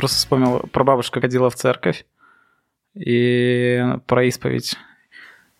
Просто 0.00 0.16
вспомнил, 0.16 0.60
про 0.72 0.82
бабушку 0.82 1.20
ходила 1.20 1.50
в 1.50 1.56
церковь 1.56 2.06
и 2.94 3.84
про 4.06 4.24
исповедь. 4.24 4.78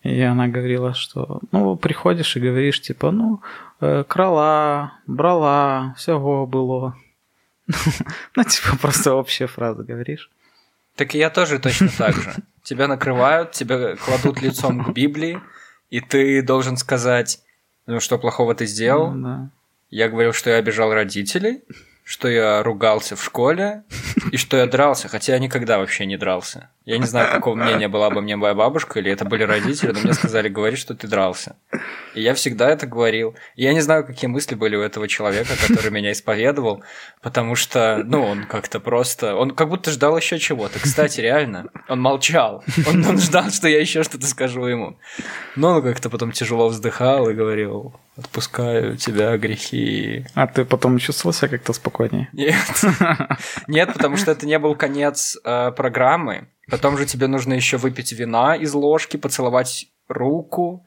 И 0.03 0.23
она 0.23 0.49
говорила, 0.49 0.95
что, 0.95 1.43
ну, 1.53 1.77
приходишь 1.77 2.35
и 2.37 2.41
говоришь, 2.41 2.81
типа, 2.81 3.11
ну, 3.11 3.43
э, 3.83 4.03
крала, 4.09 4.95
брала, 5.07 5.95
всего 5.99 6.47
было. 6.47 6.97
Ну, 8.35 8.45
типа, 8.45 8.79
просто 8.81 9.15
общая 9.15 9.47
фраза 9.47 9.83
говоришь. 9.83 10.31
Так 10.97 11.15
и 11.15 11.19
я 11.19 11.29
тоже 11.29 11.59
точно 11.59 11.91
так 11.99 12.15
же. 12.15 12.33
Тебя 12.63 12.89
накрывают, 12.89 13.53
тебя 13.53 13.97
кладут 13.97 14.41
лицом 14.41 14.85
к 14.85 14.95
Библии, 14.95 15.39
и 15.91 16.01
ты 16.01 16.41
должен 16.41 16.79
сказать, 16.79 17.43
ну, 17.85 18.01
что 18.01 18.19
плохого 18.19 18.55
ты 18.55 18.65
сделал. 18.65 19.11
Ну, 19.11 19.23
да. 19.23 19.51
Я 19.91 20.09
говорил, 20.09 20.33
что 20.33 20.49
я 20.49 20.57
обижал 20.57 20.95
родителей, 20.95 21.61
что 22.11 22.29
я 22.29 22.65
ругался 22.65 23.15
в 23.15 23.23
школе 23.23 23.85
и 24.33 24.37
что 24.37 24.57
я 24.57 24.67
дрался, 24.67 25.07
хотя 25.07 25.35
я 25.35 25.39
никогда 25.39 25.79
вообще 25.79 26.07
не 26.07 26.17
дрался. 26.17 26.69
Я 26.85 26.99
не 26.99 27.07
знаю, 27.07 27.31
какого 27.31 27.55
мнения 27.55 27.87
была 27.87 28.11
бы 28.11 28.21
мне 28.21 28.35
моя 28.35 28.53
бабушка 28.53 28.99
или 28.99 29.13
это 29.13 29.25
были 29.25 29.45
родители, 29.45 29.93
но 29.93 30.01
мне 30.01 30.13
сказали, 30.13 30.49
говори, 30.49 30.75
что 30.75 30.97
ты 30.97 31.07
дрался. 31.07 31.55
И 32.17 32.21
я 32.21 32.35
всегда 32.35 32.69
это 32.69 32.89
говорил. 32.89 33.37
И 33.55 33.63
я 33.63 33.73
не 33.73 33.81
знаю, 33.81 34.05
какие 34.05 34.29
мысли 34.29 34.57
были 34.57 34.75
у 34.75 34.83
этого 34.83 35.07
человека, 35.07 35.53
который 35.69 35.93
меня 35.93 36.11
исповедовал, 36.11 36.83
потому 37.23 37.55
что, 37.55 38.03
ну, 38.05 38.27
он 38.27 38.45
как-то 38.47 38.81
просто... 38.81 39.37
Он 39.37 39.53
как 39.53 39.69
будто 39.69 39.93
ждал 39.93 40.17
еще 40.17 40.41
чего-то. 40.41 40.81
Кстати, 40.81 41.21
реально, 41.21 41.67
он 41.89 42.01
молчал. 42.01 42.65
Он, 42.89 43.07
он 43.07 43.19
ждал, 43.19 43.51
что 43.51 43.69
я 43.69 43.79
еще 43.79 44.03
что-то 44.03 44.27
скажу 44.27 44.65
ему. 44.67 44.99
Но 45.55 45.77
он 45.77 45.83
как-то 45.85 46.11
потом 46.11 46.33
тяжело 46.33 46.71
вздыхал 46.71 47.31
и 47.31 47.35
говорил, 47.35 47.95
отпускаю 48.21 48.97
тебя 48.97 49.37
грехи. 49.37 50.27
А 50.35 50.47
ты 50.47 50.65
потом 50.65 50.99
чувствовал 50.99 51.33
себя 51.33 51.49
как-то 51.49 51.73
спокойнее? 51.73 52.29
Нет. 52.33 52.55
Нет, 53.67 53.93
потому 53.93 54.17
что 54.17 54.31
это 54.31 54.47
не 54.47 54.59
был 54.59 54.75
конец 54.75 55.39
э, 55.45 55.73
программы. 55.73 56.49
Потом 56.71 56.97
же 56.97 57.07
тебе 57.07 57.27
нужно 57.27 57.55
еще 57.55 57.77
выпить 57.77 58.13
вина 58.13 58.55
из 58.55 58.73
ложки, 58.75 59.17
поцеловать 59.17 59.87
руку. 60.09 60.87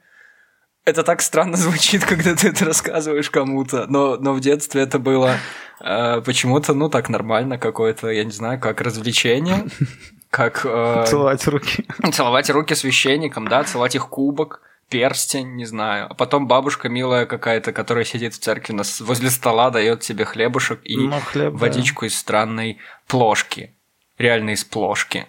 Это 0.84 1.02
так 1.02 1.20
странно 1.22 1.56
звучит, 1.58 2.04
когда 2.04 2.34
ты 2.34 2.48
это 2.48 2.64
рассказываешь 2.64 3.30
кому-то, 3.30 3.86
но, 3.88 4.16
но 4.16 4.32
в 4.32 4.40
детстве 4.40 4.82
это 4.82 4.98
было 4.98 5.36
э, 5.80 6.20
почему-то, 6.22 6.74
ну, 6.74 6.88
так 6.88 7.08
нормально 7.08 7.58
какое-то, 7.58 8.08
я 8.08 8.24
не 8.24 8.32
знаю, 8.32 8.60
как 8.60 8.80
развлечение, 8.80 9.66
как... 10.30 10.64
Э, 10.64 11.04
Целовать 11.06 11.46
руки. 11.46 11.86
Целовать 12.12 12.50
руки 12.50 12.74
священникам, 12.74 13.48
да, 13.48 13.64
целовать 13.64 13.94
их 13.94 14.08
кубок 14.08 14.62
перстень, 14.94 15.56
не 15.56 15.64
знаю. 15.64 16.06
А 16.08 16.14
потом 16.14 16.46
бабушка 16.46 16.88
милая 16.88 17.26
какая-то, 17.26 17.72
которая 17.72 18.04
сидит 18.04 18.32
в 18.32 18.38
церкви 18.38 18.72
нас 18.74 19.00
возле 19.00 19.28
стола, 19.28 19.70
дает 19.70 20.02
тебе 20.02 20.24
хлебушек 20.24 20.80
и 20.84 20.96
Ну, 20.96 21.18
хлеб, 21.20 21.52
да. 21.52 21.58
водичку 21.58 22.04
из 22.04 22.16
странной 22.16 22.78
плошки. 23.08 23.74
Реально 24.18 24.50
из 24.50 24.62
плошки. 24.62 25.26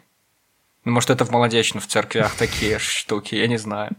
Ну, 0.84 0.92
может, 0.92 1.10
это 1.10 1.26
в 1.26 1.32
молодечно 1.32 1.80
в 1.80 1.88
церквях 1.88 2.36
такие 2.36 2.78
штуки, 2.78 3.34
я 3.34 3.48
не 3.48 3.58
знаю. 3.58 3.96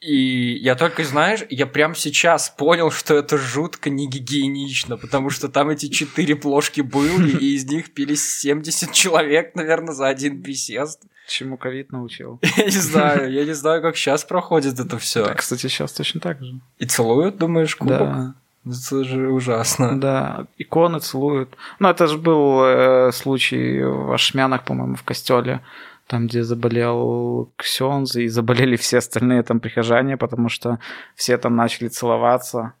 И 0.00 0.54
я 0.60 0.74
только, 0.74 1.04
знаешь, 1.04 1.44
я 1.48 1.66
прям 1.66 1.94
сейчас 1.94 2.50
понял, 2.50 2.90
что 2.90 3.14
это 3.14 3.38
жутко 3.38 3.88
не 3.88 4.08
гигиенично, 4.08 4.96
потому 4.96 5.30
что 5.30 5.48
там 5.48 5.68
эти 5.70 5.88
четыре 5.88 6.34
плошки 6.34 6.80
были, 6.80 7.36
и 7.38 7.54
из 7.54 7.66
них 7.66 7.94
пились 7.94 8.28
70 8.40 8.90
человек, 8.92 9.54
наверное, 9.54 9.94
за 9.94 10.08
один 10.08 10.42
присест. 10.42 11.02
Чему 11.26 11.56
ковид 11.56 11.92
научил? 11.92 12.38
Я 12.56 12.64
не 12.64 12.70
знаю, 12.70 13.32
я 13.32 13.44
не 13.44 13.52
знаю, 13.52 13.82
как 13.82 13.96
сейчас 13.96 14.24
проходит 14.24 14.78
это 14.78 14.96
все. 14.98 15.24
Да, 15.24 15.34
кстати, 15.34 15.62
сейчас 15.62 15.92
точно 15.92 16.20
так 16.20 16.40
же. 16.40 16.60
И 16.78 16.86
целуют, 16.86 17.36
думаешь, 17.36 17.74
кубок? 17.74 17.98
Да. 17.98 18.34
Это 18.64 19.04
же 19.04 19.28
ужасно. 19.30 20.00
Да, 20.00 20.46
иконы 20.58 21.00
целуют. 21.00 21.56
Ну, 21.78 21.88
это 21.88 22.06
же 22.06 22.18
был 22.18 22.64
э, 22.64 23.12
случай 23.12 23.82
в 23.82 24.12
Ашмянах, 24.12 24.64
по-моему, 24.64 24.96
в 24.96 25.02
костеле, 25.02 25.60
там, 26.06 26.26
где 26.26 26.42
заболел 26.42 27.52
Ксенз, 27.56 28.16
и 28.16 28.28
заболели 28.28 28.76
все 28.76 28.98
остальные 28.98 29.42
там 29.42 29.60
прихожане, 29.60 30.16
потому 30.16 30.48
что 30.48 30.78
все 31.14 31.38
там 31.38 31.54
начали 31.54 31.88
целоваться. 31.88 32.72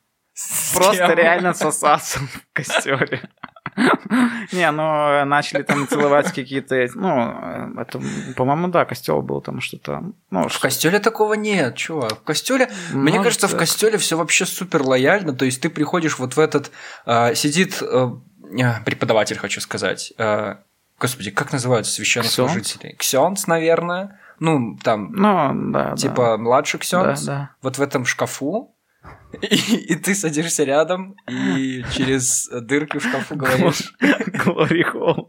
Просто 0.74 1.12
реально 1.14 1.54
сосаться 1.54 2.18
в 2.18 2.46
костеле. 2.52 3.28
Не, 4.52 4.70
ну, 4.70 5.24
начали 5.24 5.62
там 5.62 5.86
целовать 5.86 6.32
какие-то... 6.32 6.88
Ну, 6.94 7.78
это, 7.78 8.00
по-моему, 8.36 8.68
да, 8.68 8.84
костел 8.84 9.22
был 9.22 9.40
там 9.40 9.60
что-то... 9.60 10.02
Ну, 10.30 10.48
В 10.48 10.60
костеле 10.60 10.98
такого 10.98 11.34
нет, 11.34 11.76
чувак. 11.76 12.20
В 12.20 12.22
костеле, 12.22 12.70
мне 12.92 13.18
Может, 13.18 13.24
кажется, 13.24 13.48
в 13.48 13.56
костеле 13.56 13.98
все 13.98 14.16
вообще 14.16 14.46
супер 14.46 14.82
лояльно. 14.82 15.34
То 15.34 15.44
есть 15.44 15.60
ты 15.60 15.68
приходишь 15.68 16.18
вот 16.18 16.36
в 16.36 16.40
этот, 16.40 16.70
а, 17.04 17.34
сидит 17.34 17.82
а, 17.82 18.18
а, 18.60 18.80
преподаватель, 18.84 19.36
хочу 19.36 19.60
сказать. 19.60 20.12
а, 20.18 20.60
господи, 20.98 21.30
как 21.30 21.52
называются 21.52 21.92
священнослужители? 21.92 22.94
Ксенц, 22.98 23.46
наверное. 23.46 24.20
Ну, 24.38 24.78
там, 24.82 25.12
Ну, 25.12 25.72
да, 25.72 25.90
да. 25.90 25.96
типа 25.96 26.36
младший 26.38 26.80
ксенц. 26.80 27.22
Да, 27.22 27.32
да. 27.32 27.50
Вот 27.62 27.78
в 27.78 27.82
этом 27.82 28.04
шкафу. 28.04 28.75
И, 29.42 29.92
и 29.92 29.96
ты 29.96 30.14
садишься 30.14 30.64
рядом 30.64 31.16
и 31.28 31.84
через 31.92 32.48
дырки 32.48 32.98
в 32.98 33.02
шкафу 33.02 33.36
говоришь. 33.36 33.94
Glory 34.00 34.84
Hall. 34.92 35.28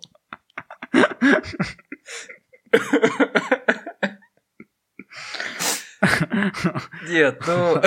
Нет, 7.08 7.44
ну... 7.48 7.82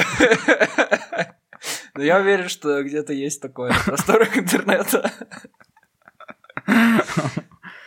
Но 1.95 2.03
я 2.03 2.19
уверен, 2.19 2.49
что 2.49 2.83
где-то 2.83 3.13
есть 3.13 3.43
такое 3.43 3.73
на 3.73 3.79
просторах 3.81 4.37
интернета. 4.37 5.11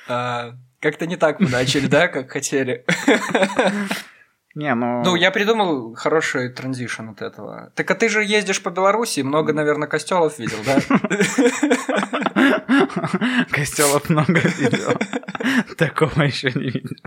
А, 0.07 0.51
Как-то 0.79 1.07
не 1.07 1.15
так 1.15 1.39
мы 1.39 1.49
начали, 1.49 1.87
да, 1.87 2.07
как 2.09 2.29
хотели. 2.31 2.85
Не, 4.55 4.75
ну... 4.75 5.01
Ну, 5.03 5.15
я 5.15 5.31
придумал 5.31 5.95
хороший 5.95 6.49
транзишн 6.49 7.09
от 7.09 7.23
этого. 7.23 7.71
Так 7.75 7.89
а 7.89 7.95
ты 7.95 8.07
же 8.07 8.23
ездишь 8.23 8.61
по 8.61 8.69
Беларуси, 8.69 9.21
много, 9.21 9.51
наверное, 9.51 9.87
костелов 9.87 10.37
видел, 10.37 10.59
да? 10.63 10.75
Костелов 13.51 14.09
много 14.09 14.39
видел. 14.39 14.95
Такого 15.77 16.21
еще 16.21 16.51
не 16.51 16.69
видел. 16.69 16.97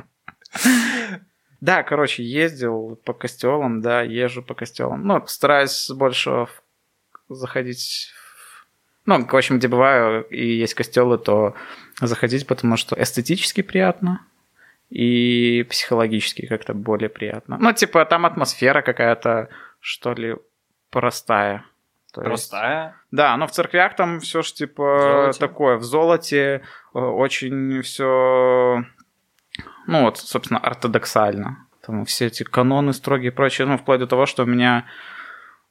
Да, 1.61 1.85
короче, 1.85 2.25
ездил 2.25 3.01
по 3.05 3.13
костелам, 3.13 3.81
да, 3.81 4.03
езжу 4.03 4.43
по 4.43 4.55
костелам. 4.55 5.07
Ну, 5.07 5.25
стараюсь 5.27 5.89
больше 5.91 6.49
заходить 7.29 8.13
ну, 9.07 9.25
в 9.25 9.37
общем, 9.37 9.59
где 9.59 9.69
бываю 9.69 10.25
и 10.25 10.45
есть 10.45 10.75
костелы, 10.75 11.17
то 11.17 11.55
заходить, 12.01 12.47
потому 12.47 12.77
что 12.77 13.01
эстетически 13.01 13.63
приятно 13.63 14.21
и 14.91 15.67
психологически 15.69 16.47
как-то 16.47 16.75
более 16.75 17.09
приятно. 17.09 17.57
Ну, 17.61 17.73
типа, 17.73 18.05
там 18.05 18.25
атмосфера 18.27 18.83
какая-то, 18.83 19.49
что 19.81 20.13
ли, 20.15 20.37
простая. 20.91 21.65
То 22.13 22.23
есть- 22.23 22.29
Простая. 22.51 22.97
да, 23.11 23.37
но 23.37 23.47
в 23.47 23.51
церквях 23.51 23.95
там 23.95 24.21
все 24.21 24.41
ж 24.43 24.53
типа 24.53 24.99
золоте. 25.03 25.39
такое, 25.41 25.77
в 25.77 25.83
золоте 25.83 26.63
э, 26.95 26.99
очень 26.99 27.83
все, 27.83 28.85
ну 29.87 30.03
вот, 30.03 30.17
собственно, 30.19 30.59
ортодоксально. 30.59 31.67
Там 31.87 32.07
все 32.07 32.27
эти 32.27 32.43
каноны 32.43 32.95
строгие 32.95 33.31
и 33.31 33.35
прочее, 33.35 33.67
ну, 33.67 33.77
вплоть 33.77 34.01
до 34.01 34.07
того, 34.07 34.25
что 34.25 34.45
у 34.45 34.47
меня 34.47 34.87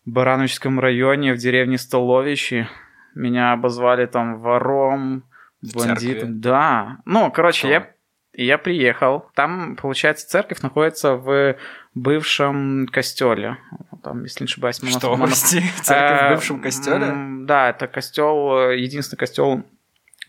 в 0.06 0.12
Барановичском 0.12 0.80
районе, 0.80 1.34
в 1.34 1.38
деревне 1.38 1.78
Столовичи, 1.80 2.68
меня 3.16 3.52
обозвали 3.54 4.06
там 4.06 4.40
вором, 4.40 5.24
В 5.64 5.74
бандитом. 5.76 5.98
церкви? 5.98 6.26
Да. 6.28 6.98
Ну, 7.06 7.32
короче, 7.32 7.60
Что? 7.60 7.68
я, 7.70 7.92
я 8.38 8.58
приехал. 8.58 9.30
Там, 9.34 9.76
получается, 9.76 10.28
церковь 10.28 10.62
находится 10.62 11.16
в 11.16 11.56
бывшем 11.94 12.88
костеле. 12.92 13.58
Там, 14.04 14.24
если 14.24 14.44
не 14.44 14.46
ошибаюсь, 14.46 14.82
монах- 14.82 14.98
Что, 15.00 15.16
монах- 15.16 15.34
церковь 15.34 16.22
в 16.28 16.34
бывшем 16.36 16.62
костеле? 16.62 17.14
Да, 17.46 17.70
это 17.70 17.88
костел, 17.88 18.58
э, 18.70 18.78
единственный 18.80 19.18
костел 19.18 19.64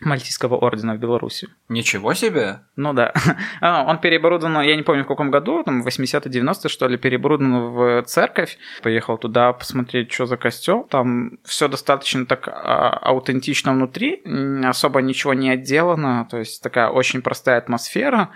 Мальтийского 0.01 0.55
ордена 0.55 0.95
в 0.95 0.99
Беларуси. 0.99 1.49
Ничего 1.69 2.13
себе! 2.13 2.59
Ну 2.75 2.93
да. 2.93 3.13
А, 3.61 3.85
Он 3.87 3.99
переоборудован, 3.99 4.61
я 4.61 4.75
не 4.75 4.83
помню 4.83 5.03
в 5.03 5.07
каком 5.07 5.31
году, 5.31 5.63
там 5.63 5.85
80-90 5.85 6.69
что 6.69 6.87
ли, 6.87 6.97
переоборудован 6.97 7.71
в 7.73 8.03
церковь. 8.03 8.57
Поехал 8.83 9.17
туда 9.17 9.53
посмотреть, 9.53 10.11
что 10.11 10.25
за 10.25 10.37
костел. 10.37 10.83
Там 10.83 11.39
все 11.43 11.67
достаточно 11.67 12.25
так 12.25 12.47
а, 12.47 12.89
аутентично 12.89 13.73
внутри, 13.73 14.23
особо 14.63 15.01
ничего 15.01 15.33
не 15.33 15.49
отделано, 15.49 16.27
то 16.29 16.37
есть 16.37 16.61
такая 16.61 16.89
очень 16.89 17.21
простая 17.21 17.57
атмосфера. 17.57 18.29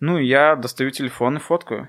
Ну, 0.00 0.18
и 0.18 0.26
я 0.26 0.56
достаю 0.56 0.90
телефон 0.90 1.36
и 1.36 1.40
фоткаю. 1.40 1.88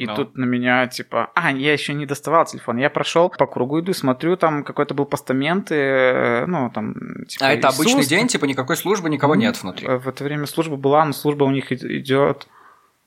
И 0.00 0.06
Ну. 0.06 0.14
тут 0.16 0.34
на 0.38 0.46
меня 0.46 0.86
типа, 0.86 1.30
а, 1.34 1.52
я 1.52 1.74
еще 1.74 1.92
не 1.92 2.06
доставал 2.06 2.46
телефон. 2.46 2.78
Я 2.78 2.88
прошел 2.88 3.28
по 3.28 3.46
кругу, 3.46 3.80
иду, 3.80 3.92
смотрю, 3.92 4.36
там 4.38 4.64
какой-то 4.64 4.94
был 4.94 5.04
постамент, 5.04 5.70
и, 5.70 5.74
э, 5.74 6.46
ну, 6.46 6.70
там, 6.70 6.94
типа, 7.28 7.44
А 7.46 7.52
это 7.52 7.68
обычный 7.68 8.00
Иисус, 8.00 8.06
день, 8.06 8.26
типа 8.28 8.46
никакой 8.46 8.76
службы, 8.78 9.10
никого 9.10 9.34
нет 9.34 9.62
внутри. 9.62 9.86
Э, 9.86 9.98
В 9.98 10.08
это 10.08 10.24
время 10.24 10.46
служба 10.46 10.76
была, 10.76 11.04
но 11.04 11.12
служба 11.12 11.44
у 11.44 11.50
них 11.50 11.70
идет 11.70 12.48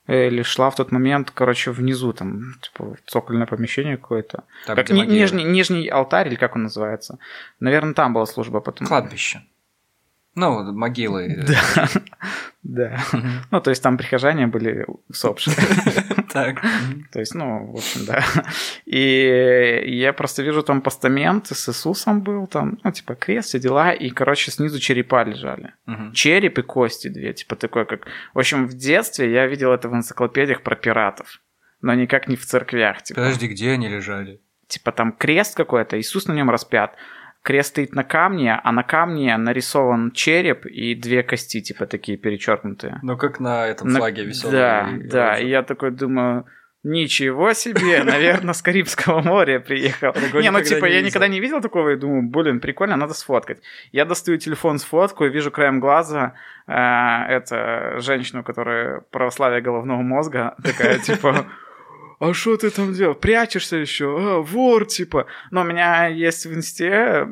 э, 0.05 0.27
или 0.27 0.43
шла 0.43 0.69
в 0.69 0.75
тот 0.75 0.91
момент, 0.91 1.31
короче, 1.31 1.71
внизу, 1.71 2.13
там, 2.13 2.53
типа, 2.61 2.95
цокольное 3.07 3.47
помещение 3.47 3.97
какое-то. 3.97 4.43
Там, 4.67 4.75
как 4.75 4.89
ни- 4.91 5.05
нижний, 5.05 5.45
нижний 5.45 5.87
алтарь, 5.87 6.27
или 6.27 6.35
как 6.35 6.55
он 6.55 6.63
называется. 6.63 7.17
Наверное, 7.59 7.93
там 7.95 8.13
была 8.13 8.25
служба 8.27 8.59
потом. 8.59 8.85
Кладбище. 8.87 9.41
Ну, 10.35 10.73
могилы. 10.73 11.45
Да. 11.47 11.87
Да. 12.63 12.97
Ну, 13.51 13.59
то 13.59 13.71
есть 13.71 13.83
там 13.83 13.97
прихожане 13.97 14.47
были 14.47 14.85
усопшие. 15.09 15.53
Так. 16.33 16.61
То 17.11 17.19
есть, 17.19 17.35
ну, 17.35 17.71
в 17.71 17.75
общем, 17.75 18.05
да. 18.05 18.23
И 18.85 19.83
я 19.85 20.13
просто 20.13 20.41
вижу 20.41 20.63
там 20.63 20.81
постамент 20.81 21.47
с 21.47 21.69
Иисусом 21.69 22.21
был, 22.21 22.47
там, 22.47 22.79
ну, 22.83 22.91
типа, 22.91 23.13
крест, 23.13 23.49
все 23.49 23.59
дела, 23.59 23.91
и, 23.91 24.09
короче, 24.09 24.49
снизу 24.49 24.79
черепа 24.79 25.23
лежали. 25.23 25.73
Череп 26.13 26.57
и 26.57 26.61
кости 26.63 27.07
две, 27.07 27.33
типа, 27.33 27.55
такое 27.55 27.85
как... 27.85 28.07
В 28.33 28.39
общем, 28.39 28.65
в 28.67 28.73
детстве 28.73 29.31
я 29.31 29.45
видел 29.45 29.71
это 29.71 29.89
в 29.89 29.93
энциклопедиях 29.93 30.63
про 30.63 30.75
пиратов, 30.75 31.39
но 31.81 31.93
никак 31.93 32.27
не 32.27 32.35
в 32.35 32.45
церквях, 32.45 33.03
типа. 33.03 33.21
Подожди, 33.21 33.47
где 33.47 33.71
они 33.71 33.87
лежали? 33.87 34.41
Типа, 34.67 34.91
там 34.91 35.11
крест 35.11 35.55
какой-то, 35.55 35.99
Иисус 35.99 36.27
на 36.27 36.33
нем 36.33 36.49
распят, 36.49 36.95
крест 37.43 37.69
стоит 37.69 37.93
на 37.93 38.03
камне, 38.03 38.59
а 38.63 38.71
на 38.71 38.83
камне 38.83 39.35
нарисован 39.37 40.11
череп 40.11 40.65
и 40.65 40.95
две 40.95 41.23
кости, 41.23 41.61
типа 41.61 41.85
такие 41.85 42.17
перечеркнутые. 42.17 42.99
Ну, 43.03 43.17
как 43.17 43.39
на 43.39 43.67
этом 43.67 43.89
На- 43.89 43.99
флаге 43.99 44.23
веселом. 44.25 44.53
Да, 44.53 44.89
да. 45.11 45.37
И 45.39 45.47
я 45.49 45.61
такой 45.63 45.91
думаю, 45.91 46.45
ничего 46.83 47.53
себе, 47.53 48.03
наверное, 48.03 48.53
с 48.53 48.61
Карибского 48.61 49.21
моря 49.21 49.59
приехал. 49.59 50.13
Такого 50.13 50.41
Не, 50.41 50.51
ну 50.51 50.61
типа 50.61 50.85
не 50.85 50.91
я 50.91 50.97
видел. 50.97 51.07
никогда 51.07 51.27
не 51.27 51.39
видел 51.39 51.61
такого 51.61 51.89
и 51.89 51.95
думаю, 51.97 52.23
блин, 52.29 52.59
прикольно, 52.59 52.95
надо 52.95 53.13
сфоткать. 53.13 53.61
Я 53.91 54.05
достаю 54.05 54.37
телефон, 54.37 54.79
сфоткаю, 54.79 55.31
вижу 55.31 55.51
краем 55.51 55.79
глаза 55.79 56.33
э, 56.67 56.73
это 56.73 57.95
женщину, 57.99 58.43
которая 58.43 59.01
православие 59.11 59.61
головного 59.61 60.01
мозга, 60.01 60.55
такая 60.63 60.99
типа 60.99 61.45
а 62.29 62.33
что 62.33 62.57
ты 62.57 62.69
там 62.69 62.93
делал? 62.93 63.15
Прячешься 63.15 63.77
еще? 63.77 64.05
А, 64.19 64.41
вор, 64.41 64.85
типа. 64.85 65.25
Но 65.51 65.61
у 65.61 65.63
меня 65.63 66.07
есть 66.07 66.45
в 66.45 66.53
инсте, 66.53 67.27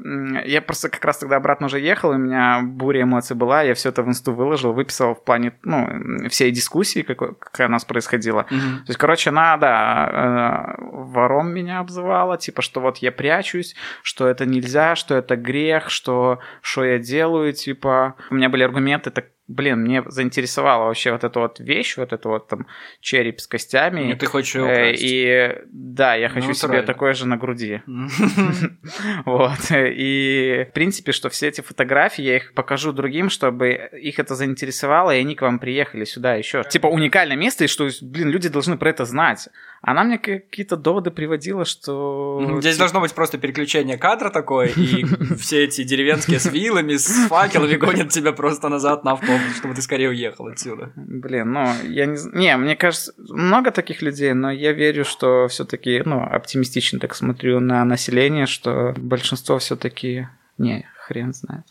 я 0.45 0.61
просто 0.61 0.89
как 0.89 1.03
раз 1.05 1.17
тогда 1.19 1.37
обратно 1.37 1.67
уже 1.67 1.79
ехал, 1.79 2.11
и 2.11 2.15
у 2.15 2.19
меня 2.19 2.61
буря 2.63 3.03
эмоций 3.03 3.35
была, 3.35 3.61
я 3.63 3.73
все 3.73 3.89
это 3.89 4.03
в 4.03 4.07
инсту 4.07 4.33
выложил, 4.33 4.73
выписал 4.73 5.15
в 5.15 5.23
плане, 5.23 5.53
ну, 5.63 6.27
всей 6.29 6.51
дискуссии, 6.51 7.01
какой- 7.01 7.35
какая 7.35 7.67
у 7.67 7.71
нас 7.71 7.85
происходила. 7.85 8.45
Мгм. 8.49 8.79
То 8.85 8.89
есть, 8.89 8.99
короче, 8.99 9.29
она, 9.29 9.57
да, 9.57 10.75
э, 10.79 10.81
вором 10.81 11.53
меня 11.53 11.79
обзывала, 11.79 12.37
типа, 12.37 12.61
что 12.61 12.81
вот 12.81 12.97
я 12.97 13.11
прячусь, 13.11 13.75
что 14.03 14.27
это 14.27 14.45
нельзя, 14.45 14.95
что 14.95 15.15
это 15.15 15.35
грех, 15.35 15.89
что, 15.89 16.39
что 16.61 16.83
я 16.83 16.97
делаю, 16.99 17.53
типа. 17.53 18.15
У 18.29 18.35
меня 18.35 18.49
были 18.49 18.63
аргументы, 18.63 19.11
так, 19.11 19.25
блин, 19.47 19.79
мне 19.81 20.03
заинтересовала 20.07 20.85
вообще 20.85 21.11
вот 21.11 21.23
эта 21.23 21.39
вот 21.39 21.59
вещь, 21.59 21.97
вот 21.97 22.13
это 22.13 22.29
вот 22.29 22.47
там 22.47 22.67
череп 23.01 23.39
с 23.39 23.47
костями. 23.47 24.11
И 24.11 24.15
ты 24.15 24.25
хочешь 24.25 24.55
его 24.55 24.67
Э, 24.67 24.71
украсть. 24.71 25.03
И 25.03 25.55
да, 25.71 26.15
я 26.15 26.29
Ну, 26.29 26.33
хочу 26.35 26.49
это 26.51 26.55
себе 26.59 26.67
правильно. 26.69 26.87
такое 26.87 27.13
же 27.13 27.27
на 27.27 27.37
груди. 27.37 27.81
Вот. 29.25 29.59
И, 29.71 30.67
в 30.69 30.73
принципе, 30.73 31.11
что 31.11 31.29
все 31.29 31.47
эти 31.47 31.61
фотографии, 31.61 32.23
я 32.23 32.37
их 32.37 32.53
покажу 32.53 32.91
другим, 32.93 33.29
чтобы 33.29 33.89
их 34.01 34.19
это 34.19 34.35
заинтересовало, 34.35 35.11
и 35.15 35.19
они 35.19 35.35
к 35.35 35.41
вам 35.41 35.59
приехали 35.59 36.05
сюда 36.05 36.35
еще. 36.35 36.63
Типа 36.63 36.87
уникальное 36.87 37.35
место, 37.37 37.65
и 37.65 37.67
что, 37.67 37.89
блин, 38.01 38.29
люди 38.29 38.49
должны 38.49 38.77
про 38.77 38.89
это 38.89 39.05
знать. 39.05 39.49
Она 39.81 40.03
мне 40.03 40.19
какие-то 40.19 40.77
доводы 40.77 41.09
приводила, 41.09 41.65
что... 41.65 42.59
Здесь 42.59 42.77
должно 42.77 43.01
быть 43.01 43.15
просто 43.15 43.39
переключение 43.39 43.97
кадра 43.97 44.29
такое, 44.29 44.67
и 44.67 45.03
все 45.37 45.63
эти 45.63 45.83
деревенские 45.83 46.39
с 46.39 46.45
вилами, 46.45 46.97
с 46.97 47.27
факелами 47.27 47.75
гонят 47.77 48.09
тебя 48.09 48.31
просто 48.31 48.69
назад 48.69 49.03
на 49.03 49.13
автобус, 49.13 49.57
чтобы 49.57 49.73
ты 49.73 49.81
скорее 49.81 50.09
уехал 50.09 50.47
отсюда. 50.47 50.91
Блин, 50.95 51.51
ну, 51.51 51.67
я 51.83 52.05
не 52.05 52.15
знаю. 52.15 52.37
Не, 52.37 52.57
мне 52.57 52.75
кажется, 52.75 53.13
много 53.17 53.71
таких 53.71 54.03
людей, 54.03 54.33
но 54.33 54.51
я 54.51 54.71
верю, 54.71 55.03
что 55.03 55.47
все-таки, 55.47 56.03
ну, 56.05 56.21
оптимистично 56.21 56.99
так 56.99 57.15
смотрю 57.15 57.59
на 57.59 57.83
население, 57.83 58.45
что 58.45 58.93
большинство 58.97 59.57
все-таки. 59.57 60.27
Не, 60.59 60.87
хрен 61.07 61.33
знает. 61.33 61.65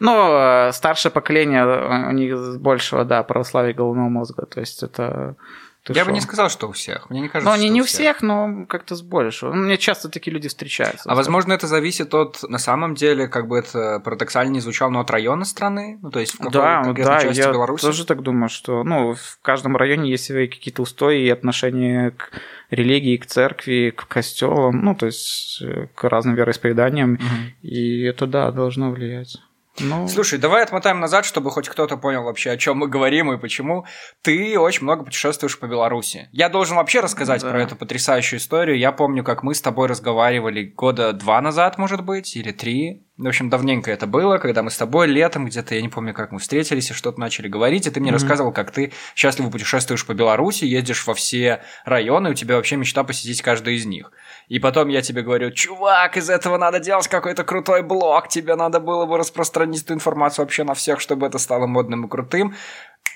Ну, 0.00 0.12
э, 0.32 0.72
старшее 0.72 1.12
поколение, 1.12 1.62
э, 1.64 2.08
у 2.08 2.12
них 2.12 2.60
большего, 2.60 3.04
да, 3.04 3.22
православия 3.22 3.74
головного 3.74 4.08
мозга. 4.08 4.46
То 4.46 4.60
есть 4.60 4.82
это. 4.82 5.36
Ты 5.82 5.92
Я 5.94 6.04
бы 6.04 6.10
шо? 6.10 6.14
не 6.14 6.20
сказал, 6.20 6.50
что 6.50 6.68
у 6.68 6.72
всех. 6.72 7.08
Мне 7.10 7.20
не 7.22 7.28
кажется, 7.28 7.50
Ну, 7.56 7.60
не, 7.62 7.68
не 7.70 7.80
у 7.80 7.84
у 7.84 7.86
всех, 7.86 8.22
но 8.22 8.66
как-то 8.66 8.94
с 8.96 9.02
большего. 9.02 9.52
Ну, 9.52 9.62
Мне 9.64 9.76
часто 9.78 10.08
такие 10.08 10.32
люди 10.32 10.48
встречаются. 10.48 11.10
А 11.10 11.14
возможно, 11.14 11.52
это 11.52 11.66
зависит 11.66 12.12
от, 12.14 12.42
на 12.48 12.58
самом 12.58 12.94
деле, 12.94 13.28
как 13.28 13.48
бы 13.48 13.58
это 13.58 14.00
парадоксально 14.04 14.52
не 14.52 14.60
звучало, 14.60 14.90
но 14.90 15.00
от 15.00 15.10
района 15.10 15.44
страны, 15.44 15.98
ну, 16.02 16.10
то 16.10 16.20
есть 16.20 16.34
в 16.34 16.38
какой 16.38 16.52
да, 16.52 16.82
конкретной 16.84 17.14
да, 17.16 17.20
части 17.22 17.40
я 17.40 17.52
Беларуси. 17.52 17.82
тоже 17.84 18.04
так 18.06 18.22
думаю, 18.22 18.48
что 18.48 18.84
ну, 18.84 19.14
в 19.14 19.38
каждом 19.42 19.76
районе 19.76 20.10
есть 20.10 20.26
свои 20.26 20.48
какие-то 20.48 20.82
устои 20.82 21.22
и 21.22 21.30
отношения 21.30 22.10
к 22.10 22.30
религии, 22.70 23.16
к 23.16 23.26
церкви, 23.26 23.92
к 23.96 24.06
костелам, 24.06 24.80
ну, 24.84 24.94
то 24.94 25.06
есть 25.06 25.60
э, 25.62 25.88
к 25.94 26.04
разным 26.08 26.34
вероисповеданиям, 26.36 27.12
Мгм. 27.12 27.52
и 27.62 28.02
это, 28.02 28.26
да, 28.26 28.50
должно 28.52 28.90
влиять. 28.90 29.38
Ну, 29.78 30.08
Слушай, 30.08 30.38
давай 30.38 30.62
отмотаем 30.64 31.00
назад, 31.00 31.24
чтобы 31.24 31.50
хоть 31.50 31.68
кто-то 31.68 31.96
понял 31.96 32.24
вообще, 32.24 32.50
о 32.50 32.56
чем 32.56 32.78
мы 32.78 32.88
говорим 32.88 33.32
и 33.32 33.38
почему. 33.38 33.86
Ты 34.20 34.58
очень 34.58 34.82
много 34.82 35.04
путешествуешь 35.04 35.58
по 35.58 35.66
Беларуси. 35.66 36.28
Я 36.32 36.48
должен 36.48 36.76
вообще 36.76 37.00
рассказать 37.00 37.42
Да. 37.42 37.50
про 37.50 37.62
эту 37.62 37.76
потрясающую 37.76 38.38
историю. 38.40 38.76
Я 38.78 38.92
помню, 38.92 39.22
как 39.24 39.42
мы 39.42 39.54
с 39.54 39.60
тобой 39.62 39.88
разговаривали 39.88 40.64
года 40.64 41.12
два 41.12 41.40
назад, 41.40 41.78
может 41.78 42.04
быть, 42.04 42.36
или 42.36 42.50
три. 42.52 43.06
В 43.16 43.26
общем, 43.28 43.50
давненько 43.50 43.90
это 43.90 44.06
было, 44.06 44.38
когда 44.38 44.62
мы 44.62 44.70
с 44.70 44.78
тобой 44.78 45.06
летом 45.06 45.44
где-то, 45.44 45.74
я 45.74 45.82
не 45.82 45.88
помню, 45.90 46.14
как 46.14 46.32
мы 46.32 46.38
встретились 46.38 46.90
и 46.90 46.94
что-то 46.94 47.20
начали 47.20 47.48
говорить, 47.48 47.86
и 47.86 47.90
ты 47.90 48.00
мне 48.00 48.10
Мгм. 48.10 48.14
рассказывал, 48.18 48.50
как 48.50 48.70
ты 48.70 48.92
счастливо 49.14 49.50
путешествуешь 49.50 50.06
по 50.06 50.14
Беларуси, 50.14 50.64
ездишь 50.64 51.06
во 51.06 51.12
все 51.12 51.62
районы, 51.84 52.30
у 52.30 52.34
тебя 52.34 52.56
вообще 52.56 52.76
мечта 52.76 53.04
посетить 53.04 53.42
каждый 53.42 53.74
из 53.76 53.84
них. 53.84 54.10
И 54.48 54.58
потом 54.58 54.88
я 54.88 55.02
тебе 55.02 55.20
говорю, 55.20 55.50
чувак, 55.50 56.16
из 56.16 56.30
этого 56.30 56.56
надо 56.56 56.80
делать 56.80 57.08
какой-то 57.08 57.44
крутой 57.44 57.82
блог, 57.82 58.28
тебе 58.28 58.56
надо 58.56 58.80
было 58.80 59.04
бы 59.04 59.18
распространить 59.60 59.82
эту 59.82 59.94
информацию 59.94 60.44
вообще 60.44 60.64
на 60.64 60.74
всех, 60.74 61.00
чтобы 61.00 61.26
это 61.26 61.38
стало 61.38 61.66
модным 61.66 62.06
и 62.06 62.08
крутым. 62.08 62.54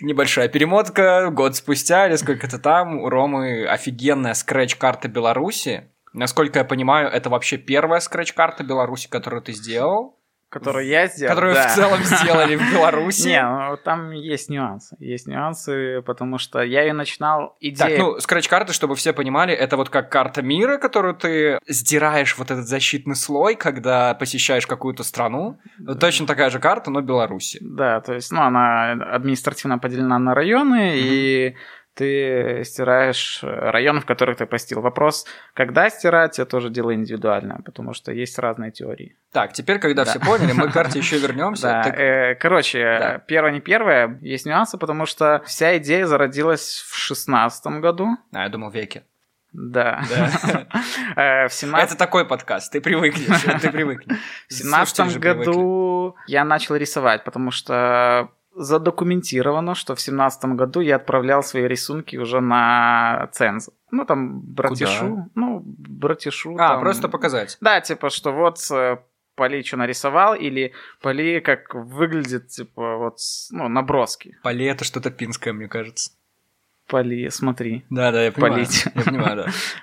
Небольшая 0.01 0.49
перемотка, 0.49 1.31
год 1.31 1.57
спустя 1.57 2.07
или 2.07 2.17
сколько-то 2.17 2.59
там, 2.59 2.99
у 2.99 3.09
Ромы 3.09 3.67
офигенная 3.67 4.35
скретч-карта 4.35 5.09
Беларуси. 5.09 5.91
Насколько 6.13 6.61
я 6.61 6.65
понимаю, 6.65 7.09
это 7.09 7.31
вообще 7.31 7.57
первая 7.57 8.01
скретч-карта 8.01 8.65
Беларуси, 8.65 9.09
которую 9.09 9.43
ты 9.43 9.53
сделал, 9.53 10.19
которую 10.55 10.87
я 10.87 11.09
сделал, 11.09 11.31
которую 11.31 11.55
да. 11.55 11.69
в 11.69 11.75
целом 11.75 12.01
сделали 12.05 12.57
в 12.57 12.73
Беларуси. 12.73 13.29
Не, 13.29 13.43
ну, 13.43 13.77
там 13.77 14.13
есть 14.13 14.49
нюансы. 14.49 14.97
Есть 15.01 15.27
нюансы, 15.27 16.01
потому 16.03 16.39
что 16.39 16.63
я 16.63 16.83
ее 16.83 16.93
начинал 16.93 17.49
Так, 17.49 17.89
идея... 17.89 17.99
ну, 17.99 18.21
скретч-карты, 18.21 18.73
чтобы 18.73 18.95
все 18.95 19.13
понимали, 19.13 19.53
это 19.53 19.77
вот 19.77 19.91
как 19.91 20.11
карта 20.11 20.43
мира, 20.43 20.79
которую 20.79 21.15
ты 21.15 21.59
сдираешь 21.67 22.39
вот 22.39 22.51
этот 22.51 22.67
защитный 22.67 23.17
слой, 23.17 23.57
когда 23.57 24.15
посещаешь 24.15 24.67
какую-то 24.67 25.03
страну. 25.03 25.59
Точно 26.01 26.27
такая 26.27 26.51
же 26.51 26.61
карта, 26.61 26.91
но 26.91 27.01
Беларуси. 27.01 27.59
Да, 27.61 28.01
то 28.01 28.15
есть, 28.15 28.31
ну, 28.31 28.41
она 28.43 28.93
административно 28.93 29.79
поделена 29.79 30.19
на 30.19 30.35
районы, 30.35 30.93
и 30.97 31.57
ты 31.95 32.63
стираешь 32.65 33.41
районы, 33.43 34.01
в 34.01 34.07
которых 34.07 34.37
ты 34.39 34.47
постил. 34.47 34.81
Вопрос, 34.81 35.27
когда 35.55 35.89
стирать, 35.91 36.39
это 36.39 36.51
тоже 36.51 36.71
дело 36.71 36.95
индивидуальное, 36.95 37.59
потому 37.65 37.93
что 37.95 38.13
есть 38.13 38.39
разные 38.39 38.71
теории. 38.73 39.17
Так, 39.33 39.53
теперь, 39.53 39.79
когда 39.79 40.05
Да. 40.05 40.11
все 40.11 40.21
поняли, 40.21 40.53
мы 40.53 40.69
к 40.69 40.73
карте 40.73 40.99
еще 40.99 41.19
вернемся. 41.27 41.63
Да, 41.63 41.83
Так, 41.85 41.99
э, 41.99 42.35
короче, 42.35 42.79
Да. 42.99 43.19
первое 43.19 43.53
не 43.53 43.61
первое, 43.61 44.19
есть 44.23 44.47
нюансы, 44.47 44.77
потому 44.79 45.07
что 45.07 45.43
вся 45.47 45.77
идея 45.79 46.07
зародилась 46.07 46.85
в 46.89 46.97
шестнадцатом 46.97 47.81
году. 47.81 48.09
А, 48.33 48.43
я 48.43 48.49
думал, 48.49 48.71
веки. 48.71 49.03
Да. 49.53 50.03
Да. 50.11 50.67
Э, 51.17 51.47
В 51.49 51.53
17 51.53 51.91
Это 51.91 51.97
такой 51.99 52.27
подкаст, 52.27 52.73
ты 52.73 52.81
привыкнешь, 52.81 53.41
ты 53.63 53.71
привыкнешь. 53.71 54.19
В 54.49 54.53
семнадцатом 54.53 55.09
Слушатели 55.11 55.13
же 55.15 55.21
привыкли. 55.21 55.45
году 55.53 56.17
я 56.27 56.45
начал 56.45 56.75
рисовать, 56.75 57.23
потому 57.23 57.53
что 57.53 58.31
задокументировано, 58.55 59.75
что 59.75 59.95
в 59.95 60.01
семнадцатом 60.01 60.57
году 60.57 60.81
я 60.81 60.97
отправлял 60.97 61.43
свои 61.43 61.65
рисунки 61.65 62.17
уже 62.17 62.41
на 62.41 63.29
ценз. 63.33 63.71
Ну, 63.91 64.05
там, 64.05 64.41
братишу. 64.41 65.31
Ну, 65.35 65.63
братишу. 65.65 66.55
А, 66.55 66.75
там. 66.75 66.81
просто 66.81 67.09
показать. 67.09 67.59
Да, 67.61 67.81
типа, 67.81 68.11
что 68.11 68.33
вот 68.33 68.59
э, 68.71 68.99
Поли 69.35 69.63
что 69.65 69.77
нарисовал, 69.77 70.35
или 70.35 70.73
Поли 71.01 71.41
как 71.41 71.75
выглядит, 71.75 72.49
типа, 72.49 72.97
вот, 72.97 73.19
ну, 73.51 73.69
наброски. 73.69 74.39
Поле 74.43 74.69
это 74.69 74.85
что-то 74.85 75.11
пинское, 75.11 75.53
мне 75.53 75.69
кажется. 75.69 76.13
Поли, 76.87 77.31
смотри. 77.31 77.85
Да, 77.91 78.13
да, 78.13 78.25
я 78.25 78.33
понимаю. 78.33 78.55
Полить. 78.55 78.87
Я 78.95 79.03
понимаю, 79.03 79.37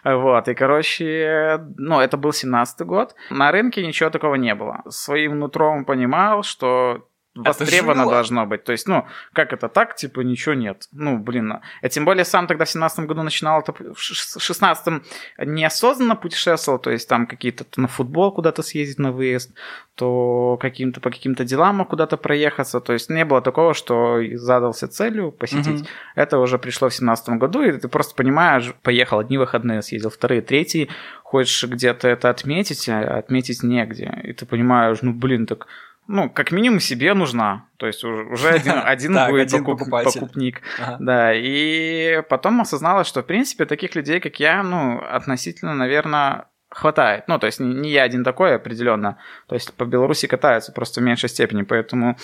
да. 0.04 0.16
Вот, 0.18 0.48
и, 0.48 0.54
короче, 0.54 1.60
ну, 1.78 2.00
это 2.00 2.16
был 2.16 2.30
17-й 2.30 2.86
год. 2.86 3.16
На 3.30 3.52
рынке 3.52 3.86
ничего 3.86 4.10
такого 4.10 4.36
не 4.36 4.54
было. 4.54 4.84
Своим 4.88 5.40
нутром 5.40 5.84
понимал, 5.84 6.44
что 6.44 7.08
востребовано 7.36 8.04
жило. 8.04 8.12
должно 8.14 8.46
быть. 8.46 8.64
То 8.64 8.72
есть, 8.72 8.88
ну, 8.88 9.06
как 9.34 9.54
это 9.54 9.70
так, 9.70 9.96
типа, 9.96 10.22
ничего 10.22 10.54
нет. 10.54 10.88
Ну, 10.92 11.18
блин. 11.18 11.54
А 11.82 11.90
тем 11.90 12.06
более 12.06 12.26
сам 12.26 12.48
тогда 12.48 12.66
в 12.66 12.70
17 12.70 13.06
году 13.06 13.24
начинал, 13.24 13.62
это 13.62 13.72
в 13.74 13.98
ш- 14.00 14.40
16-м 14.40 15.04
неосознанно 15.46 16.16
путешествовал, 16.16 16.80
то 16.80 16.92
есть 16.92 17.08
там 17.08 17.28
какие-то 17.28 17.64
то 17.64 17.82
на 17.82 17.88
футбол 17.88 18.32
куда-то 18.34 18.64
съездить 18.64 19.00
на 19.00 19.12
выезд, 19.12 19.54
то 19.96 20.58
каким-то 20.60 21.00
по 21.00 21.10
каким-то 21.10 21.44
делам 21.44 21.86
куда-то 21.86 22.18
проехаться. 22.18 22.80
То 22.80 22.94
есть 22.94 23.10
не 23.10 23.24
было 23.26 23.42
такого, 23.42 23.74
что 23.74 24.20
задался 24.34 24.88
целью 24.88 25.32
посетить. 25.32 25.82
Мгм. 25.82 25.88
Это 26.16 26.40
уже 26.40 26.58
пришло 26.58 26.90
в 26.90 26.94
17 26.94 27.38
году, 27.38 27.62
и 27.62 27.72
ты 27.72 27.88
просто 27.88 28.16
понимаешь, 28.16 28.74
поехал 28.82 29.20
одни 29.20 29.38
выходные, 29.38 29.82
съездил 29.82 30.10
вторые, 30.10 30.42
третьи, 30.42 30.90
хочешь 31.24 31.64
где-то 31.64 32.08
это 32.08 32.30
отметить, 32.30 32.90
а 32.90 33.18
отметить 33.18 33.64
негде. 33.64 34.12
И 34.24 34.34
ты 34.34 34.46
понимаешь, 34.46 34.98
ну 35.02 35.14
блин, 35.14 35.46
так 35.46 35.68
ну, 36.12 36.30
как 36.30 36.52
минимум 36.52 36.80
себе 36.80 37.14
нужна. 37.14 37.66
То 37.78 37.88
есть 37.88 38.04
уже 38.04 38.50
один, 38.50 38.74
один 38.84 39.14
Так, 39.14 39.30
будет 39.30 39.48
один 39.48 39.66
покуп- 39.66 40.04
покупник. 40.04 40.62
Ага. 40.80 40.98
Да, 41.00 41.34
и 41.34 42.22
потом 42.30 42.62
осознала, 42.62 43.04
что, 43.04 43.22
в 43.22 43.26
принципе, 43.26 43.66
таких 43.66 43.96
людей, 43.96 44.20
как 44.20 44.40
я, 44.40 44.62
ну, 44.62 45.00
относительно, 45.00 45.74
наверное, 45.74 46.46
хватает. 46.70 47.26
Ну, 47.28 47.40
то 47.40 47.48
есть 47.48 47.60
не, 47.60 47.74
не 47.74 47.92
я 47.92 48.04
один 48.04 48.24
такой 48.24 48.56
определенно. 48.56 49.18
То 49.48 49.56
есть 49.56 49.74
по 49.74 49.86
Беларуси 49.86 50.28
катаются 50.28 50.72
просто 50.72 51.02
в 51.02 51.04
меньшей 51.04 51.30
степени, 51.30 51.64
поэтому 51.64 52.18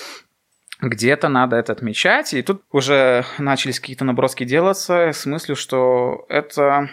где-то 0.81 1.27
надо 1.27 1.55
это 1.55 1.73
отмечать. 1.73 2.33
И 2.33 2.41
тут 2.41 2.63
уже 2.71 3.25
начались 3.39 3.79
какие-то 3.79 4.05
наброски 4.05 4.43
делаться 4.43 5.09
с 5.09 5.25
мыслью, 5.25 5.55
что 5.55 6.25
это 6.29 6.89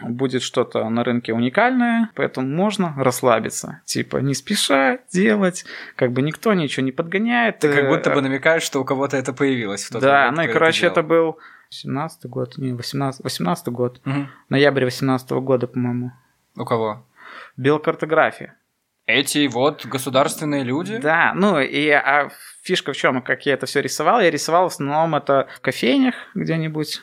будет 0.00 0.42
что-то 0.42 0.88
на 0.88 1.04
рынке 1.04 1.32
уникальное, 1.34 2.08
поэтому 2.14 2.46
можно 2.48 2.94
расслабиться. 2.96 3.82
Типа, 3.84 4.16
не 4.18 4.34
спеша 4.34 4.98
делать, 5.12 5.64
как 5.96 6.12
бы 6.12 6.22
никто 6.22 6.52
ничего 6.54 6.84
не 6.84 6.92
подгоняет. 6.92 7.58
Ты 7.58 7.68
как 7.68 7.84
Э, 7.84 7.88
будто 7.88 8.10
бы 8.10 8.22
намекаешь, 8.22 8.62
что 8.62 8.80
у 8.80 8.84
кого-то 8.84 9.16
это 9.16 9.32
появилось 9.32 9.84
в 9.84 9.92
тот 9.92 10.00
Да, 10.02 10.30
момент, 10.30 10.36
ну 10.36 10.42
и, 10.44 10.52
короче, 10.52 10.86
это 10.86 11.02
делал. 11.02 11.32
был 11.32 11.38
17 11.68 12.26
год, 12.26 12.58
не, 12.58 12.72
18, 12.72 13.22
18 13.22 13.68
год, 13.68 14.00
Мгм. 14.04 14.28
ноябрь 14.48 14.84
18 14.84 15.30
года, 15.40 15.66
по-моему. 15.66 16.12
У 16.56 16.64
кого? 16.64 17.04
Белкартография. 17.56 18.56
Эти 19.06 19.46
вот 19.48 19.84
государственные 19.86 20.62
люди? 20.64 20.96
Да, 20.98 21.32
ну 21.34 21.58
и 21.60 21.88
а 21.90 22.28
фишка 22.62 22.92
в 22.92 22.96
чем, 22.96 23.20
как 23.20 23.44
я 23.46 23.54
это 23.54 23.66
все 23.66 23.80
рисовал? 23.82 24.20
Я 24.20 24.30
рисовал 24.30 24.64
в 24.68 24.72
основном 24.72 25.14
это 25.16 25.48
в 25.56 25.60
кофейнях 25.60 26.14
где-нибудь, 26.34 27.02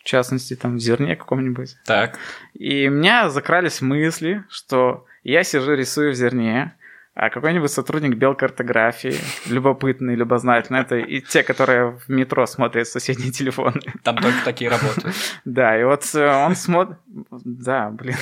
в 0.00 0.04
частности, 0.04 0.56
там 0.56 0.76
в 0.76 0.80
зерне 0.80 1.14
каком-нибудь. 1.16 1.76
Так. 1.84 2.18
И 2.54 2.88
у 2.88 2.90
меня 2.90 3.28
закрались 3.28 3.80
мысли, 3.80 4.44
что 4.48 5.06
я 5.22 5.44
сижу, 5.44 5.74
рисую 5.74 6.12
в 6.12 6.14
зерне, 6.14 6.74
а 7.14 7.28
какой-нибудь 7.28 7.70
сотрудник 7.70 8.14
белкартографии, 8.16 9.16
любопытный, 9.46 10.14
любознательный, 10.14 10.80
это 10.80 10.96
и 10.96 11.20
те, 11.20 11.42
которые 11.42 11.98
в 11.98 12.08
метро 12.08 12.46
смотрят 12.46 12.88
соседние 12.88 13.30
телефоны. 13.30 13.80
Там 14.02 14.16
только 14.16 14.38
такие 14.44 14.70
работают. 14.70 15.14
Да, 15.44 15.78
и 15.78 15.84
вот 15.84 16.04
э, 16.14 16.44
он 16.46 16.56
смотрит... 16.56 16.96
Да, 17.44 17.90
блин. 17.90 18.16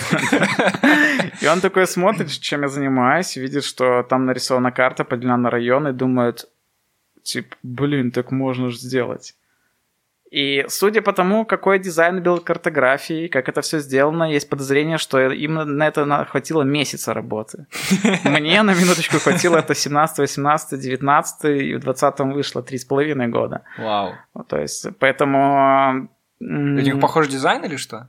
И 1.41 1.47
он 1.47 1.61
такой 1.61 1.87
смотрит, 1.87 2.31
чем 2.31 2.63
я 2.63 2.69
занимаюсь, 2.69 3.37
видит, 3.37 3.63
что 3.63 4.03
там 4.03 4.27
нарисована 4.27 4.73
карта, 4.73 5.05
поделена 5.05 5.37
на 5.37 5.51
районы, 5.51 5.93
думает, 5.93 6.49
типа, 7.23 7.55
блин, 7.63 8.11
так 8.11 8.33
можно 8.33 8.71
же 8.71 8.79
сделать. 8.79 9.37
И 10.31 10.65
судя 10.69 11.01
по 11.01 11.13
тому, 11.13 11.47
какой 11.47 11.79
дизайн 11.79 12.23
был 12.23 12.39
картографии, 12.41 13.29
как 13.29 13.49
это 13.49 13.61
все 13.63 13.79
сделано, 13.79 14.25
есть 14.31 14.51
подозрение, 14.51 14.99
что 14.99 15.19
им 15.31 15.55
на- 15.55 15.89
это 15.89 16.27
хватило 16.31 16.63
месяца 16.63 17.15
работы. 17.15 17.67
Мне 18.25 18.63
на 18.63 18.75
минуточку 18.75 19.19
хватило 19.19 19.57
это 19.57 19.75
17, 19.75 20.19
18, 20.19 20.81
19 20.81 21.45
и 21.45 21.75
в 21.77 21.81
20 21.81 22.21
вышло 22.21 22.61
3,5 22.61 23.27
года. 23.29 23.63
Вау. 23.79 24.13
То 24.49 24.59
есть, 24.59 24.87
поэтому... 24.99 26.09
У 26.41 26.45
них 26.45 27.01
похож 27.01 27.29
дизайн 27.29 27.65
или 27.65 27.77
что? 27.77 28.09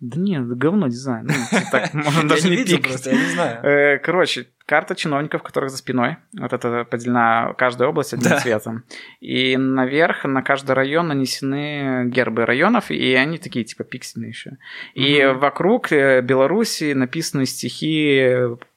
Да 0.00 0.18
нет, 0.20 0.46
говно 0.56 0.88
дизайн. 0.88 1.26
Ну, 1.26 1.34
типа 1.58 1.70
так, 1.70 1.92
можно 1.94 2.28
даже 2.28 2.48
не 2.50 2.64
пикать. 2.64 2.82
просто, 2.82 3.10
я 3.10 3.16
не 3.16 3.30
знаю. 3.32 3.64
Э, 3.64 3.98
Короче, 3.98 4.46
карта 4.68 4.94
чиновников, 4.94 5.42
которых 5.42 5.70
за 5.70 5.78
спиной. 5.78 6.18
Вот 6.38 6.52
это 6.52 6.84
поделена 6.84 7.54
каждая 7.56 7.88
область 7.88 8.12
одним 8.12 8.28
Да. 8.30 8.38
цветом. 8.38 8.84
И 9.20 9.56
наверх 9.56 10.24
на 10.24 10.42
каждый 10.42 10.72
район 10.72 11.08
нанесены 11.08 12.04
гербы 12.08 12.44
районов, 12.46 12.90
и 12.90 13.14
они 13.14 13.38
такие 13.38 13.64
типа 13.64 13.82
пиксельные 13.84 14.28
еще. 14.28 14.52
И 14.94 15.24
Мгм. 15.24 15.38
вокруг 15.40 15.90
э, 15.90 16.20
Беларуси 16.20 16.92
написаны 16.92 17.46
стихи 17.46 18.30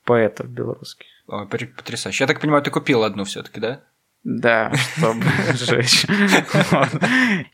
поэтов 0.05 0.47
белорусских. 0.49 1.07
Пр- 1.27 1.67
потрясающе. 1.77 2.23
Я 2.23 2.27
так 2.27 2.39
понимаю, 2.41 2.63
ты 2.63 2.71
купил 2.71 3.03
одну 3.03 3.23
все-таки, 3.25 3.59
да? 3.59 3.81
Да, 4.23 4.71
чтобы 4.97 5.23
сжечь. 5.53 6.05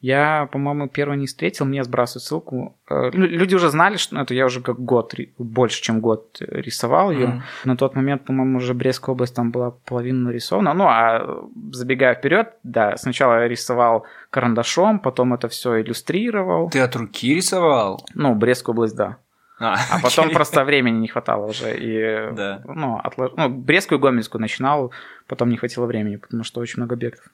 Я, 0.01 0.49
по-моему, 0.51 0.87
первый 0.89 1.17
не 1.17 1.25
встретил, 1.27 1.65
мне 1.65 1.83
сбрасывают 1.83 2.23
ссылку. 2.23 2.75
Э, 2.89 3.09
лю- 3.11 3.27
Люди 3.27 3.55
уже 3.55 3.69
знали, 3.69 3.97
что 3.97 4.15
ну, 4.15 4.21
это 4.21 4.33
я 4.33 4.45
уже 4.45 4.61
как 4.61 4.77
год, 4.79 5.13
больше, 5.37 5.81
чем 5.81 6.01
год 6.01 6.37
рисовал 6.41 7.11
ее. 7.11 7.43
На 7.63 7.77
тот 7.77 7.95
момент, 7.95 8.25
по-моему, 8.25 8.57
уже 8.57 8.73
Брестская 8.73 9.13
область 9.13 9.35
там 9.35 9.51
была 9.51 9.71
половина 9.71 10.25
нарисована. 10.29 10.73
Ну, 10.73 10.85
а 10.87 11.47
забегая 11.71 12.15
вперед, 12.15 12.53
да, 12.63 12.97
сначала 12.97 13.41
я 13.41 13.47
рисовал 13.47 14.05
карандашом, 14.29 14.99
потом 14.99 15.33
это 15.33 15.47
все 15.47 15.81
иллюстрировал. 15.81 16.69
Ты 16.69 16.79
от 16.79 16.95
руки 16.95 17.33
рисовал? 17.35 18.05
Ну, 18.13 18.35
Брестскую 18.35 18.73
область, 18.73 18.95
да. 18.95 19.17
А, 19.59 19.75
А 19.91 19.99
потом 20.01 20.29
просто 20.31 20.63
времени 20.63 20.97
не 20.99 21.07
хватало 21.07 21.47
уже. 21.47 21.75
И, 21.77 22.31
Да. 22.33 22.61
ну, 22.65 22.99
отлож- 23.03 23.33
ну, 23.37 23.49
Брестскую 23.49 23.99
Гомельскую 23.99 24.39
начинал, 24.41 24.91
потом 25.27 25.49
не 25.49 25.57
хватило 25.57 25.85
времени, 25.85 26.17
потому 26.17 26.43
что 26.43 26.59
очень 26.59 26.77
много 26.77 26.93
объектов. 26.95 27.25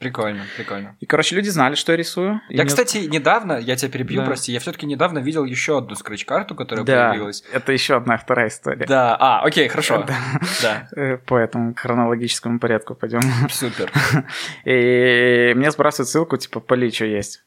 Прикольно, 0.00 0.42
прикольно. 0.56 0.94
И, 1.00 1.06
короче, 1.06 1.34
люди 1.34 1.48
знали, 1.48 1.74
что 1.74 1.90
я 1.90 1.98
рисую. 1.98 2.40
Я, 2.50 2.62
мне- 2.62 2.66
кстати, 2.66 2.98
недавно, 2.98 3.58
я 3.58 3.74
тебя 3.74 3.90
перебью, 3.90 4.20
Да. 4.20 4.26
прости, 4.26 4.52
я 4.52 4.60
все-таки 4.60 4.86
недавно 4.86 5.18
видел 5.18 5.44
еще 5.44 5.78
одну 5.78 5.96
скретч-карту, 5.96 6.54
которая 6.54 6.84
да, 6.84 7.10
появилась. 7.10 7.42
это 7.52 7.72
еще 7.72 7.96
одна 7.96 8.16
вторая 8.16 8.46
история. 8.46 8.86
Да, 8.86 9.16
а, 9.18 9.42
окей, 9.44 9.66
хорошо. 9.66 10.04
Да. 10.06 10.14
Да, 10.62 10.88
Э, 10.96 11.16
По 11.16 11.36
этому 11.36 11.74
хронологическому 11.74 12.60
порядку 12.60 12.94
пойдем. 12.94 13.20
супер. 13.50 13.90
И 14.64 15.52
мне 15.56 15.70
сбрасывают 15.72 16.08
ссылку, 16.08 16.36
типа, 16.36 16.60
поли, 16.60 16.90
что 16.92 17.04
есть. 17.04 17.42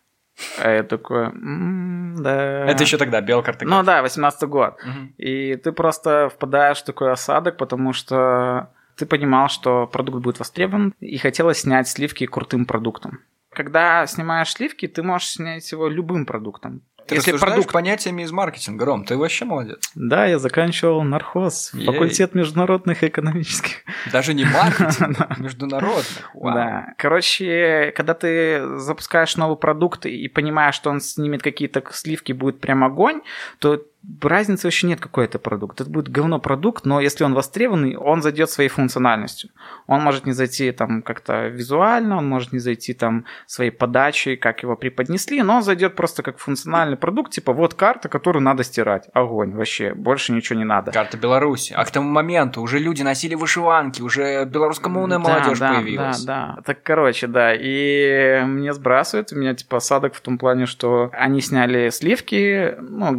А 0.59 0.69
я 0.71 0.83
такой, 0.83 1.25
«М, 1.25 2.15
да. 2.19 2.65
Это 2.65 2.83
еще 2.83 2.97
тогда, 2.97 3.21
белкартография. 3.21 3.77
Ну 3.77 3.83
да, 3.83 4.01
18 4.01 4.43
год. 4.49 4.79
И 5.17 5.55
ты 5.55 5.71
просто 5.71 6.29
впадаешь 6.29 6.79
в 6.81 6.85
такой 6.85 7.11
осадок, 7.11 7.57
потому 7.57 7.93
что 7.93 8.69
ты 8.95 9.05
понимал, 9.05 9.49
что 9.49 9.87
продукт 9.87 10.19
будет 10.21 10.39
востребован, 10.39 10.93
и 10.99 11.17
хотелось 11.17 11.59
снять 11.61 11.87
сливки 11.87 12.25
крутым 12.25 12.65
продуктом. 12.65 13.19
Когда 13.51 14.05
снимаешь 14.07 14.51
сливки, 14.53 14.87
ты 14.87 15.03
можешь 15.03 15.29
снять 15.29 15.69
его 15.71 15.89
любым 15.89 16.25
продуктом. 16.25 16.81
Ты 17.11 17.15
Если 17.15 17.31
рассуждаешь 17.31 17.55
продукт... 17.55 17.73
понятиями 17.73 18.21
из 18.21 18.31
маркетинга, 18.31 18.85
Ром, 18.85 19.03
ты 19.03 19.17
вообще 19.17 19.43
молодец. 19.43 19.91
Да, 19.95 20.25
я 20.25 20.39
заканчивал 20.39 21.03
нархоз, 21.03 21.71
Ей. 21.73 21.85
факультет 21.85 22.33
международных 22.35 23.03
и 23.03 23.07
экономических. 23.07 23.83
Даже 24.13 24.33
не 24.33 24.45
маркетинг, 24.45 25.17
международных. 25.37 26.31
Да. 26.33 26.93
Короче, 26.97 27.91
когда 27.97 28.13
ты 28.13 28.77
запускаешь 28.77 29.35
новый 29.35 29.57
продукт 29.57 30.05
и 30.05 30.29
понимаешь, 30.29 30.75
что 30.75 30.89
он 30.89 31.01
снимет 31.01 31.43
какие-то 31.43 31.83
сливки, 31.91 32.31
будет 32.31 32.61
прям 32.61 32.85
огонь, 32.85 33.21
то 33.59 33.83
разницы 34.21 34.67
вообще 34.67 34.87
нет, 34.87 34.99
какой 34.99 35.25
это 35.25 35.39
продукт. 35.39 35.81
Это 35.81 35.89
будет 35.89 36.09
говно 36.09 36.39
продукт, 36.39 36.85
но 36.85 36.99
если 36.99 37.23
он 37.23 37.33
востребованный, 37.33 37.95
он 37.95 38.21
зайдет 38.21 38.49
своей 38.49 38.69
функциональностью. 38.69 39.49
Он 39.87 40.01
может 40.01 40.25
не 40.25 40.33
зайти 40.33 40.71
там 40.71 41.01
как-то 41.01 41.47
визуально, 41.47 42.17
он 42.17 42.27
может 42.27 42.53
не 42.53 42.59
зайти 42.59 42.93
там 42.93 43.25
своей 43.45 43.71
подачей, 43.71 44.37
как 44.37 44.63
его 44.63 44.75
преподнесли, 44.75 45.41
но 45.43 45.57
он 45.57 45.63
зайдет 45.63 45.95
просто 45.95 46.23
как 46.23 46.39
функциональный 46.39 46.97
продукт, 46.97 47.31
типа 47.31 47.53
вот 47.53 47.73
карта, 47.73 48.09
которую 48.09 48.43
надо 48.43 48.63
стирать. 48.63 49.09
Огонь 49.13 49.53
вообще, 49.53 49.93
больше 49.93 50.33
ничего 50.33 50.57
не 50.57 50.65
надо. 50.65 50.91
Карта 50.91 51.17
Беларуси. 51.17 51.73
А 51.75 51.85
к 51.85 51.91
тому 51.91 52.09
моменту 52.09 52.61
уже 52.61 52.79
люди 52.79 53.03
носили 53.03 53.35
вышиванки, 53.35 54.01
уже 54.01 54.45
белорусскомовная 54.45 55.19
Да, 55.19 55.23
молодежь 55.23 55.59
да, 55.59 55.73
появилась. 55.73 56.23
Да, 56.23 56.55
да. 56.55 56.61
Так, 56.63 56.83
короче, 56.83 57.27
да. 57.27 57.53
И 57.53 58.43
мне 58.45 58.73
сбрасывают. 58.73 59.31
У 59.31 59.35
меня, 59.35 59.53
типа, 59.53 59.77
осадок 59.77 60.15
в 60.15 60.21
том 60.21 60.37
плане, 60.37 60.65
что 60.65 61.09
они 61.13 61.41
сняли 61.41 61.89
сливки, 61.89 62.75
ну, 62.79 63.15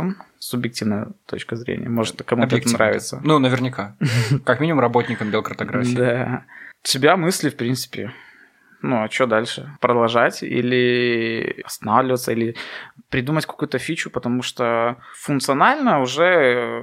говнопродуктом. 0.00 0.26
Субъективная 0.38 1.08
точка 1.26 1.56
зрения. 1.56 1.88
Может, 1.88 2.22
кому-то 2.22 2.56
это 2.56 2.72
нравится. 2.72 3.20
Ну, 3.22 3.38
наверняка. 3.38 3.96
Как 4.44 4.60
минимум 4.60 4.80
работникам 4.80 5.30
белкартографии. 5.30 5.94
Да. 5.94 6.44
У 6.82 6.86
тебя 6.86 7.16
мысли, 7.16 7.50
в 7.50 7.56
принципе. 7.56 8.12
Ну, 8.82 9.02
а 9.02 9.10
что 9.10 9.26
дальше? 9.26 9.76
Продолжать 9.80 10.42
или 10.42 11.62
останавливаться, 11.64 12.32
или 12.32 12.56
придумать 13.10 13.44
какую-то 13.44 13.78
фичу, 13.78 14.10
потому 14.10 14.42
что 14.42 14.96
функционально 15.14 16.00
уже 16.00 16.82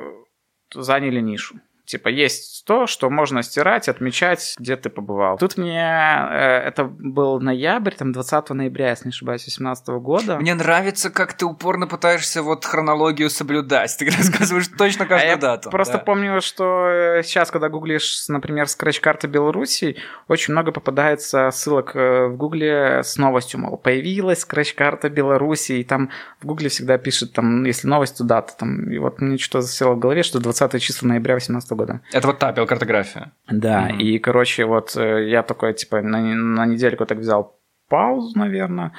заняли 0.73 1.19
нишу. 1.19 1.59
Типа 1.87 2.09
есть 2.09 2.65
то, 2.65 2.85
что 2.85 3.09
можно 3.09 3.41
стирать, 3.43 3.87
отмечать, 3.87 4.55
где 4.59 4.75
ты 4.75 4.89
побывал. 4.89 5.37
Тут 5.37 5.55
мне... 5.57 5.79
э, 5.79 6.67
это 6.67 6.83
был 6.83 7.39
ноябрь, 7.39 7.93
там 7.93 8.11
20 8.11 8.49
ноября, 8.49 8.89
если 8.89 9.05
не 9.05 9.11
ошибаюсь, 9.11 9.43
2018 9.43 9.87
года. 10.01 10.35
Мне 10.37 10.53
нравится, 10.53 11.09
как 11.09 11.31
ты 11.33 11.45
упорно 11.45 11.87
пытаешься 11.87 12.43
вот 12.43 12.65
хронологию 12.65 13.29
соблюдать. 13.29 13.95
Ты 13.97 14.09
рассказываешь 14.09 14.67
точно 14.77 15.05
А 15.05 15.07
каждую 15.07 15.29
я 15.31 15.37
дату. 15.37 15.69
Просто 15.69 15.93
Да. 15.93 15.99
помню, 15.99 16.41
что 16.41 16.89
э, 16.89 17.23
сейчас, 17.23 17.51
когда 17.51 17.69
гуглишь, 17.69 18.25
например, 18.27 18.67
скретч-карта 18.67 19.29
Беларуси, 19.29 19.95
очень 20.27 20.51
много 20.51 20.73
попадается 20.73 21.49
ссылок 21.51 21.95
э, 21.95 22.27
в 22.27 22.35
гугле 22.35 23.01
с 23.01 23.15
новостью, 23.15 23.61
мол, 23.61 23.77
появилась 23.77 24.41
скретч-карта 24.41 25.09
Беларуси, 25.09 25.71
и 25.71 25.83
там 25.85 26.09
в 26.41 26.45
гугле 26.47 26.67
всегда 26.67 26.97
пишет, 26.97 27.31
там, 27.31 27.63
если 27.63 27.87
новость, 27.87 28.17
то 28.17 28.25
дата. 28.25 28.53
Там, 28.57 28.91
и 28.91 28.97
вот 28.97 29.21
мне 29.21 29.37
что-то 29.37 29.61
засело 29.61 29.93
в 29.93 29.99
голове, 29.99 30.23
что 30.23 30.41
20 30.41 30.81
числа 30.81 31.07
ноября 31.07 31.35
2018 31.35 31.76
года. 31.77 32.01
Это 32.11 32.27
вот 32.27 32.39
та 32.39 32.51
белкартография. 32.51 33.31
Да, 33.49 33.81
Мгм. 33.89 33.99
и, 33.99 34.19
короче, 34.19 34.65
вот 34.65 34.97
э, 34.97 35.29
я 35.29 35.43
такой, 35.43 35.73
типа, 35.73 36.01
на, 36.01 36.19
на 36.21 36.65
недельку 36.65 37.05
так 37.05 37.19
взял 37.19 37.53
паузу, 37.89 38.37
наверное, 38.37 38.91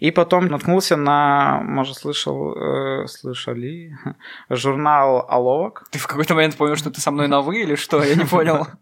и 0.00 0.10
потом 0.10 0.48
наткнулся 0.48 0.96
на, 0.96 1.60
может, 1.64 1.96
слышал, 1.96 2.54
э, 2.54 3.06
слышали, 3.06 3.96
журнал 4.50 5.24
«Аловок», 5.30 5.84
Ты 5.90 5.98
в 5.98 6.06
какой-то 6.06 6.34
момент 6.34 6.56
понял, 6.56 6.76
что 6.76 6.90
ты 6.90 7.00
со 7.00 7.10
мной 7.10 7.28
на 7.28 7.40
«вы» 7.40 7.62
или 7.62 7.74
что? 7.74 8.02
Я 8.04 8.14
не 8.16 8.24
понял. 8.26 8.66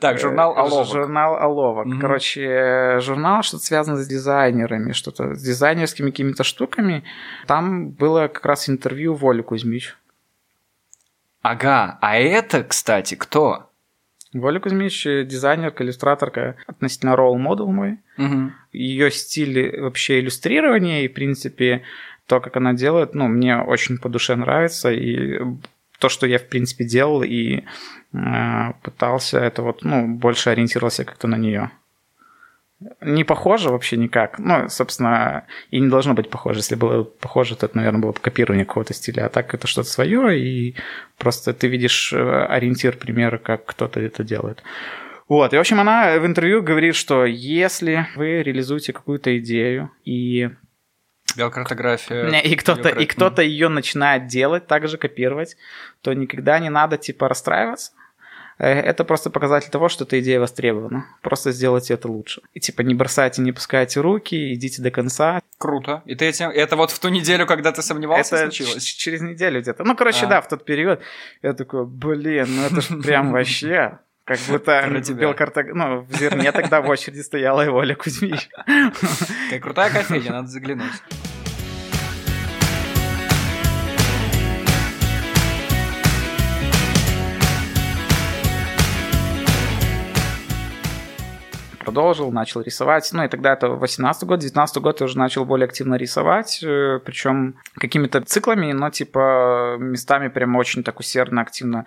Так, 0.00 0.18
журнал 0.18 0.54
Э, 0.56 0.60
Аловок. 0.60 0.86
Журнал 0.88 1.36
Аловок. 1.36 1.86
Короче, 2.00 2.98
журнал 3.00 3.42
что-то 3.44 3.64
связано 3.64 3.96
с 3.96 4.08
дизайнерами, 4.08 4.92
что-то 4.92 5.34
с 5.34 5.42
дизайнерскими 5.42 6.10
какими-то 6.10 6.42
штуками. 6.42 7.04
Там 7.46 7.90
было 7.90 8.26
как 8.28 8.44
раз 8.44 8.68
интервью 8.68 9.14
Воли 9.14 9.42
Кузьмич. 9.42 9.96
Ага, 11.42 11.98
а 12.00 12.16
это, 12.16 12.64
кстати, 12.64 13.14
кто? 13.14 13.70
Воля 14.32 14.60
Кузьмич 14.60 15.06
э, 15.06 15.24
дизайнерка, 15.24 15.84
иллюстраторка, 15.84 16.56
относительно 16.66 17.16
ролл-модел 17.16 17.70
мой. 17.70 17.98
Мгм. 18.16 18.54
Ее 18.72 19.10
стиль 19.10 19.80
вообще 19.80 20.20
иллюстрирования 20.20 21.02
и, 21.02 21.08
в 21.08 21.14
принципе, 21.14 21.82
то, 22.26 22.40
как 22.40 22.56
она 22.56 22.74
делает, 22.74 23.14
ну, 23.14 23.26
мне 23.26 23.58
очень 23.58 23.98
по 23.98 24.08
душе 24.08 24.36
нравится. 24.36 24.92
И 24.92 25.38
то, 25.98 26.08
что 26.08 26.26
я, 26.26 26.38
в 26.38 26.48
принципе, 26.48 26.84
делал 26.84 27.22
и 27.22 27.62
э, 28.12 28.72
пытался, 28.82 29.38
это 29.38 29.62
вот, 29.62 29.82
ну, 29.82 30.06
больше 30.06 30.50
ориентировался 30.50 31.04
как-то 31.04 31.26
на 31.26 31.36
нее. 31.36 31.70
Не 33.00 33.24
похоже 33.24 33.70
вообще 33.70 33.96
никак. 33.96 34.38
Ну, 34.38 34.68
собственно, 34.68 35.46
и 35.70 35.80
не 35.80 35.88
должно 35.88 36.14
быть 36.14 36.30
похоже. 36.30 36.60
Если 36.60 36.76
было 36.76 37.02
похоже, 37.02 37.56
то 37.56 37.66
это, 37.66 37.76
наверное, 37.76 38.00
было 38.00 38.12
бы 38.12 38.20
копирование 38.20 38.64
какого-то 38.64 38.94
стиля. 38.94 39.26
А 39.26 39.28
так 39.28 39.52
это 39.52 39.66
что-то 39.66 39.88
свое, 39.88 40.38
и 40.38 40.76
просто 41.16 41.52
ты 41.52 41.66
видишь 41.66 42.12
э, 42.12 42.46
ориентир, 42.46 42.96
примеры, 42.96 43.38
как 43.38 43.64
кто-то 43.64 43.98
это 43.98 44.22
делает. 44.22 44.62
Вот, 45.28 45.52
и, 45.52 45.56
в 45.56 45.60
общем, 45.60 45.80
она 45.80 46.18
в 46.18 46.24
интервью 46.24 46.62
говорит, 46.62 46.94
что 46.94 47.26
если 47.26 48.06
вы 48.14 48.42
реализуете 48.42 48.92
какую-то 48.92 49.36
идею, 49.38 49.90
и, 50.04 50.50
Белкартография. 51.36 52.30
не, 52.30 52.42
и 52.44 52.54
кто-то, 52.54 52.88
и 52.88 53.06
кто-то 53.06 53.42
ее 53.42 53.68
начинает 53.68 54.28
делать, 54.28 54.68
также 54.68 54.98
копировать, 54.98 55.56
то 56.00 56.12
никогда 56.14 56.58
не 56.60 56.70
надо, 56.70 56.96
типа, 56.96 57.28
расстраиваться. 57.28 57.92
Э, 58.58 58.80
Это 58.80 59.04
просто 59.04 59.30
показатель 59.30 59.70
того, 59.70 59.88
что 59.88 60.04
эта 60.04 60.18
идея 60.20 60.40
востребована. 60.40 61.06
Просто 61.22 61.52
сделайте 61.52 61.94
это 61.94 62.08
лучше. 62.08 62.42
И, 62.54 62.60
типа, 62.60 62.82
не 62.82 62.94
бросайте, 62.94 63.42
не 63.42 63.52
пускайте 63.52 64.00
руки, 64.00 64.54
идите 64.54 64.82
до 64.82 64.90
конца. 64.90 65.40
Круто. 65.58 66.02
И 66.06 66.14
ты 66.14 66.26
этим... 66.26 66.48
Это 66.50 66.76
вот 66.76 66.90
в 66.90 66.98
ту 66.98 67.08
неделю, 67.08 67.46
когда 67.46 67.72
ты 67.72 67.82
сомневался, 67.82 68.36
это 68.36 68.44
случилось? 68.52 68.84
через 68.84 69.20
неделю 69.20 69.60
где-то. 69.60 69.84
Ну, 69.84 69.96
короче, 69.96 70.26
А. 70.26 70.28
да, 70.28 70.40
в 70.40 70.48
тот 70.48 70.64
период 70.64 71.00
я 71.42 71.52
такой, 71.54 71.86
блин, 71.86 72.46
ну 72.48 72.62
это 72.66 72.80
ж 72.80 73.02
прям 73.02 73.32
вообще... 73.32 73.98
Как 74.24 74.38
будто 74.46 75.00
тебя. 75.02 75.20
Белкартаг... 75.20 75.74
Ну, 75.74 76.00
в 76.02 76.14
Зерне 76.18 76.52
тогда 76.52 76.82
в 76.82 76.88
очереди 76.90 77.20
стояла 77.20 77.64
и 77.64 77.68
Оля 77.68 77.94
Кузьмич. 77.94 78.50
Какая 78.66 79.60
крутая 79.60 79.90
кофейня, 79.90 80.32
надо 80.32 80.48
заглянуть. 80.48 80.92
Продолжил, 91.88 92.30
начал 92.30 92.60
рисовать. 92.62 93.08
Ну, 93.12 93.24
и 93.24 93.28
тогда 93.28 93.52
это 93.52 93.68
18 93.68 94.24
год, 94.24 94.40
19 94.40 94.78
год 94.78 95.00
я 95.00 95.04
уже 95.04 95.18
начал 95.18 95.44
более 95.44 95.66
активно 95.66 95.96
рисовать, 95.96 96.58
причем 96.60 97.56
какими-то 97.74 98.20
циклами, 98.22 98.72
но 98.72 98.90
типа 98.90 99.76
местами 99.78 100.28
прям 100.28 100.56
очень 100.56 100.82
так 100.82 101.00
усердно, 101.00 101.42
активно 101.42 101.84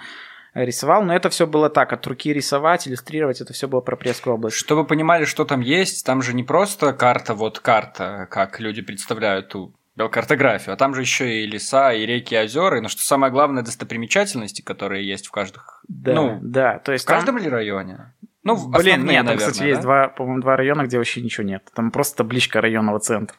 рисовал. 0.53 1.03
Но 1.03 1.15
это 1.15 1.29
все 1.29 1.47
было 1.47 1.69
так, 1.69 1.93
от 1.93 2.05
руки 2.07 2.33
рисовать, 2.33 2.87
иллюстрировать, 2.87 3.41
это 3.41 3.53
все 3.53 3.67
было 3.67 3.81
про 3.81 3.95
Пресскую 3.95 4.35
область. 4.35 4.57
Чтобы 4.57 4.85
понимали, 4.85 5.25
что 5.25 5.45
там 5.45 5.61
есть, 5.61 6.05
там 6.05 6.21
же 6.21 6.33
не 6.33 6.43
просто 6.43 6.93
карта, 6.93 7.33
вот 7.33 7.59
карта, 7.59 8.27
как 8.29 8.59
люди 8.59 8.81
представляют 8.81 9.49
ту 9.49 9.73
белкартографию, 9.95 10.73
а 10.73 10.77
там 10.77 10.95
же 10.95 11.01
еще 11.01 11.43
и 11.43 11.45
леса, 11.45 11.93
и 11.93 12.05
реки, 12.05 12.33
и 12.33 12.37
озера, 12.37 12.81
ну, 12.81 12.89
что 12.89 13.01
самое 13.01 13.31
главное, 13.31 13.61
достопримечательности, 13.61 14.61
которые 14.61 15.07
есть 15.07 15.27
в 15.27 15.31
каждых... 15.31 15.83
Да, 15.87 16.13
ну, 16.13 16.39
да, 16.41 16.79
то 16.79 16.93
есть 16.93 17.03
в 17.03 17.07
каждом 17.07 17.35
там- 17.35 17.43
ли 17.43 17.49
районе? 17.49 18.13
Ну, 18.43 18.55
Блин, 18.55 18.73
основные, 18.73 18.95
нет, 18.95 19.03
там, 19.03 19.25
наверное, 19.25 19.37
кстати, 19.37 19.67
есть 19.67 19.81
да? 19.81 19.83
два, 19.83 20.07
по-моему, 20.07 20.41
два 20.41 20.55
района, 20.57 20.83
где 20.83 20.97
вообще 20.97 21.21
ничего 21.21 21.45
нет. 21.45 21.69
Там 21.75 21.91
просто 21.91 22.17
табличка 22.17 22.59
районного 22.59 22.99
центра. 22.99 23.37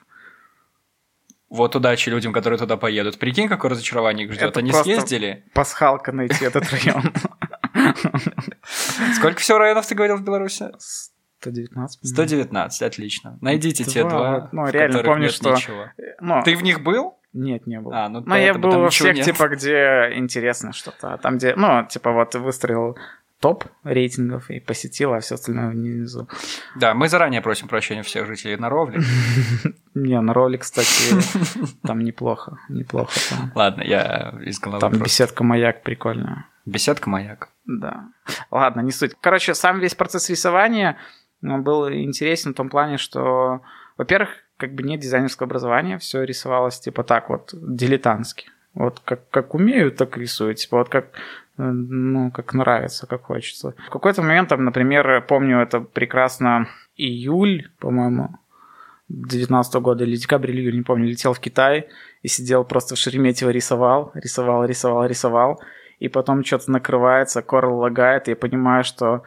Вот 1.48 1.76
удачи 1.76 2.08
людям, 2.08 2.32
которые 2.32 2.58
туда 2.58 2.76
поедут. 2.76 3.18
Прикинь, 3.18 3.48
какое 3.48 3.72
разочарование 3.72 4.26
их 4.26 4.32
ждет. 4.32 4.50
Это 4.50 4.60
Они 4.60 4.72
съездили. 4.72 5.44
Пасхалка 5.54 6.12
найти 6.12 6.44
этот 6.44 6.64
район. 6.70 7.12
Сколько 9.16 9.40
всего 9.40 9.58
районов 9.58 9.86
ты 9.86 9.94
говорил 9.94 10.16
в 10.16 10.22
Беларуси? 10.22 10.70
119. 11.40 12.00
по-моему. 12.00 12.14
119, 12.14 12.82
отлично. 12.82 13.38
Найдите 13.40 13.84
те 13.84 14.04
Два, 14.04 14.48
ну, 14.52 14.68
реально 14.68 15.02
помню, 15.02 15.28
что- 15.28 15.52
ничего. 15.54 15.86
Ну, 16.20 16.42
Ты 16.44 16.56
в 16.56 16.62
них 16.62 16.82
был? 16.82 17.18
Нет, 17.32 17.66
не 17.66 17.80
было. 17.80 18.04
А, 18.04 18.08
ну, 18.08 18.20
Но 18.20 18.36
я 18.36 18.52
поэтому 18.52 18.72
был 18.74 18.80
во 18.82 18.90
всех, 18.90 19.16
нет. 19.16 19.24
типа, 19.24 19.48
где 19.48 20.12
интересно 20.14 20.72
что-то. 20.72 21.14
А 21.14 21.18
там, 21.18 21.38
где, 21.38 21.54
ну, 21.56 21.86
типа, 21.86 22.12
вот 22.12 22.34
выстроил 22.34 22.96
топ 23.42 23.64
рейтингов 23.82 24.50
и 24.50 24.60
посетил, 24.60 25.12
а 25.12 25.18
все 25.18 25.34
остальное 25.34 25.70
внизу. 25.70 26.28
Да, 26.76 26.94
мы 26.94 27.08
заранее 27.08 27.42
просим 27.42 27.66
прощения 27.66 28.04
всех 28.04 28.26
жителей 28.28 28.56
Наровли. 28.56 29.02
Не, 29.94 30.20
на 30.20 30.32
ролик, 30.32 30.60
кстати, 30.60 31.14
там 31.82 31.98
неплохо. 31.98 32.58
Неплохо. 32.68 33.10
Ладно, 33.56 33.82
я 33.82 34.38
из 34.46 34.60
головы 34.60 34.80
Там 34.80 34.90
просто. 34.92 35.04
беседка 35.04 35.42
маяк 35.42 35.82
прикольная. 35.82 36.46
Беседка 36.66 37.10
маяк. 37.10 37.48
Да. 37.66 38.10
Ладно, 38.52 38.80
не 38.80 38.92
суть. 38.92 39.16
Короче, 39.20 39.54
сам 39.54 39.80
весь 39.80 39.96
процесс 39.96 40.30
рисования 40.30 40.96
был 41.40 41.90
интересен 41.90 42.52
в 42.52 42.56
том 42.56 42.70
плане, 42.70 42.96
что, 42.96 43.62
во-первых, 43.98 44.30
как 44.56 44.76
бы 44.76 44.84
нет 44.84 45.00
дизайнерского 45.00 45.46
образования, 45.46 45.98
все 45.98 46.22
рисовалось 46.22 46.78
типа 46.78 47.02
так 47.02 47.28
вот, 47.28 47.50
дилетантски. 47.52 48.51
Вот 48.74 49.00
как, 49.04 49.28
как 49.30 49.54
умею, 49.54 49.92
так 49.92 50.16
рисую. 50.16 50.54
Типа 50.54 50.78
вот 50.78 50.88
как, 50.88 51.06
э, 51.58 51.62
ну, 51.62 52.30
как 52.30 52.54
нравится, 52.54 53.06
как 53.06 53.22
хочется. 53.22 53.74
В 53.86 53.90
какой-то 53.90 54.22
момент, 54.22 54.48
там, 54.48 54.64
например, 54.64 55.22
помню 55.28 55.60
это 55.60 55.80
прекрасно, 55.80 56.68
июль, 56.96 57.70
по-моему, 57.78 58.38
19 59.08 59.74
года 59.74 60.04
или 60.04 60.16
декабрь 60.16 60.50
или 60.50 60.62
июль, 60.62 60.76
не 60.76 60.82
помню, 60.82 61.06
летел 61.06 61.34
в 61.34 61.40
Китай 61.40 61.88
и 62.22 62.28
сидел 62.28 62.64
просто 62.64 62.94
в 62.94 62.98
Шереметьево 62.98 63.50
рисовал, 63.50 64.10
рисовал, 64.14 64.64
рисовал, 64.64 65.06
рисовал 65.06 65.60
и 66.02 66.08
потом 66.08 66.44
что-то 66.44 66.68
накрывается, 66.72 67.42
Корл 67.42 67.78
лагает, 67.78 68.26
и 68.26 68.32
я 68.32 68.36
понимаю, 68.36 68.82
что 68.82 69.22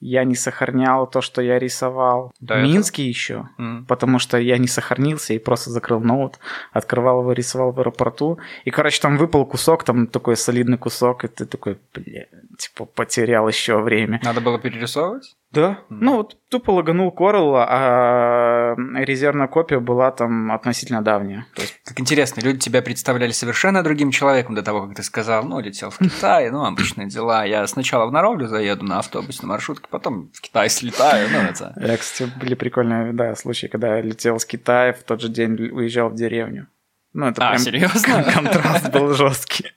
я 0.00 0.24
не 0.24 0.34
сохранял 0.34 1.06
то, 1.06 1.20
что 1.20 1.42
я 1.42 1.58
рисовал 1.58 2.32
в 2.40 2.44
этого? 2.44 2.62
Минске 2.62 3.06
еще, 3.06 3.48
М. 3.58 3.84
потому 3.86 4.18
что 4.18 4.38
я 4.38 4.58
не 4.58 4.66
сохранился 4.68 5.34
и 5.34 5.38
просто 5.38 5.70
закрыл 5.70 6.00
ноут, 6.00 6.38
открывал 6.72 7.20
его, 7.20 7.32
рисовал 7.32 7.72
в 7.72 7.78
аэропорту, 7.80 8.38
и, 8.64 8.70
короче, 8.70 9.00
там 9.00 9.18
выпал 9.18 9.44
кусок, 9.46 9.84
там 9.84 10.06
такой 10.06 10.36
солидный 10.36 10.78
кусок, 10.78 11.24
и 11.24 11.28
ты 11.28 11.44
такой, 11.46 11.78
бля, 11.94 12.26
типа, 12.58 12.84
потерял 12.86 13.46
еще 13.48 13.78
время. 13.80 14.20
Надо 14.24 14.40
было 14.40 14.58
перерисовывать? 14.58 15.36
Да. 15.52 15.80
Мгм. 15.88 16.04
Ну, 16.04 16.16
вот 16.18 16.36
тупо 16.48 16.70
лаганул 16.70 17.10
Корл, 17.10 17.56
а 17.56 18.74
резервная 18.94 19.48
копия 19.48 19.80
была 19.80 20.12
там 20.12 20.52
относительно 20.52 21.02
давняя. 21.02 21.46
То 21.54 21.62
есть, 21.62 21.80
Как 21.84 21.98
интересно, 21.98 22.40
люди 22.40 22.60
тебя 22.60 22.82
представляли 22.82 23.32
совершенно 23.32 23.82
другим 23.82 24.12
человеком 24.12 24.54
до 24.54 24.62
того, 24.62 24.86
как 24.86 24.96
ты 24.96 25.02
сказал, 25.02 25.44
ну, 25.44 25.58
летел 25.60 25.90
в 25.90 25.98
Китай, 25.98 26.50
ну, 26.50 26.64
обычные 26.64 27.08
дела. 27.08 27.44
Я 27.44 27.66
сначала 27.66 28.06
в 28.06 28.12
Наровлю 28.12 28.46
заеду 28.46 28.84
на 28.84 29.00
автобус, 29.00 29.42
на 29.42 29.48
маршрутке, 29.48 29.88
потом 29.90 30.30
в 30.32 30.40
Китай 30.40 30.68
слетаю, 30.70 31.28
ну, 31.30 31.38
это... 31.38 31.74
Я, 31.80 31.96
кстати, 31.96 32.30
были 32.38 32.54
прикольные, 32.54 33.12
да, 33.12 33.34
случаи, 33.34 33.66
когда 33.66 33.96
я 33.96 34.02
летел 34.02 34.38
с 34.38 34.44
Китая, 34.44 34.92
в 34.92 35.02
тот 35.02 35.20
же 35.20 35.28
день 35.28 35.54
уезжал 35.54 36.10
в 36.10 36.14
деревню. 36.14 36.68
Ну, 37.12 37.26
это 37.26 37.44
А, 37.44 37.50
прям 37.50 37.58
серьезно? 37.58 38.22
кон- 38.22 38.32
контраст 38.32 38.90
был 38.92 39.12
жесткий. 39.14 39.72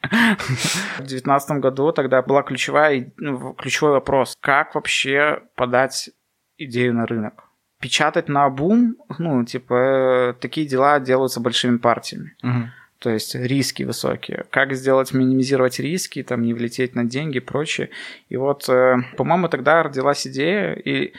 В 1.00 1.04
девятнадцатом 1.04 1.62
году 1.62 1.92
тогда 1.92 2.22
была 2.22 2.44
ключевая, 2.44 3.12
ну, 3.18 3.54
ключевой 3.54 3.94
вопрос, 3.94 4.36
как 4.40 4.76
вообще 4.76 5.42
подать 5.56 6.12
идею 6.58 6.94
на 6.94 7.06
рынок? 7.08 7.44
Печатать 7.80 8.30
на 8.30 8.48
бум, 8.50 8.96
ну, 9.18 9.44
типа, 9.46 9.74
э, 9.74 10.34
такие 10.40 10.68
дела 10.68 11.00
делаются 11.00 11.40
большими 11.40 11.78
партиями. 11.78 12.36
Мгм. 12.44 12.72
То 13.00 13.10
есть 13.10 13.36
риски 13.36 13.84
высокие. 13.84 14.46
Как 14.50 14.74
сделать, 14.74 15.12
минимизировать 15.14 15.80
риски, 15.80 16.24
там, 16.24 16.44
не 16.44 16.54
влететь 16.54 16.96
на 16.96 17.04
деньги 17.04 17.38
и 17.38 17.42
прочее. 17.42 17.90
И 18.30 18.38
вот, 18.38 18.70
э, 18.70 18.98
по-моему, 19.18 19.50
тогда 19.50 19.84
родилась 19.84 20.26
идея, 20.28 20.74
и 20.74 21.14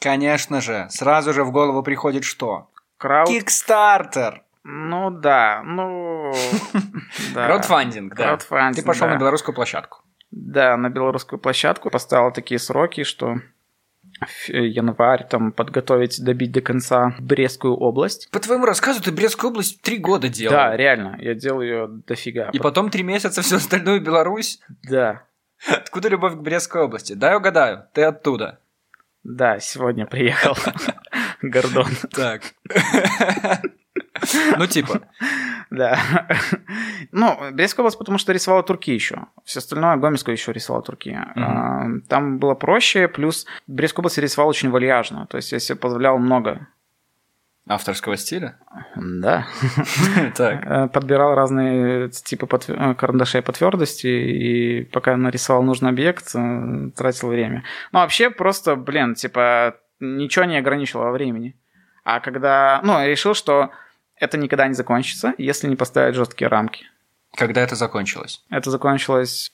Конечно 0.00 0.60
же, 0.60 0.86
сразу 0.90 1.32
же 1.32 1.44
в 1.44 1.52
голову 1.52 1.82
приходит 1.82 2.24
что? 2.24 2.68
крауд... 2.98 3.28
Кикстартер! 3.28 4.42
Ну 4.62 5.10
да, 5.10 5.62
ну... 5.64 6.32
да. 7.34 7.46
Краудфандинг, 7.46 8.14
да. 8.14 8.24
Краудфандинг, 8.24 8.76
Ты 8.76 8.82
пошел 8.86 9.06
да. 9.06 9.14
на 9.14 9.18
белорусскую 9.18 9.54
площадку. 9.54 10.02
Да, 10.30 10.76
на 10.76 10.90
белорусскую 10.90 11.38
площадку 11.40 11.90
поставил 11.90 12.30
такие 12.30 12.58
сроки, 12.58 13.02
что 13.04 13.40
в 14.20 14.48
январь 14.50 15.26
там 15.28 15.50
подготовить, 15.50 16.22
добить 16.22 16.52
до 16.52 16.60
конца 16.60 17.14
Брестскую 17.18 17.74
область. 17.74 18.30
По 18.30 18.38
твоему 18.38 18.66
рассказу 18.66 19.02
ты 19.02 19.12
Брестскую 19.12 19.50
область 19.50 19.80
три 19.80 19.96
года 19.96 20.28
делал. 20.28 20.52
Да, 20.52 20.76
реально, 20.76 21.16
я 21.20 21.34
делал 21.34 21.62
ее 21.62 21.88
дофига. 22.06 22.50
И 22.52 22.58
потом 22.58 22.90
три 22.90 23.02
месяца 23.02 23.42
всю 23.42 23.56
остальную 23.56 24.02
Беларусь. 24.02 24.60
Да, 24.82 25.22
Откуда 25.68 26.08
любовь 26.08 26.34
к 26.34 26.38
Брестской 26.40 26.82
области? 26.82 27.12
Дай 27.12 27.36
угадаю, 27.36 27.86
ты 27.92 28.02
оттуда. 28.02 28.60
да, 29.24 29.58
сегодня 29.60 30.06
приехал 30.06 30.56
Гордон. 31.42 31.88
Так. 32.12 32.42
Ну, 34.58 34.66
типа, 34.66 35.00
Да. 35.70 35.98
Ну, 37.12 37.38
Брестская 37.52 37.82
область, 37.84 37.98
потому 37.98 38.18
что 38.18 38.32
рисовала 38.32 38.62
турки 38.62 38.90
еще. 38.90 39.26
Все 39.44 39.58
остальное 39.60 39.96
Гомельскую 39.96 40.34
еще 40.34 40.52
рисовала 40.52 40.82
турки. 40.82 41.16
А, 41.36 41.84
Там 42.08 42.38
было 42.38 42.54
проще, 42.54 43.08
плюс 43.08 43.46
Брестскую 43.66 44.02
область 44.02 44.18
рисовал 44.18 44.48
очень 44.50 44.70
вальяжно. 44.70 45.26
То 45.26 45.36
есть 45.36 45.52
я 45.52 45.58
себе 45.58 45.78
позволял 45.78 46.18
много. 46.18 46.66
Авторского 47.68 48.16
стиля? 48.16 48.58
Да. 48.96 49.46
Так. 50.36 50.66
Э, 50.66 50.88
Подбирал 50.88 51.34
разные 51.36 52.08
типы 52.08 52.46
подтв- 52.46 52.74
э, 52.76 52.94
карандашей 52.94 53.42
по 53.42 53.52
твердости, 53.52 54.06
и 54.08 54.84
пока 54.84 55.16
нарисовал 55.16 55.62
нужный 55.62 55.90
объект, 55.90 56.34
э, 56.34 56.90
тратил 56.96 57.28
время. 57.28 57.62
Ну, 57.92 58.00
вообще 58.00 58.30
просто, 58.30 58.74
блин, 58.74 59.14
типа, 59.14 59.76
ничего 60.00 60.46
не 60.46 60.56
ограничивало 60.58 61.04
во 61.06 61.12
времени. 61.12 61.56
А 62.02 62.18
когда, 62.18 62.80
ну, 62.82 62.98
я 62.98 63.06
решил, 63.06 63.34
что 63.34 63.70
это 64.20 64.38
никогда 64.38 64.68
не 64.68 64.74
закончится, 64.74 65.34
если 65.38 65.66
не 65.66 65.76
поставить 65.76 66.14
жесткие 66.14 66.48
рамки. 66.48 66.84
Когда 67.36 67.60
это 67.60 67.74
закончилось? 67.74 68.44
Это 68.50 68.70
закончилось 68.70 69.50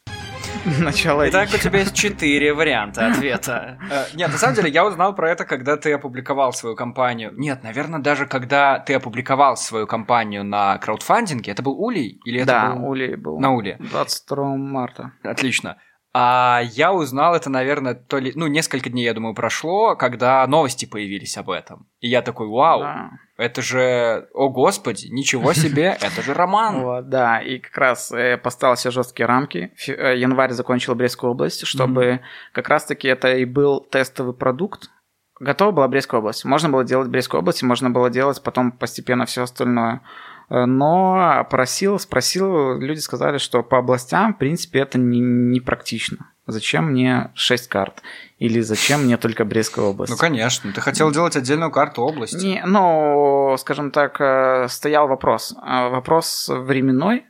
начало... 0.80 1.28
Итак, 1.28 1.48
у 1.54 1.58
тебя 1.58 1.80
есть 1.80 1.94
четыре 1.94 2.52
варианта 2.52 3.06
ответа. 3.06 3.78
Э, 3.90 4.06
Нет, 4.14 4.32
на 4.32 4.38
самом 4.38 4.56
деле, 4.56 4.70
я 4.70 4.84
узнал 4.84 5.14
про 5.14 5.30
это, 5.30 5.44
когда 5.44 5.76
ты 5.76 5.92
опубликовал 5.92 6.52
свою 6.52 6.74
компанию. 6.74 7.32
Нет, 7.36 7.62
наверное, 7.62 8.00
даже 8.00 8.26
когда 8.26 8.80
ты 8.80 8.94
опубликовал 8.94 9.56
свою 9.56 9.86
компанию 9.86 10.44
на 10.44 10.78
краудфандинге. 10.78 11.52
Это 11.52 11.62
был 11.62 11.80
Улей? 11.80 12.20
Или 12.24 12.40
это 12.40 12.46
Да, 12.46 12.70
был... 12.74 12.88
Улей 12.88 13.16
был. 13.16 13.38
На 13.38 13.52
Уле. 13.52 13.76
22 13.78 14.56
марта. 14.56 15.12
Отлично. 15.22 15.76
А 16.12 16.62
я 16.72 16.92
узнал 16.92 17.34
это, 17.34 17.50
наверное, 17.50 17.94
то 17.94 18.18
ли, 18.18 18.32
ну, 18.34 18.46
несколько 18.46 18.88
дней, 18.90 19.04
я 19.04 19.14
думаю, 19.14 19.34
прошло, 19.34 19.94
когда 19.96 20.46
новости 20.46 20.86
появились 20.86 21.36
об 21.36 21.50
этом. 21.50 21.86
И 22.00 22.08
я 22.08 22.22
такой, 22.22 22.48
вау, 22.48 22.80
Да. 22.80 23.10
Это 23.36 23.60
же, 23.60 24.28
о 24.32 24.48
господи, 24.48 25.08
ничего 25.08 25.52
себе, 25.52 25.96
это 26.00 26.22
же 26.22 26.32
роман. 26.32 26.82
Вот, 26.82 27.08
да, 27.08 27.40
и 27.40 27.58
как 27.58 27.76
раз 27.76 28.10
э, 28.12 28.38
поставил 28.38 28.76
себе 28.76 28.92
жесткие 28.92 29.26
рамки. 29.26 29.72
Э, 29.88 30.16
январь 30.16 30.52
закончил 30.52 30.94
Брестскую 30.94 31.32
область, 31.32 31.66
чтобы 31.66 32.20
как 32.52 32.68
раз-таки 32.68 33.08
это 33.08 33.34
и 33.34 33.44
был 33.44 33.80
тестовый 33.80 34.34
продукт. 34.34 34.90
Готова 35.38 35.70
была 35.70 35.88
Брестская 35.88 36.20
область. 36.20 36.46
Можно 36.46 36.70
было 36.70 36.82
делать 36.82 37.08
Брестскую 37.08 37.40
область, 37.40 37.62
можно 37.62 37.90
было 37.90 38.08
делать 38.08 38.42
потом 38.42 38.72
постепенно 38.72 39.26
все 39.26 39.42
остальное. 39.42 40.00
Э, 40.48 40.64
Но 40.64 41.46
просил, 41.50 41.98
спросил, 41.98 42.78
люди 42.78 43.00
сказали, 43.00 43.36
что 43.36 43.62
по 43.62 43.78
областям, 43.78 44.34
в 44.34 44.38
принципе, 44.38 44.78
это 44.78 44.98
не, 44.98 45.20
не 45.20 45.60
практично. 45.60 46.30
Зачем 46.46 46.92
мне 46.92 47.30
6 47.34 47.68
карт? 47.68 48.02
Или 48.38 48.60
зачем 48.60 49.04
мне 49.04 49.16
только 49.16 49.44
Брестская 49.44 49.84
область? 49.84 50.12
Ну, 50.12 50.16
конечно, 50.16 50.72
ты 50.72 50.80
хотел 50.80 51.10
делать 51.10 51.36
отдельную 51.36 51.72
карту 51.72 52.02
области. 52.02 52.36
Не, 52.36 52.62
ну, 52.64 53.56
скажем 53.58 53.90
так, 53.90 54.20
э, 54.20 54.68
стоял 54.68 55.08
вопрос. 55.08 55.54
А 55.60 55.88
Вопрос 55.88 56.48
временной, 56.48 57.24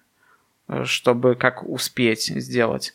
э, 0.68 0.84
чтобы 0.84 1.34
как 1.34 1.62
успеть 1.66 2.26
сделать. 2.26 2.94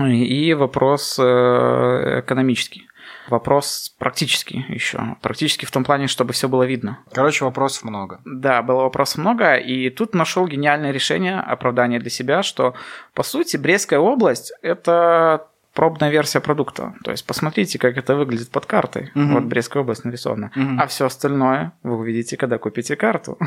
И 0.00 0.54
вопрос 0.54 1.18
э, 1.18 2.20
экономический. 2.24 2.88
Вопрос 3.28 3.94
практический 3.98 4.64
еще. 4.68 5.16
Практически 5.22 5.64
в 5.64 5.70
том 5.70 5.84
плане, 5.84 6.06
чтобы 6.06 6.32
все 6.32 6.48
было 6.48 6.64
видно. 6.64 6.98
Короче, 7.12 7.44
вопросов 7.44 7.84
много. 7.84 8.20
Да, 8.24 8.62
было 8.62 8.82
вопросов 8.82 9.18
много, 9.18 9.56
и 9.56 9.90
тут 9.90 10.14
нашел 10.14 10.46
гениальное 10.46 10.90
решение, 10.90 11.40
оправдание 11.40 12.00
для 12.00 12.10
себя, 12.10 12.42
что, 12.42 12.74
по 13.14 13.22
сути, 13.22 13.56
Брестская 13.56 14.00
область– 14.00 14.52
это 14.62 15.46
пробная 15.74 16.10
версия 16.10 16.40
продукта. 16.40 16.94
То 17.04 17.10
есть 17.10 17.26
посмотрите, 17.26 17.78
как 17.78 17.96
это 17.96 18.14
выглядит 18.14 18.50
под 18.50 18.66
картой. 18.66 19.10
Мгм. 19.14 19.34
Вот 19.34 19.44
Брестская 19.44 19.82
область 19.82 20.04
нарисована. 20.04 20.50
Мгм. 20.54 20.80
А 20.80 20.86
все 20.86 21.06
остальное 21.06 21.72
вы 21.82 21.96
увидите, 21.96 22.36
когда 22.36 22.58
купите 22.58 22.96
карту. 22.96 23.38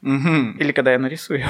Мгм. 0.00 0.56
Или 0.58 0.72
когда 0.72 0.92
я 0.92 0.98
нарисую 0.98 1.40
ее. 1.40 1.46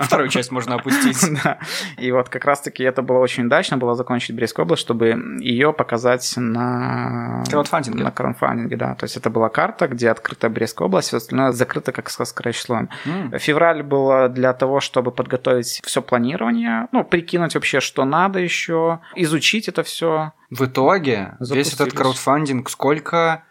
Вторую 0.00 0.28
часть 0.28 0.50
можно 0.50 0.74
опустить. 0.76 1.24
Да. 1.44 1.58
И 1.98 2.12
вот 2.12 2.28
как 2.28 2.44
раз-таки 2.44 2.84
это 2.84 3.02
было 3.02 3.18
очень 3.18 3.46
удачно, 3.46 3.76
было 3.76 3.94
закончить 3.94 4.36
Брестскую 4.36 4.64
область, 4.64 4.82
чтобы 4.82 5.38
ее 5.40 5.72
показать 5.72 6.32
на... 6.36 7.42
Краудфандинге. 7.50 8.04
На 8.04 8.10
краудфандинге, 8.10 8.76
да. 8.76 8.94
То 8.94 9.04
есть 9.04 9.16
это 9.16 9.30
была 9.30 9.48
карта, 9.48 9.88
где 9.88 10.10
открыта 10.10 10.48
Брестская 10.48 10.86
область, 10.86 11.08
все 11.08 11.16
остальное 11.16 11.52
закрыто 11.52 11.92
как 11.92 12.08
с 12.08 12.24
скорочислом. 12.24 12.88
М. 13.04 13.36
Февраль 13.38 13.82
было 13.82 14.28
для 14.28 14.52
того, 14.52 14.80
чтобы 14.80 15.10
подготовить 15.10 15.80
все 15.84 16.02
планирование, 16.02 16.88
ну, 16.92 17.04
прикинуть 17.04 17.54
вообще, 17.54 17.80
что 17.80 18.04
надо 18.04 18.38
еще, 18.38 18.63
изучить 19.14 19.68
это 19.68 19.82
все. 19.82 20.32
В 20.50 20.66
итоге 20.66 21.36
весь 21.40 21.72
этот 21.72 21.92
краудфандинг 21.92 22.70
сколько... 22.70 23.44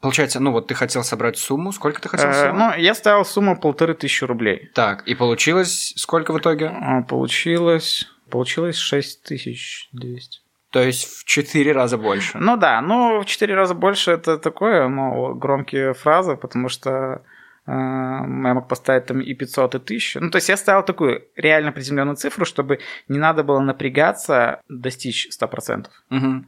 Получается, 0.00 0.40
ну 0.40 0.50
вот 0.50 0.66
ты 0.66 0.74
хотел 0.74 1.04
собрать 1.04 1.38
сумму, 1.38 1.72
сколько 1.72 2.00
ты 2.00 2.08
хотел 2.08 2.32
собрать? 2.32 2.54
ну, 2.54 2.74
я 2.74 2.94
ставил 2.94 3.24
сумму 3.24 3.58
полторы 3.58 3.94
тысячи 3.94 4.24
рублей. 4.24 4.70
Так, 4.74 5.06
и 5.06 5.14
получилось 5.14 5.94
сколько 5.96 6.32
в 6.32 6.38
итоге? 6.38 6.66
А, 6.68 7.02
Получилось... 7.02 8.08
Получилось 8.28 8.76
6200. 8.76 10.40
То 10.72 10.82
есть 10.82 11.04
в 11.04 11.24
четыре 11.24 11.72
раза 11.72 11.98
больше. 11.98 12.38
Ну 12.38 12.56
да, 12.56 12.80
ну 12.80 13.20
в 13.20 13.26
четыре 13.26 13.54
раза 13.54 13.74
больше 13.74 14.10
это 14.12 14.38
такое, 14.38 14.88
ну, 14.88 15.34
громкие 15.34 15.92
фразы, 15.92 16.34
потому 16.34 16.70
что 16.70 16.90
э, 16.90 17.20
я 17.66 18.54
мог 18.54 18.68
поставить 18.68 19.06
там 19.06 19.20
и 19.20 19.34
500, 19.34 19.74
и 19.74 19.78
1000. 19.78 20.20
Ну, 20.20 20.30
то 20.30 20.36
есть 20.36 20.48
я 20.48 20.56
ставил 20.56 20.84
такую 20.84 21.22
реально 21.36 21.72
приземленную 21.72 22.16
цифру, 22.16 22.44
чтобы 22.44 22.80
не 23.08 23.18
надо 23.18 23.44
было 23.44 23.60
напрягаться 23.60 24.60
достичь 24.68 25.28
100%. 25.30 25.86
Мгм. 26.10 26.46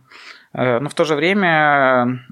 Э, 0.52 0.80
но 0.80 0.88
в 0.88 0.94
то 0.94 1.04
же 1.04 1.14
время 1.14 2.26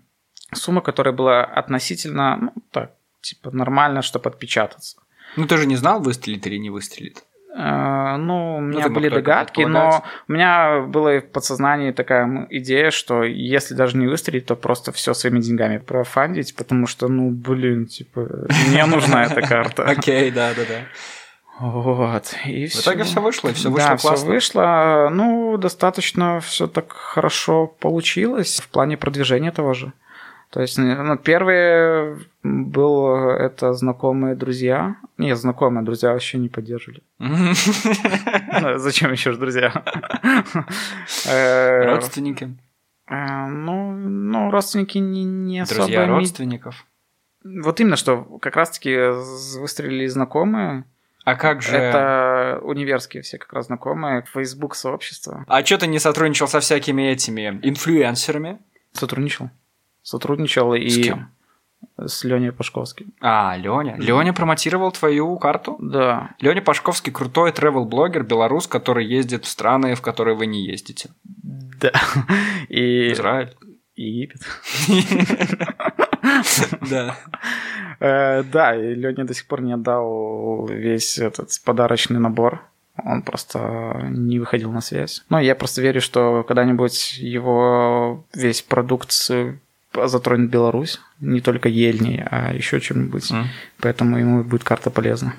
сумма, 0.52 0.80
которая 0.80 1.14
была 1.14 1.44
относительно, 1.44 2.36
ну, 2.36 2.52
так, 2.70 2.92
типа 3.20 3.50
нормально, 3.50 4.02
чтобы 4.02 4.30
отпечататься. 4.30 4.98
Ну 5.36 5.46
ты 5.46 5.56
же 5.56 5.66
не 5.66 5.76
знал, 5.76 6.00
выстрелит 6.00 6.46
или 6.46 6.58
не 6.58 6.70
выстрелит. 6.70 7.24
Э, 7.54 8.16
Ну, 8.16 8.56
у 8.56 8.60
меня 8.60 8.84
ты 8.84 8.88
мог 8.88 8.94
были 8.94 9.08
догадки, 9.08 9.62
но 9.62 10.02
у 10.28 10.32
меня 10.32 10.80
была 10.80 11.18
в 11.20 11.30
подсознании 11.32 11.92
такая 11.92 12.46
идея, 12.50 12.90
что 12.90 13.22
если 13.24 13.74
даже 13.74 13.96
не 13.96 14.06
выстрелить, 14.06 14.46
то 14.46 14.56
просто 14.56 14.92
все 14.92 15.12
своими 15.14 15.40
деньгами 15.40 15.78
профандить, 15.78 16.54
потому 16.56 16.86
что, 16.86 17.08
ну, 17.08 17.30
блин, 17.30 17.86
типа, 17.86 18.26
мне 18.68 18.86
нужна 18.86 19.24
эта 19.24 19.42
карта. 19.48 19.84
Окей, 19.84 20.30
да, 20.30 20.50
да, 20.56 20.62
да. 20.68 20.80
Вот. 21.60 22.34
И 22.46 22.66
В 22.66 22.74
итоге 22.76 23.04
все 23.04 23.20
вышло, 23.20 23.48
и 23.50 23.52
все 23.52 23.70
вышло 23.70 23.90
да, 23.90 23.96
все 23.96 24.08
классно. 24.08 24.30
вышло. 24.30 25.08
Ну, 25.12 25.56
достаточно 25.58 26.40
все 26.40 26.66
так 26.66 26.90
хорошо 26.92 27.66
получилось 27.66 28.60
в 28.60 28.68
плане 28.68 28.96
продвижения 28.96 29.52
того 29.52 29.74
же. 29.74 29.92
То 30.52 30.60
есть, 30.60 30.76
ну, 30.76 31.16
первые 31.16 32.18
был 32.42 33.16
это 33.16 33.72
знакомые 33.72 34.34
друзья. 34.34 34.96
Нет, 35.16 35.38
знакомые 35.38 35.82
друзья 35.82 36.12
вообще 36.12 36.36
не 36.36 36.50
поддерживали. 36.50 37.02
Ну, 37.18 38.76
Зачем 38.76 39.12
еще 39.12 39.32
ж 39.32 39.38
друзья? 39.38 39.72
Э, 41.26 41.84
Родственники, 41.86 42.54
э, 43.08 43.46
Ну, 43.46 43.92
ну, 43.92 44.50
родственники 44.50 44.98
не, 44.98 45.24
не 45.24 45.60
особо... 45.60 45.84
друзья 45.84 46.06
родственников. 46.06 46.84
Вот 47.42 47.80
именно, 47.80 47.96
что 47.96 48.22
как 48.42 48.54
раз-таки 48.54 48.94
выстрелили 49.58 50.06
знакомые. 50.06 50.84
А 51.24 51.34
как 51.34 51.62
же... 51.62 51.74
Это 51.78 52.60
универские 52.62 53.22
все 53.22 53.38
как 53.38 53.54
раз 53.54 53.66
знакомые. 53.68 54.26
Facebook 54.34 54.74
сообщество. 54.74 55.46
А 55.48 55.64
что 55.64 55.78
ты 55.78 55.86
не 55.86 55.98
сотрудничал 55.98 56.46
со 56.46 56.60
всякими 56.60 57.04
этими 57.04 57.58
инфлюенсерами? 57.62 58.58
Сотрудничал. 58.92 59.50
Сотрудничал 60.02 60.74
и 60.74 60.88
С 60.88 60.96
кем? 61.04 61.30
с 62.04 62.24
Леней 62.24 62.52
Пашковским. 62.52 63.12
А, 63.20 63.56
Леня. 63.56 63.96
Леня 63.98 64.32
промотировал 64.32 64.92
твою 64.92 65.36
карту? 65.38 65.76
Да. 65.80 66.30
Леня 66.40 66.62
Пашковский 66.62 67.12
крутой 67.12 67.50
travel-блогер, 67.50 68.22
белорус, 68.22 68.66
который 68.66 69.04
ездит 69.06 69.44
в 69.44 69.48
страны, 69.48 69.94
в 69.94 70.00
которые 70.00 70.36
вы 70.36 70.46
не 70.46 70.64
ездите. 70.64 71.10
Да. 71.32 71.90
И 72.68 73.12
Израиль. 73.12 73.54
Египет. 73.94 74.40
Да. 76.90 77.16
Э, 78.00 78.42
Да, 78.42 78.74
и 78.76 78.94
Леня 78.94 79.24
до 79.24 79.34
сих 79.34 79.46
пор 79.46 79.60
не 79.62 79.72
отдал 79.74 80.66
весь 80.66 81.18
этот 81.18 81.50
подарочный 81.64 82.18
набор. 82.20 82.62
Он 83.04 83.22
просто 83.22 84.06
не 84.10 84.38
выходил 84.38 84.70
на 84.70 84.80
связь. 84.80 85.24
Но 85.30 85.40
я 85.40 85.54
просто 85.54 85.80
верю, 85.82 86.00
что 86.00 86.44
когда-нибудь 86.46 87.18
его 87.18 88.24
весь 88.34 88.62
продукт 88.62 89.12
затронет 89.94 90.50
Беларусь. 90.50 91.00
Не 91.20 91.40
только 91.40 91.68
ельней, 91.68 92.22
а 92.31 92.52
еще 92.52 92.81
чем-нибудь. 92.81 93.31
М. 93.31 93.48
Поэтому 93.81 94.18
ему 94.18 94.44
будет 94.44 94.64
карта 94.64 94.90
полезна. 94.90 95.35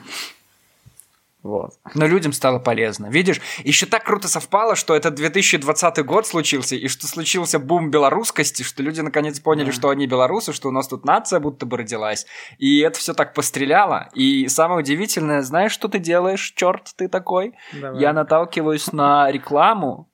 Вот. 1.42 1.74
Но 1.94 2.08
людям 2.08 2.32
стало 2.32 2.60
полезно. 2.60 3.08
Видишь, 3.08 3.42
еще 3.66 3.86
так 3.86 4.06
круто 4.06 4.30
совпало, 4.30 4.78
что 4.78 4.96
это 4.96 5.12
2020 5.12 5.98
год 6.06 6.26
случился, 6.26 6.78
и 6.78 6.88
что 6.88 7.06
случился 7.06 7.60
бум 7.60 7.92
белорусскости, 7.92 8.64
что 8.64 8.82
люди 8.82 9.02
наконец 9.02 9.42
поняли, 9.42 9.66
Да. 9.66 9.72
что 9.74 9.90
они 9.90 10.08
белорусы, 10.08 10.54
что 10.54 10.70
у 10.70 10.72
нас 10.72 10.88
тут 10.88 11.04
нация 11.04 11.42
будто 11.42 11.66
бы 11.66 11.76
родилась. 11.76 12.26
И 12.60 12.80
это 12.80 12.98
все 12.98 13.14
так 13.14 13.34
постреляло. 13.34 14.10
И 14.14 14.48
самое 14.48 14.80
удивительное, 14.80 15.42
знаешь, 15.42 15.74
что 15.74 15.90
ты 15.90 16.00
делаешь, 16.00 16.54
черт 16.56 16.94
ты 16.96 17.10
такой? 17.10 17.52
Я 17.74 18.14
наталкиваюсь 18.14 18.94
на 18.94 19.30
рекламу 19.30 20.08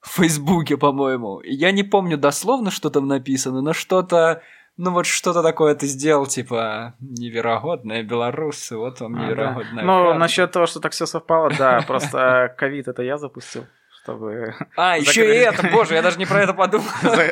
в 0.02 0.16
Фейсбуке, 0.16 0.76
по-моему. 0.76 1.40
Я 1.44 1.72
не 1.72 1.82
помню 1.82 2.16
дословно, 2.16 2.70
что 2.70 2.90
там 2.90 3.06
написано, 3.06 3.60
но 3.60 3.72
что-то 3.72 4.42
ну 4.76 4.92
вот 4.92 5.04
что-то 5.04 5.42
такое 5.42 5.74
ты 5.74 5.86
сделал, 5.86 6.26
типа, 6.26 6.94
невероятное 7.00 8.02
белорусы, 8.02 8.78
вот 8.78 9.00
вам 9.00 9.14
А, 9.20 9.34
да. 9.34 9.64
Ну, 9.82 10.14
насчет 10.14 10.52
того, 10.52 10.64
что 10.64 10.80
так 10.80 10.92
все 10.92 11.04
совпало, 11.04 11.50
да, 11.50 11.82
просто 11.86 12.54
ковид 12.56 12.88
это 12.88 13.02
я 13.02 13.18
запустил, 13.18 13.66
чтобы 14.02 14.54
А, 14.76 14.96
еще 14.98 15.26
и 15.26 15.38
это, 15.38 15.68
боже, 15.70 15.94
я 15.94 16.02
даже 16.02 16.18
не 16.18 16.24
про 16.24 16.42
это 16.42 16.54
подумал. 16.54 16.86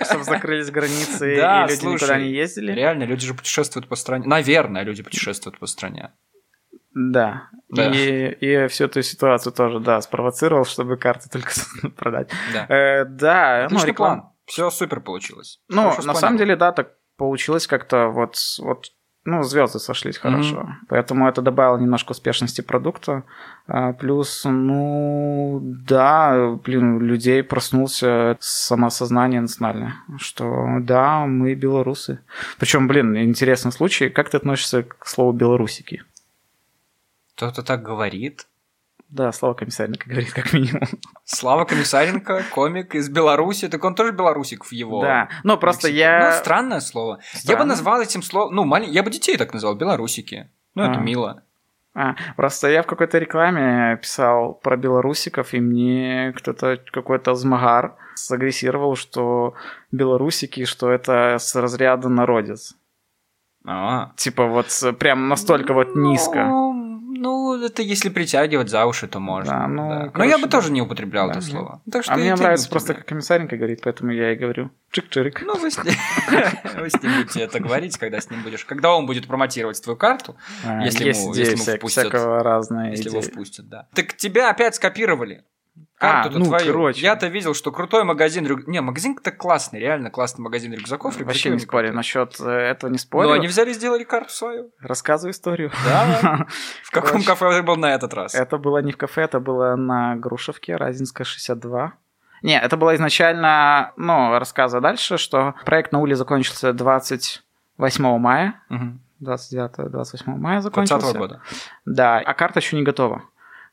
чтобы 0.04 0.24
закрылись 0.24 0.70
границы 0.70 1.37
Да, 1.37 1.64
и 1.64 1.68
люди 1.70 1.81
слушай, 1.81 1.94
никуда 1.94 2.18
не 2.18 2.31
ездили. 2.33 2.72
Реально, 2.72 3.04
люди 3.04 3.26
же 3.26 3.33
путешествуют 3.33 3.88
по 3.88 3.96
стране. 3.96 4.26
Наверное, 4.26 4.83
люди 4.83 5.02
путешествуют 5.02 5.59
по 5.59 5.64
стране. 5.64 6.12
Да. 6.98 7.48
Да. 7.68 7.90
И, 7.90 8.32
и 8.40 8.66
всю 8.68 8.84
эту 8.84 9.02
ситуацию 9.02 9.52
тоже, 9.52 9.78
да, 9.78 10.00
спровоцировал, 10.00 10.64
чтобы 10.64 10.96
карты 10.96 11.28
только 11.30 11.52
продать. 11.96 12.30
Да. 12.52 12.66
Э, 12.68 13.04
да, 13.04 13.68
ну, 13.70 13.84
реклама. 13.84 14.20
план. 14.20 14.32
Все 14.46 14.70
супер 14.70 15.00
получилось. 15.00 15.61
Ну, 15.68 15.82
Хорошо 15.82 15.88
на 15.88 16.02
спланировал. 16.02 16.20
самом 16.20 16.38
деле, 16.38 16.56
да, 16.56 16.72
так 16.72 16.94
получилось 17.16 17.66
как-то 17.66 18.08
вот, 18.08 18.37
вот 18.58 18.87
ну, 19.24 19.42
звезды 19.42 19.78
сошлись 19.78 20.16
хорошо. 20.16 20.66
Поэтому 20.88 21.28
это 21.28 21.42
добавило 21.42 21.76
немножко 21.76 22.12
успешности 22.12 22.62
продукта. 22.62 23.24
А, 23.66 23.92
плюс, 23.92 24.42
ну, 24.44 25.61
да, 25.62 26.56
блин, 26.64 26.94
у 26.94 27.00
людей 27.00 27.42
проснулся 27.42 28.38
самосознание 28.40 29.42
национальное, 29.42 29.96
что 30.16 30.78
да, 30.80 31.26
мы 31.26 31.54
белорусы. 31.54 32.20
Причем, 32.58 32.88
блин, 32.88 33.18
интересный 33.18 33.70
случай, 33.70 34.08
как 34.08 34.30
ты 34.30 34.38
относишься 34.38 34.82
к 34.82 35.06
слову 35.06 35.32
белорусики? 35.32 36.04
Кто-то 37.38 37.62
так 37.62 37.83
говорит. 37.85 38.48
Да, 39.09 39.31
Слава 39.31 39.55
Комиссаренко 39.55 40.09
говорит, 40.11 40.33
как 40.33 40.53
минимум. 40.53 40.83
Слава 41.24 41.64
Комиссаренко, 41.66 42.42
комик 42.53 42.96
из 42.96 43.09
Беларуси. 43.09 43.68
Так 43.68 43.85
он 43.85 43.94
тоже 43.94 44.11
белорусик 44.11 44.64
в 44.64 44.72
его... 44.72 45.03
Да, 45.03 45.29
ну 45.44 45.57
просто 45.57 45.87
лексике. 45.87 46.01
я... 46.01 46.31
Ну, 46.33 46.37
странное 46.37 46.81
слово. 46.81 47.12
Я 47.12 47.37
бы 47.37 47.38
Странно. 47.38 47.64
назвал 47.66 48.03
этим 48.03 48.22
словом... 48.22 48.57
Ну, 48.57 48.64
малень- 48.64 48.90
я 48.90 49.05
бы 49.05 49.11
детей 49.12 49.37
так 49.37 49.53
назвал, 49.53 49.77
белорусики. 49.77 50.51
Ну, 50.74 50.83
это 50.83 50.98
А. 50.98 51.01
мило. 51.01 51.42
А, 51.94 52.16
просто 52.37 52.68
я 52.70 52.83
в 52.83 52.87
какой-то 52.87 53.18
рекламе 53.18 53.96
писал 53.98 54.55
про 54.55 54.77
белорусиков, 54.77 55.55
и 55.55 55.61
мне 55.61 56.33
кто-то, 56.37 56.77
какой-то 56.92 57.35
змагар 57.37 57.94
сагрессировал, 58.16 58.96
что 58.96 59.55
белорусики, 59.92 60.64
что 60.64 60.90
это 60.90 61.37
с 61.38 61.55
разряда 61.55 62.09
народец. 62.09 62.74
А. 63.64 64.12
Типа 64.16 64.46
вот 64.46 64.66
прям 64.98 65.29
настолько 65.29 65.72
вот 65.72 65.94
низко. 65.94 66.46
Ну, 67.20 67.62
это 67.62 67.83
если 67.83 68.09
притягивать 68.09 68.68
за 68.68 68.87
уши, 68.87 69.09
то 69.09 69.18
можно. 69.20 69.52
Да, 69.52 69.66
ну, 69.68 69.88
да. 69.88 69.98
Но 70.07 70.11
короче, 70.11 70.31
я 70.31 70.38
бы 70.38 70.44
да. 70.44 70.50
тоже 70.50 70.70
не 70.72 70.81
употреблял 70.83 71.26
Да, 71.26 71.33
это 71.33 71.40
да. 71.40 71.46
слово. 71.46 71.83
Так 71.90 72.04
что 72.04 72.12
А 72.12 72.16
мне 72.16 72.35
нравится 72.35 72.68
просто, 72.70 72.94
как 72.94 73.07
комиссаренко 73.07 73.57
говорит, 73.57 73.81
поэтому 73.83 74.12
я 74.12 74.33
и 74.33 74.37
говорю. 74.37 74.70
Чик-чирик. 74.92 75.42
Ну, 75.44 75.57
вы 75.59 75.70
с, 75.70 75.76
ним... 75.83 75.94
вы 76.81 76.88
с 76.90 77.02
ним 77.02 77.12
будете 77.16 77.40
это 77.40 77.61
говорить, 77.61 77.96
когда 77.98 78.20
с 78.20 78.31
ним 78.31 78.42
будешь. 78.42 78.64
Когда 78.64 78.94
он 78.94 79.07
будет 79.07 79.26
промотировать 79.26 79.83
твою 79.83 79.96
карту, 79.96 80.37
А, 80.64 80.83
если 80.85 81.04
есть 81.04 81.20
ему- 81.20 81.35
если 81.35 81.54
ему 81.57 81.76
впустят. 81.78 82.07
всякого 82.09 82.42
разные 82.42 82.90
если 82.92 83.09
идеи. 83.09 83.11
его 83.12 83.20
впустят, 83.22 83.68
да. 83.68 83.87
Так 83.94 84.14
тебя 84.16 84.50
опять 84.50 84.76
скопировали. 84.76 85.44
А, 86.00 86.22
Карту-то 86.22 86.38
ну, 86.38 86.44
твою. 86.44 86.66
короче. 86.72 87.00
Я-то 87.00 87.26
видел, 87.26 87.54
что 87.54 87.72
крутой 87.72 88.04
магазин 88.04 88.46
рюк... 88.46 88.68
Не, 88.68 88.80
магазин-то 88.80 89.32
классный, 89.32 89.80
реально 89.80 90.11
классный 90.11 90.42
магазин 90.44 90.72
рюкзаков. 90.72 91.14
Вообще 91.16 91.24
рюкзаки 91.24 91.48
не 91.48 91.52
у 91.52 91.54
них 91.56 91.62
спорю, 91.64 91.92
насчет 91.92 92.40
э, 92.40 92.48
этого 92.48 92.88
не 92.90 92.94
Но 92.94 92.98
спорю. 92.98 93.30
они 93.32 93.48
взяли 93.48 93.70
и 93.70 93.74
сделали 93.74 94.04
карту 94.04 94.30
свою. 94.32 94.70
Рассказываю 94.80 95.32
историю. 95.32 95.72
Да. 95.84 96.46
В 96.84 96.90
каком 96.92 97.22
кафе 97.24 97.50
ты 97.50 97.62
был 97.62 97.76
на 97.76 97.92
этот 97.92 98.14
раз? 98.14 98.34
Это 98.37 98.58
было 98.58 98.78
не 98.78 98.92
в 98.92 98.96
кафе, 98.96 99.22
это 99.22 99.40
было 99.40 99.74
на 99.74 100.14
Грушевке, 100.16 100.76
Разинская 100.76 101.24
62. 101.24 101.92
Не, 102.42 102.61
это 102.61 102.76
было 102.76 102.94
изначально, 102.94 103.92
ну, 103.96 104.38
рассказываю 104.38 104.80
дальше, 104.82 105.18
что 105.18 105.54
проект 105.64 105.90
на 105.90 105.98
Уле 105.98 106.14
закончился 106.14 106.72
28 106.72 108.18
мая, 108.18 108.62
Мгм. 108.68 109.00
29-28 109.20 110.37
мая 110.37 110.61
20 110.61 110.62
закончился. 110.62 111.18
года. 111.18 111.40
Да, 111.84 112.18
а 112.18 112.34
карта 112.34 112.61
еще 112.61 112.76
не 112.76 112.84
готова. 112.84 113.24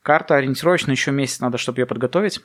Карта 0.06 0.36
ориентировочно 0.36 0.92
еще 0.92 1.10
месяц 1.10 1.40
надо, 1.40 1.58
чтобы 1.58 1.80
ее 1.80 1.86
подготовить. 1.86 2.40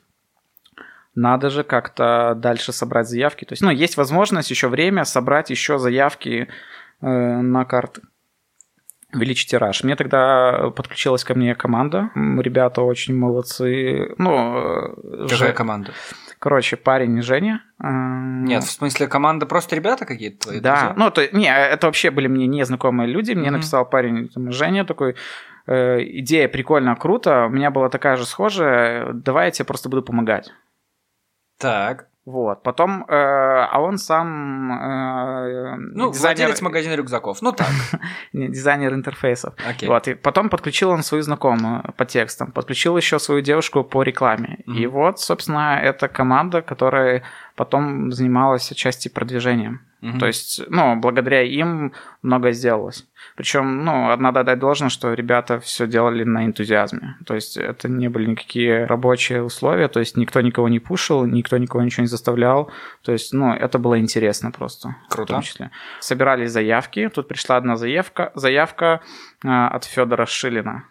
Надо 1.13 1.52
же 1.52 1.63
как-то 1.63 2.34
дальше 2.36 2.74
собрать 2.74 3.08
заявки. 3.08 3.45
То 3.45 3.54
есть, 3.54 3.62
ну, 3.62 3.69
есть 3.69 3.97
возможность 3.97 4.50
еще 4.50 4.67
время 4.67 5.06
собрать 5.06 5.52
еще 5.52 5.78
заявки 5.78 6.47
э, 7.02 7.06
на 7.06 7.63
карты. 7.65 8.02
Увеличить 9.13 9.52
тираж. 9.52 9.84
Мне 9.84 9.95
тогда 9.95 10.71
подключилась 10.76 11.24
ко 11.24 11.36
мне 11.36 11.54
команда. 11.54 12.10
Ребята 12.15 12.82
очень 12.82 13.15
молодцы. 13.15 14.15
Ну, 14.17 14.58
э, 14.58 15.28
Какая 15.30 15.50
Же- 15.50 15.54
команда? 15.54 15.91
Короче, 16.41 16.75
парень 16.75 17.21
Женя. 17.21 17.62
э, 17.82 17.88
Нет, 17.88 18.63
в 18.63 18.71
смысле 18.71 19.08
команда 19.08 19.45
просто 19.45 19.75
ребята 19.75 20.06
какие-то 20.06 20.39
твои 20.47 20.60
да, 20.60 20.71
друзья? 20.89 20.93
ну, 20.97 21.12
то, 21.12 21.27
не, 21.38 21.47
это 21.47 21.86
вообще 21.88 22.10
были 22.10 22.27
мне 22.27 22.47
незнакомые 22.47 23.08
люди. 23.08 23.32
Мне 23.34 23.43
Мгм. 23.51 23.54
написал 23.54 23.86
парень 23.86 24.27
там, 24.30 24.51
Женя 24.51 24.84
такой, 24.84 25.15
э, 25.67 25.99
идея 26.19 26.47
прикольно, 26.49 26.95
круто. 26.95 27.45
У 27.45 27.49
меня 27.49 27.69
была 27.69 27.89
такая 27.89 28.17
же 28.17 28.25
схожая, 28.25 29.13
давай 29.13 29.45
я 29.45 29.51
тебе 29.51 29.65
просто 29.65 29.88
буду 29.88 30.01
помогать. 30.04 30.51
Так. 31.60 32.08
Вот, 32.25 32.62
потом, 32.62 33.03
э, 33.07 33.15
а 33.15 33.81
он 33.81 33.97
сам 33.97 34.71
э, 34.71 35.75
Ну, 35.77 36.12
дизайнер, 36.12 36.38
владелец 36.38 36.62
магазина 36.62 36.95
рюкзаков. 36.95 37.41
Ну 37.41 37.51
так. 37.51 37.71
не, 38.34 38.47
дизайнер 38.47 38.93
интерфейсов. 38.93 39.55
Окей. 39.67 39.89
Вот, 39.89 40.07
и 40.07 40.13
потом 40.13 40.49
подключил 40.49 40.91
он 40.91 41.01
свою 41.01 41.23
знакомую 41.23 41.84
по 41.97 42.05
текстам, 42.05 42.51
подключил 42.51 42.95
еще 42.95 43.17
свою 43.17 43.41
девушку 43.41 43.84
по 43.84 44.03
рекламе. 44.03 44.60
Мгм. 44.67 44.77
И 44.77 44.86
вот, 44.86 45.19
собственно, 45.19 45.79
это 45.81 46.07
команда, 46.07 46.62
которая 46.62 47.23
потом 47.55 48.12
занималась 48.12 48.71
отчасти 48.71 49.10
продвижением. 49.10 49.81
Мгм. 50.01 50.19
То 50.19 50.25
есть, 50.25 50.61
ну, 50.67 50.95
благодаря 50.95 51.43
им 51.43 51.93
многое 52.23 52.53
сделалось. 52.53 53.05
Причем, 53.35 53.85
ну, 53.85 54.15
надо 54.17 54.39
отдать 54.39 54.57
должное, 54.57 54.89
что 54.89 55.13
ребята 55.13 55.59
все 55.59 55.85
делали 55.85 56.23
на 56.23 56.45
энтузиазме. 56.45 57.17
То 57.25 57.35
есть 57.35 57.55
это 57.55 57.87
не 57.87 58.09
были 58.09 58.31
никакие 58.31 58.85
рабочие 58.85 59.43
условия, 59.43 59.87
то 59.87 59.99
есть 59.99 60.17
никто 60.17 60.41
никого 60.41 60.69
не 60.69 60.79
пушил, 60.79 61.25
никто 61.25 61.57
никого 61.57 61.83
ничего 61.83 62.01
не 62.01 62.07
заставлял. 62.07 62.71
То 63.03 63.11
есть, 63.11 63.31
ну, 63.31 63.53
это 63.53 63.77
было 63.77 63.99
интересно 63.99 64.51
просто. 64.51 64.95
В 65.07 65.13
Круто. 65.13 65.33
том 65.33 65.43
числе. 65.43 65.69
Собирались 65.99 66.51
заявки. 66.51 67.07
Тут 67.09 67.27
пришла 67.27 67.57
одна 67.57 67.75
заявка, 67.75 68.31
заявка 68.33 69.01
а, 69.45 69.67
от 69.67 69.85
Федора 69.85 70.25
Шилина. 70.25 70.85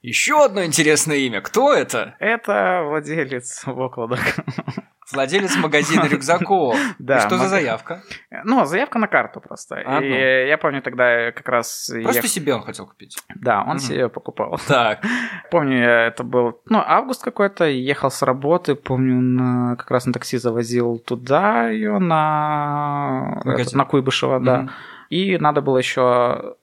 Еще 0.00 0.42
одно 0.44 0.64
интересное 0.64 1.18
имя. 1.18 1.42
Кто 1.42 1.72
это? 1.72 2.16
Это 2.18 2.82
владелец 2.84 3.64
вокладок. 3.66 4.20
Владелец 5.12 5.56
магазина 5.56 6.06
рюкзаков. 6.06 6.76
Да, 6.98 7.18
И 7.18 7.20
что 7.20 7.36
за 7.36 7.48
заявка? 7.48 8.02
Ну, 8.44 8.64
заявка 8.64 8.98
на 8.98 9.08
карту 9.08 9.40
просто. 9.40 9.76
Одну. 9.76 10.06
И 10.06 10.46
я 10.48 10.58
помню 10.58 10.82
тогда 10.82 11.32
как 11.32 11.48
раз... 11.48 11.90
Просто 12.02 12.28
себе 12.28 12.54
он 12.54 12.62
хотел 12.62 12.86
купить. 12.86 13.18
Да, 13.34 13.64
он 13.66 13.78
себе 13.78 14.08
покупал. 14.08 14.58
Так. 14.68 15.04
Помню, 15.50 15.84
это 15.84 16.24
был, 16.24 16.60
ну, 16.66 16.82
август 16.84 17.22
какой-то, 17.22 17.64
ехал 17.64 18.10
с 18.10 18.22
работы, 18.22 18.74
помню, 18.74 19.20
на, 19.20 19.76
как 19.76 19.90
раз 19.90 20.06
на 20.06 20.12
такси 20.12 20.38
завозил 20.38 20.98
туда 20.98 21.68
ее, 21.68 21.98
на, 21.98 23.42
на 23.72 23.84
Куйбышева, 23.84 24.40
да. 24.40 24.68
И 25.10 25.36
надо 25.38 25.60
было 25.60 25.78
еще... 25.78 26.56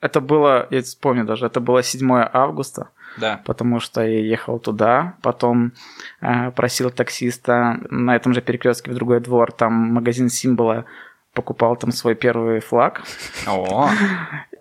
Это 0.00 0.20
было, 0.20 0.66
я 0.70 0.82
помню 1.00 1.24
даже, 1.24 1.46
это 1.46 1.60
было 1.60 1.82
7 1.82 2.10
августа, 2.32 2.88
Да. 3.16 3.40
потому 3.44 3.80
что 3.80 4.02
я 4.02 4.20
ехал 4.20 4.58
туда, 4.58 5.14
потом 5.22 5.72
э, 6.20 6.50
просил 6.50 6.90
таксиста 6.90 7.78
на 7.90 8.14
этом 8.16 8.34
же 8.34 8.42
перекрестке 8.42 8.90
в 8.90 8.94
другой 8.94 9.20
двор, 9.20 9.52
там 9.52 9.72
магазин 9.72 10.28
Символа, 10.28 10.84
покупал 11.32 11.76
там 11.76 11.92
свой 11.92 12.14
первый 12.14 12.60
флаг. 12.60 13.02
О. 13.46 13.90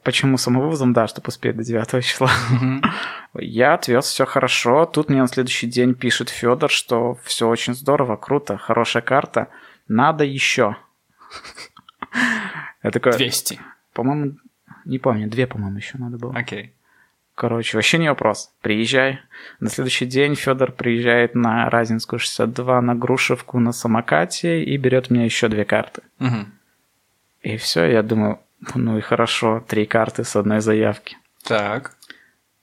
Почему 0.04 0.38
самовывозом? 0.38 0.94
Да, 0.94 1.08
чтобы 1.08 1.30
успеть 1.30 1.58
до 1.58 1.64
9 1.64 2.06
числа. 2.06 2.30
Я 3.34 3.74
отвез, 3.74 4.06
все 4.06 4.26
хорошо. 4.26 4.86
Тут 4.86 5.10
мне 5.10 5.22
на 5.22 5.28
следующий 5.28 5.66
день 5.66 5.96
пишет 5.96 6.30
Федор, 6.30 6.70
что 6.70 7.18
все 7.24 7.48
очень 7.48 7.74
здорово, 7.74 8.16
круто, 8.16 8.58
хорошая 8.58 9.02
карта. 9.02 9.48
Надо 9.88 10.24
еще. 10.24 10.78
Я 12.84 12.92
такой, 12.92 13.14
200. 13.14 13.60
по-моему, 13.94 14.38
не 14.86 15.00
помню, 15.00 15.28
две, 15.28 15.48
по-моему, 15.48 15.78
еще 15.78 15.98
надо 15.98 16.18
было. 16.18 16.34
Окей. 16.36 16.75
Короче, 17.36 17.78
вообще 17.78 17.98
не 17.98 18.08
вопрос. 18.08 18.52
Приезжай. 18.62 19.20
На 19.60 19.70
следующий 19.70 20.06
день 20.06 20.36
Федор 20.36 20.72
приезжает 20.72 21.36
на 21.36 21.70
Разинскую 21.70 22.18
62, 22.18 22.82
на 22.82 22.96
Грушевку, 22.96 23.60
на 23.60 23.74
самокате 23.74 24.64
и 24.64 24.78
берет 24.78 25.08
у 25.10 25.14
меня 25.14 25.26
еще 25.26 25.50
две 25.50 25.66
карты. 25.66 26.02
Мгм. 26.20 26.54
И 27.42 27.58
все, 27.58 27.86
я 27.86 28.02
думаю, 28.04 28.40
ну 28.74 28.98
и 28.98 29.02
хорошо, 29.02 29.64
три 29.68 29.86
карты 29.86 30.24
с 30.24 30.36
одной 30.38 30.62
заявки. 30.62 31.18
Так. 31.44 31.92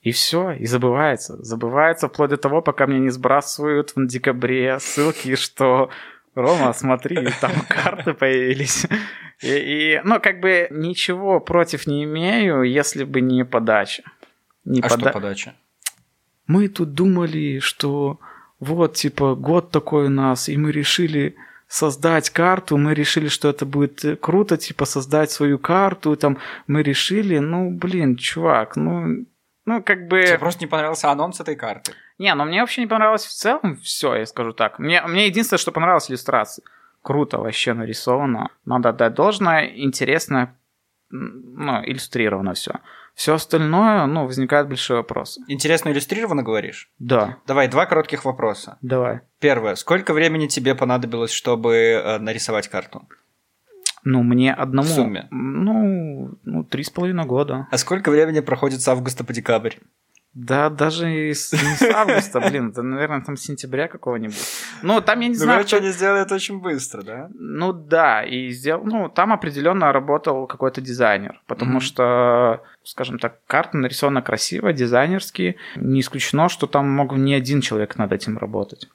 И 0.01 0.11
все, 0.11 0.51
и 0.51 0.65
забывается. 0.65 1.37
Забывается 1.43 2.09
вплоть 2.09 2.31
до 2.31 2.37
того, 2.37 2.61
пока 2.61 2.87
мне 2.87 2.99
не 2.99 3.09
сбрасывают 3.09 3.93
в 3.95 4.07
декабре 4.07 4.79
ссылки, 4.79 5.35
что 5.35 5.91
Рома, 6.35 6.73
смотри, 6.73 7.29
там 7.39 7.51
карты 7.69 8.13
появились. 8.13 8.85
И, 9.41 9.47
и, 9.47 10.01
ну, 10.03 10.19
как 10.19 10.39
бы 10.39 10.67
ничего 10.71 11.39
против 11.39 11.85
не 11.85 12.03
имею, 12.05 12.63
если 12.63 13.03
бы 13.03 13.21
не 13.21 13.45
подача. 13.45 14.03
Не 14.65 14.81
А 14.81 14.89
пода- 14.89 14.99
что 15.01 15.11
подача? 15.11 15.53
Мы 16.47 16.67
тут 16.67 16.93
думали, 16.93 17.59
что 17.59 18.19
вот, 18.59 18.93
типа, 18.95 19.35
год 19.35 19.71
такой 19.71 20.05
у 20.05 20.09
нас, 20.09 20.49
и 20.49 20.57
мы 20.57 20.71
решили 20.71 21.35
создать 21.67 22.29
карту, 22.29 22.77
мы 22.77 22.93
решили, 22.93 23.27
что 23.27 23.49
это 23.49 23.65
будет 23.65 24.05
э, 24.05 24.15
круто, 24.15 24.57
типа 24.57 24.85
создать 24.85 25.31
свою 25.31 25.57
карту, 25.57 26.15
там 26.15 26.37
мы 26.67 26.83
решили, 26.83 27.39
ну, 27.39 27.71
блин, 27.71 28.15
чувак, 28.15 28.75
ну, 28.75 29.25
ну, 29.65 29.81
как 29.81 30.07
бы... 30.07 30.23
Тебе 30.23 30.37
просто 30.37 30.61
не 30.61 30.67
понравился 30.67 31.09
анонс 31.09 31.39
этой 31.39 31.55
карты. 31.55 31.93
Не, 32.19 32.35
ну 32.35 32.45
мне 32.45 32.59
вообще 32.61 32.81
не 32.81 32.87
понравилось 32.87 33.25
в 33.25 33.31
целом 33.31 33.77
все, 33.77 34.15
я 34.15 34.25
скажу 34.25 34.53
так. 34.53 34.77
Мне, 34.79 35.01
мне 35.07 35.27
единственное, 35.27 35.57
что 35.59 35.71
понравилось 35.71 36.09
иллюстрации. 36.11 36.63
Круто 37.01 37.37
вообще 37.37 37.73
нарисовано. 37.73 38.49
Надо 38.65 38.89
отдать 38.89 39.13
должное. 39.13 39.65
Интересно, 39.75 40.55
ну, 41.09 41.83
иллюстрировано 41.83 42.53
все. 42.53 42.79
Все 43.13 43.35
остальное, 43.35 44.05
ну, 44.07 44.25
возникает 44.25 44.67
большой 44.67 44.97
вопрос. 44.97 45.39
Интересно 45.47 45.89
иллюстрировано, 45.89 46.41
говоришь? 46.41 46.91
Да. 46.97 47.37
Давай, 47.45 47.67
два 47.67 47.85
коротких 47.85 48.25
вопроса. 48.25 48.77
Давай. 48.81 49.21
Первое. 49.39 49.75
Сколько 49.75 50.13
времени 50.13 50.47
тебе 50.47 50.73
понадобилось, 50.73 51.31
чтобы 51.31 51.75
э, 51.75 52.17
нарисовать 52.17 52.67
карту? 52.67 53.07
Ну, 54.03 54.23
мне 54.23 54.53
одному... 54.53 54.87
В 54.87 54.91
сумме? 54.91 55.27
Ну, 55.31 56.37
ну, 56.43 56.63
три 56.63 56.83
с 56.83 56.89
половиной 56.89 57.25
года. 57.25 57.67
А 57.71 57.77
сколько 57.77 58.09
времени 58.09 58.41
проходит 58.41 58.81
с 58.81 58.87
августа 58.87 59.23
по 59.23 59.31
декабрь? 59.31 59.75
Да, 60.35 60.71
даже 60.71 61.13
и 61.29 61.33
с, 61.33 61.53
не 61.53 61.75
с 61.75 61.81
августа, 61.83 62.39
блин, 62.39 62.69
это, 62.69 62.81
наверное, 62.81 63.21
там 63.21 63.37
сентября 63.37 63.87
какого-нибудь. 63.87 64.35
Ну, 64.81 64.99
там 64.99 65.19
я 65.19 65.27
не 65.27 65.33
Ну, 65.35 65.39
знаю, 65.39 65.59
короче, 65.59 65.75
кто- 65.77 65.85
они 65.85 65.93
сделали 65.93 66.21
это 66.23 66.33
очень 66.33 66.59
быстро, 66.59 67.03
да? 67.03 67.29
Ну 67.35 67.71
да, 67.71 68.23
и 68.23 68.49
сделал, 68.49 68.83
ну 68.83 69.09
там 69.09 69.31
определенно 69.31 69.91
работал 69.91 70.47
какой-то 70.47 70.81
дизайнер, 70.81 71.39
потому 71.45 71.73
Мгм. 71.73 71.79
что, 71.81 72.63
скажем 72.83 73.19
так, 73.19 73.45
карта 73.45 73.77
нарисована 73.77 74.23
красиво, 74.23 74.73
дизайнерски. 74.73 75.55
Не 75.75 75.99
исключено, 75.99 76.49
что 76.49 76.65
там 76.65 76.89
мог 76.89 77.13
не 77.13 77.35
один 77.35 77.61
человек 77.61 77.95
над 77.97 78.11
этим 78.11 78.39
работать. 78.39 78.89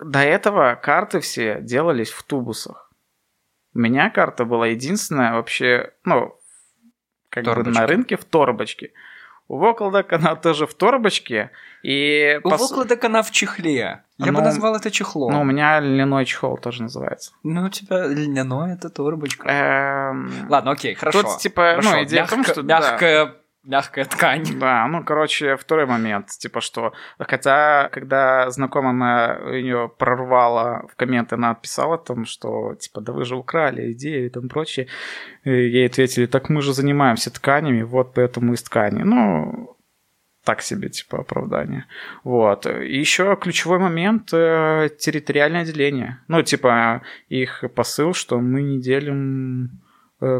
До 0.00 0.18
этого 0.18 0.74
карты 0.74 1.20
все 1.20 1.60
делались 1.60 2.10
в 2.10 2.24
тубусах. 2.24 2.90
У 3.74 3.78
меня 3.78 4.10
карта 4.10 4.44
была 4.44 4.66
единственная 4.66 5.34
вообще, 5.34 5.92
ну, 6.04 6.36
как 7.28 7.44
бы 7.44 7.50
Торбочка. 7.54 7.80
на 7.80 7.86
рынке 7.86 8.16
в 8.16 8.24
торбочке. 8.24 8.90
У 9.52 9.58
Вокладок 9.58 10.10
она 10.14 10.34
тоже 10.34 10.66
в 10.66 10.72
торбочке. 10.72 11.50
И 11.82 12.40
У 12.42 12.48
по 12.48 12.56
су- 12.56 12.68
выкладок 12.68 13.04
она 13.04 13.22
в 13.22 13.30
чехле. 13.30 14.02
Я 14.16 14.26
бы 14.32 14.38
Ну, 14.38 14.40
назвал 14.44 14.76
это 14.76 14.90
чехлом. 14.90 15.30
ну, 15.30 15.42
у 15.42 15.44
меня 15.44 15.78
льняной 15.78 16.24
чехол 16.24 16.56
тоже 16.56 16.82
называется. 16.84 17.32
Ну, 17.42 17.66
у 17.66 17.68
тебя 17.68 18.06
льняной 18.06 18.72
это 18.72 18.88
торбочка. 18.88 19.46
Эм, 19.46 20.32
Ладно, 20.48 20.70
окей, 20.70 20.94
хорошо. 20.94 21.22
Тут, 21.22 21.38
типа, 21.38 21.74
ну, 21.76 21.82
Хорошо, 21.82 22.04
идея 22.04 22.24
в 22.24 22.30
том, 22.30 22.38
мягко- 22.38 22.52
что, 22.52 22.62
да. 22.62 22.78
Мягкая, 23.64 24.04
ткань. 24.04 24.44
Да, 24.58 24.86
ну, 24.88 25.04
короче, 25.04 25.56
второй 25.56 25.86
момент, 25.86 26.28
типа, 26.28 26.60
что... 26.60 26.92
Хотя, 27.18 27.88
когда 27.92 28.50
знакомая 28.50 29.52
ее 29.52 29.90
прорвала 29.98 30.86
в 30.92 30.96
комменты, 30.96 31.36
она 31.36 31.50
отписала 31.50 31.98
там, 31.98 32.24
что, 32.24 32.74
типа, 32.74 33.00
да 33.00 33.12
вы 33.12 33.24
же 33.24 33.36
украли 33.36 33.92
идею 33.92 34.26
и 34.26 34.30
там 34.30 34.48
прочее. 34.48 34.88
И 35.44 35.50
ей 35.50 35.86
ответили, 35.86 36.26
так 36.26 36.48
мы 36.48 36.62
же 36.62 36.72
занимаемся 36.72 37.32
тканями, 37.32 37.82
вот 37.82 38.14
поэтому 38.14 38.52
из 38.54 38.62
ткани. 38.62 39.02
Ну, 39.02 39.76
так 40.44 40.60
себе, 40.60 40.88
типа, 40.88 41.20
оправдание. 41.20 41.86
Вот. 42.24 42.66
И 42.66 42.98
еще 42.98 43.36
ключевой 43.40 43.78
момент 43.78 44.32
э, 44.32 44.88
территориальное 44.98 45.64
деление. 45.64 46.18
Ну, 46.26 46.42
типа, 46.42 47.02
их 47.28 47.64
посыл, 47.74 48.12
что 48.12 48.40
мы 48.40 48.62
не 48.62 48.80
делим 48.80 49.70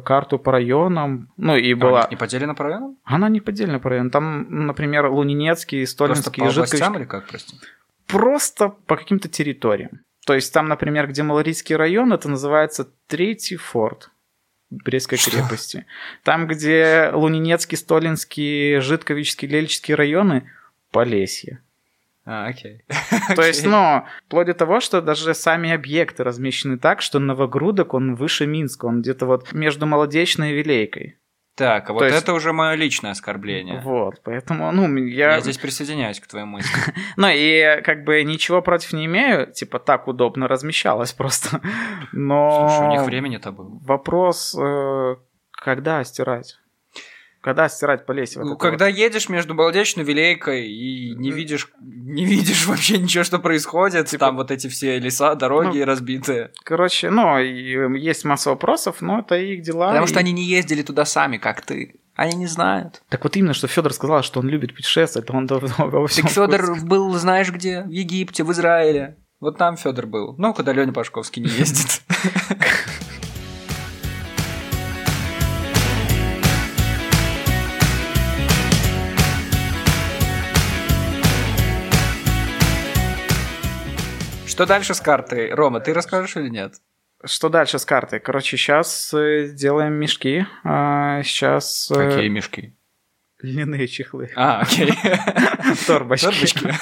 карту 0.05 0.39
по 0.39 0.53
районам. 0.53 1.33
Ну, 1.37 1.57
и 1.57 1.75
Была... 1.75 1.91
была... 1.91 2.09
Не 2.11 2.17
поделена 2.17 2.55
по 2.55 2.65
районам? 2.65 2.99
Она 3.05 3.29
не 3.29 3.41
поделена 3.41 3.79
по 3.79 3.91
районам. 3.91 4.11
Там, 4.11 4.67
например, 4.67 5.07
Лунинецкий, 5.07 5.81
Просто 5.81 6.17
Столинский, 6.17 6.43
по 6.43 6.51
Житкович- 6.51 6.97
или 6.97 7.05
как, 7.05 7.27
прости? 7.27 7.57
Просто 8.07 8.69
по 8.69 8.97
каким-то 8.97 9.29
территориям. 9.29 10.01
То 10.27 10.35
есть 10.35 10.53
там, 10.53 10.69
например, 10.69 11.09
где 11.09 11.23
Малорийский 11.23 11.75
район, 11.75 12.13
это 12.13 12.29
называется 12.29 12.89
Третий 13.09 13.57
форт 13.57 14.11
Брестской 14.71 15.19
Что? 15.19 15.31
крепости. 15.33 15.87
Там, 16.23 16.47
где 16.47 17.11
Лунинецкий, 17.13 17.77
Столинский, 17.77 18.79
Житковичский, 18.79 19.49
Лельческий 19.49 19.95
районы, 19.95 20.51
Полесье. 20.93 21.63
А, 22.25 22.47
окей. 22.47 22.83
То 23.37 23.43
есть, 23.43 23.67
ну, 23.67 24.05
вплоть 24.27 24.47
до 24.47 24.55
того, 24.55 24.81
что 24.81 25.03
даже 25.03 25.35
сами 25.35 25.73
объекты 25.73 26.23
размещены 26.23 26.79
так, 26.79 27.03
что 27.03 27.19
Новогрудок, 27.19 27.95
он 27.95 28.15
выше 28.15 28.47
Минска, 28.47 28.87
он 28.87 29.03
где-то 29.03 29.27
вот 29.27 29.53
между 29.53 29.87
Молодечной 29.87 30.53
и 30.53 30.55
Вилейкой. 30.55 31.19
Так, 31.55 31.91
а 31.91 31.93
вот 31.93 32.05
есть- 32.05 32.23
это 32.23 32.33
уже 32.33 32.53
мое 32.53 32.75
личное 32.77 33.11
оскорбление. 33.11 33.81
Вот, 33.81 34.23
поэтому, 34.25 34.73
ну, 34.73 34.97
я... 34.97 35.35
Я 35.35 35.41
здесь 35.41 35.59
присоединяюсь 35.59 36.19
к 36.19 36.27
твоей 36.27 36.47
мысли. 36.47 36.73
Ну, 37.17 37.29
и 37.31 37.83
как 37.83 38.05
бы 38.05 38.23
ничего 38.25 38.63
против 38.63 38.95
не 38.95 39.05
имею, 39.05 39.53
типа 39.53 39.79
так 39.79 40.09
удобно 40.09 40.49
размещалось 40.49 41.13
просто. 41.19 41.61
Но 42.13 42.69
Слушай, 42.69 42.87
у 42.89 42.91
них 42.93 43.03
времени-то 43.03 43.53
было. 43.53 43.79
вопрос, 43.83 44.57
э, 44.59 45.17
когда 45.51 46.03
стирать? 46.05 46.59
Когда 47.43 47.69
стирать 47.69 48.07
по 48.07 48.13
лесе? 48.13 48.39
вот 48.39 48.49
Ну, 48.49 48.57
когда 48.57 48.87
едешь 48.89 49.29
между 49.29 49.55
Балдечной 49.55 50.05
Вилейкой 50.05 50.69
и 50.71 51.15
не 51.17 51.31
видишь, 51.33 51.69
не 51.81 52.25
видишь 52.25 52.67
вообще 52.69 52.99
ничего, 52.99 53.25
что 53.25 53.39
происходит, 53.41 54.07
Типа- 54.07 54.27
там 54.27 54.37
вот 54.37 54.51
эти 54.53 54.69
все 54.69 54.99
леса, 55.01 55.35
дороги 55.35 55.79
Ну, 55.81 55.85
разбитые. 55.85 56.53
Короче, 56.63 57.11
ну, 57.11 57.39
и 57.39 57.99
есть 58.01 58.25
масса 58.25 58.51
вопросов, 58.51 59.01
но 59.03 59.19
это 59.19 59.35
их 59.37 59.63
дела. 59.63 59.89
Потому 59.89 60.07
и- 60.07 60.09
что 60.09 60.21
они 60.21 60.31
не 60.33 60.45
ездили 60.45 60.83
туда 60.83 61.05
сами, 61.05 61.37
как 61.37 61.63
ты. 61.67 61.97
Они 62.15 62.37
не 62.37 62.47
знают. 62.47 63.03
Так 63.09 63.25
вот 63.25 63.37
именно, 63.37 63.55
что 63.55 63.67
Федор 63.67 63.93
сказал, 63.93 64.23
что 64.23 64.39
он 64.39 64.49
любит 64.49 64.75
путешествовать, 64.77 65.29
он 65.31 65.47
во 65.49 66.07
всем 66.07 66.25
Так 66.27 66.33
Федор 66.33 66.81
был, 66.85 67.13
знаешь 67.15 67.51
где? 67.51 67.83
В 67.83 67.91
Египте, 67.91 68.45
в 68.45 68.53
Израиле. 68.53 69.17
Вот 69.41 69.59
там 69.59 69.77
Федор 69.77 70.07
был. 70.07 70.37
Ну, 70.39 70.55
куда 70.55 70.73
Леня 70.73 70.93
Пашковский 70.93 71.43
не 71.43 71.49
ездит. 71.59 72.03
Что 84.63 84.69
дальше 84.69 84.95
с 84.95 85.01
картой? 85.01 85.53
Рома, 85.53 85.81
ты 85.81 85.93
расскажешь 85.93 86.37
или 86.37 86.49
нет? 86.49 86.75
Что 87.25 87.49
дальше 87.49 87.81
с 87.81 87.85
картой? 87.85 88.21
Короче, 88.21 88.57
сейчас 88.57 89.13
делаем 89.13 89.95
мешки. 89.95 90.47
Сейчас 90.63 91.91
Какие 91.93 92.29
мешки? 92.29 92.73
льняные 93.41 93.89
чехлы. 93.89 94.31
А, 94.37 94.61
окей. 94.61 94.93
Торбочки. 95.89 96.27
Торбочки. 96.27 96.73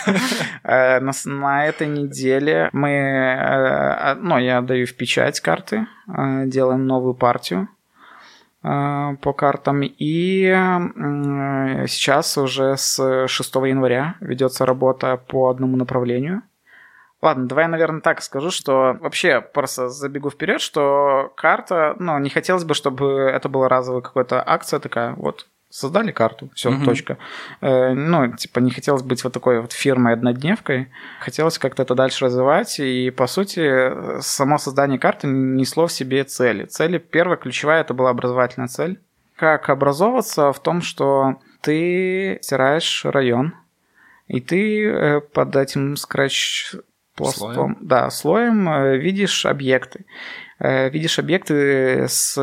Э, 0.62 1.00
На, 1.00 1.12
на 1.24 1.64
этой 1.64 1.86
неделе 1.86 2.68
мы, 2.74 2.90
э, 2.90 3.38
а, 3.38 4.14
ну, 4.20 4.36
я 4.36 4.60
даю 4.60 4.86
в 4.86 4.94
печать 4.94 5.40
карты, 5.40 5.86
э, 6.06 6.44
делаем 6.48 6.86
новую 6.86 7.14
партию 7.14 7.66
э, 8.62 9.16
по 9.22 9.32
картам. 9.32 9.80
И 9.84 10.54
сейчас 11.88 12.36
уже 12.36 12.76
с 12.76 13.26
6 13.26 13.54
января 13.54 14.16
ведется 14.20 14.66
работа 14.66 15.16
по 15.16 15.48
одному 15.48 15.78
направлению. 15.78 16.42
Ладно, 17.22 17.46
давай, 17.46 17.68
наверное, 17.68 18.00
так 18.00 18.22
скажу, 18.22 18.50
что 18.50 18.96
вообще 19.00 19.40
просто 19.42 19.88
забегу 19.90 20.30
вперед, 20.30 20.60
что 20.60 21.32
карта, 21.36 21.94
ну, 21.98 22.18
не 22.18 22.30
хотелось 22.30 22.64
бы, 22.64 22.74
чтобы 22.74 23.30
это 23.32 23.48
была 23.50 23.68
разовая 23.68 24.00
какая-то 24.00 24.42
акция 24.46 24.80
такая, 24.80 25.12
вот, 25.16 25.46
создали 25.68 26.12
карту, 26.12 26.48
все, 26.54 26.70
Мгм. 26.70 26.84
точка. 26.86 27.18
Э, 27.60 27.92
ну, 27.92 28.34
типа, 28.34 28.60
не 28.60 28.70
хотелось 28.70 29.02
быть 29.02 29.22
вот 29.22 29.34
такой 29.34 29.60
вот 29.60 29.72
фирмой-однодневкой, 29.72 30.88
хотелось 31.20 31.58
как-то 31.58 31.82
это 31.82 31.94
дальше 31.94 32.24
развивать, 32.24 32.80
и, 32.80 33.10
по 33.10 33.26
сути, 33.26 34.20
само 34.22 34.56
создание 34.58 34.98
карты 34.98 35.26
несло 35.26 35.86
в 35.88 35.92
себе 35.92 36.24
цели. 36.24 36.64
Цели, 36.64 36.96
первая, 36.96 37.36
ключевая, 37.36 37.82
это 37.82 37.92
была 37.92 38.10
образовательная 38.10 38.68
цель. 38.68 38.98
Как 39.36 39.68
образовываться 39.68 40.52
в 40.52 40.60
том, 40.60 40.80
что 40.82 41.36
ты 41.60 42.38
стираешь 42.42 43.04
район, 43.04 43.54
и 44.26 44.40
ты 44.40 44.86
э, 44.86 45.20
под 45.20 45.54
этим 45.56 45.96
скретч 45.96 46.74
пластом, 47.20 47.54
Слоем? 47.54 47.78
да, 47.80 48.10
слоем 48.10 48.68
э, 48.68 48.96
видишь 48.98 49.46
объекты. 49.46 50.04
Э, 50.58 50.90
видишь 50.90 51.18
объекты 51.18 52.06
с 52.08 52.36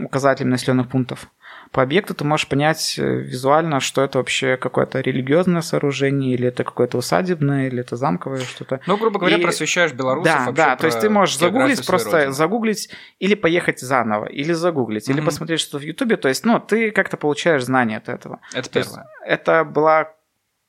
указателем 0.00 0.50
населенных 0.50 0.88
пунктов. 0.88 1.28
По 1.72 1.82
объекту 1.82 2.14
ты 2.14 2.24
можешь 2.24 2.46
понять 2.48 2.94
э, 2.96 3.02
визуально, 3.02 3.80
что 3.80 4.02
это 4.02 4.18
вообще 4.18 4.56
какое-то 4.56 5.00
религиозное 5.00 5.60
сооружение, 5.62 6.32
или 6.34 6.46
это 6.48 6.62
какое-то 6.64 6.96
усадебное, 6.98 7.66
или 7.66 7.80
это 7.80 7.96
замковое 7.96 8.40
что-то. 8.40 8.80
Ну, 8.86 8.96
грубо 8.96 9.18
говоря, 9.18 9.36
И- 9.36 9.42
просвещаешь 9.42 9.92
белорусов 9.92 10.24
Да, 10.24 10.52
да, 10.52 10.76
то 10.76 10.86
есть 10.86 11.00
ты 11.00 11.10
можешь 11.10 11.36
загуглить, 11.36 11.84
просто 11.84 12.10
родины. 12.12 12.32
загуглить 12.32 12.88
или 13.18 13.34
поехать 13.34 13.80
заново, 13.80 14.26
или 14.26 14.52
загуглить, 14.52 15.08
или 15.08 15.16
Мгм. 15.18 15.26
посмотреть 15.26 15.60
что-то 15.60 15.78
в 15.82 15.86
Ютубе. 15.86 16.16
То 16.16 16.28
есть, 16.28 16.44
ну, 16.46 16.60
ты 16.60 16.92
как-то 16.92 17.16
получаешь 17.16 17.64
знания 17.64 17.96
от 17.98 18.08
этого. 18.08 18.38
Это 18.54 18.70
То 18.70 18.78
есть 18.78 18.90
первое. 18.94 19.08
это 19.26 19.64
была 19.64 20.12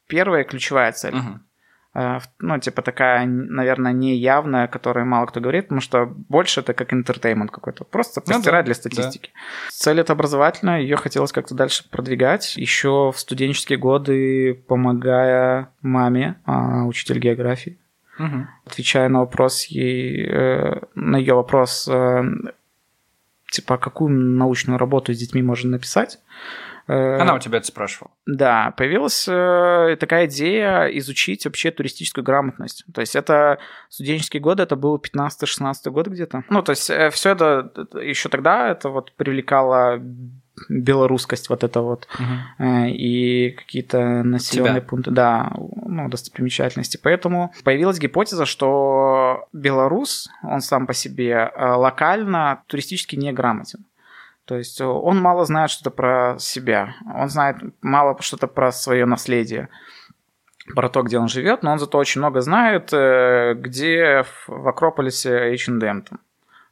первая 0.07 0.43
ключевая 0.43 0.91
цель. 0.93 1.13
Мгм. 1.15 1.43
Э, 1.97 2.19
Ну, 2.39 2.59
типа 2.59 2.81
такая, 2.83 3.25
наверное, 3.25 3.91
неявная, 3.91 4.65
о 4.65 4.67
которой 4.67 5.03
мало 5.03 5.25
кто 5.25 5.39
говорит, 5.41 5.65
потому 5.65 5.81
что 5.81 6.05
больше 6.05 6.59
это 6.59 6.73
как 6.73 6.93
интертеймент 6.93 7.49
какой-то. 7.49 7.85
Просто 7.85 8.21
Ну 8.25 8.33
постирать 8.33 8.65
да, 8.65 8.67
для 8.67 8.75
статистики. 8.75 9.31
Цель 9.71 9.99
это 9.99 10.13
образовательная, 10.13 10.79
ее 10.81 10.95
хотелось 10.95 11.31
как-то 11.31 11.55
дальше 11.55 11.89
продвигать. 11.89 12.55
Еще 12.55 13.11
в 13.11 13.19
студенческие 13.19 13.79
годы, 13.79 14.53
помогая 14.67 15.69
маме, 15.81 16.35
а, 16.45 16.83
учитель 16.85 17.17
географии, 17.19 17.77
Мгм. 18.19 18.47
отвечая 18.65 19.09
на 19.09 19.19
вопрос 19.21 19.65
ей, 19.65 20.23
э, 20.29 20.81
на 20.93 21.17
ее 21.17 21.33
вопрос, 21.33 21.87
э, 21.91 22.23
типа, 23.51 23.75
«А 23.75 23.77
какую 23.77 24.11
научную 24.11 24.77
работу 24.77 25.13
с 25.13 25.17
детьми 25.17 25.41
можно 25.41 25.71
написать. 25.71 26.19
Э, 26.87 27.19
Она 27.19 27.35
у 27.35 27.39
тебя 27.39 27.57
это 27.57 27.67
спрашивала. 27.67 28.11
Да, 28.25 28.73
появилась 28.77 29.27
э, 29.27 29.97
такая 29.99 30.27
идея 30.27 30.85
изучить 30.97 31.45
вообще 31.45 31.71
туристическую 31.71 32.23
грамотность. 32.23 32.85
То 32.93 33.01
есть 33.01 33.15
это 33.15 33.59
студенческие 33.89 34.41
годы, 34.41 34.63
это 34.63 34.75
был 34.75 34.97
15-16 34.97 35.89
год 35.89 36.07
где-то. 36.07 36.43
Ну, 36.49 36.61
то 36.61 36.71
есть 36.71 36.83
все 36.83 37.29
это 37.29 37.71
еще 38.01 38.29
тогда 38.29 38.69
это 38.69 38.89
вот 38.89 39.11
привлекало 39.13 40.01
белорусскость 40.69 41.49
вот 41.49 41.63
это 41.63 41.81
вот 41.81 42.07
э, 42.57 42.89
и 42.89 43.51
какие-то 43.51 44.23
населенные 44.23 44.81
Тебя. 44.81 44.81
пункты, 44.81 45.11
да, 45.11 45.51
ну, 45.55 46.09
достопримечательности. 46.09 46.99
Поэтому 47.01 47.53
появилась 47.63 47.99
гипотеза, 47.99 48.45
что 48.45 49.47
белорус, 49.53 50.29
он 50.43 50.61
сам 50.61 50.87
по 50.87 50.93
себе 50.93 51.51
э, 51.55 51.65
локально 51.65 52.63
туристически 52.67 53.15
неграмотен. 53.15 53.85
То 54.47 54.55
есть 54.55 54.79
он 54.79 55.19
мало 55.19 55.43
знает 55.43 55.69
что-то 55.69 55.91
про 55.91 56.37
себя, 56.39 56.95
он 57.13 57.27
знает 57.27 57.57
мало 57.81 58.15
что-то 58.21 58.47
про 58.47 58.71
свое 58.71 59.05
наследие, 59.05 59.67
про 60.73 60.87
то, 60.87 61.03
где 61.03 61.19
он 61.19 61.27
живет, 61.27 61.63
но 61.63 61.73
он 61.73 61.79
зато 61.79 61.97
очень 61.97 62.21
много 62.21 62.39
знает, 62.39 62.93
э, 62.93 63.55
где 63.55 64.23
в, 64.47 64.67
Акрополисе 64.67 65.51
H&M 65.53 66.01
там. 66.01 66.19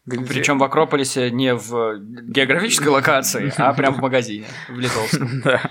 Где- 0.05 0.25
Причем 0.25 0.57
в 0.57 0.63
Акрополисе 0.63 1.31
не 1.31 1.53
в 1.53 1.97
географической 1.99 2.87
локации, 2.91 3.51
а 3.57 3.73
прям 3.73 3.95
в 3.95 4.01
магазине 4.01 4.45
в 4.69 4.79
Литовском. 4.79 5.27
Да. 5.43 5.61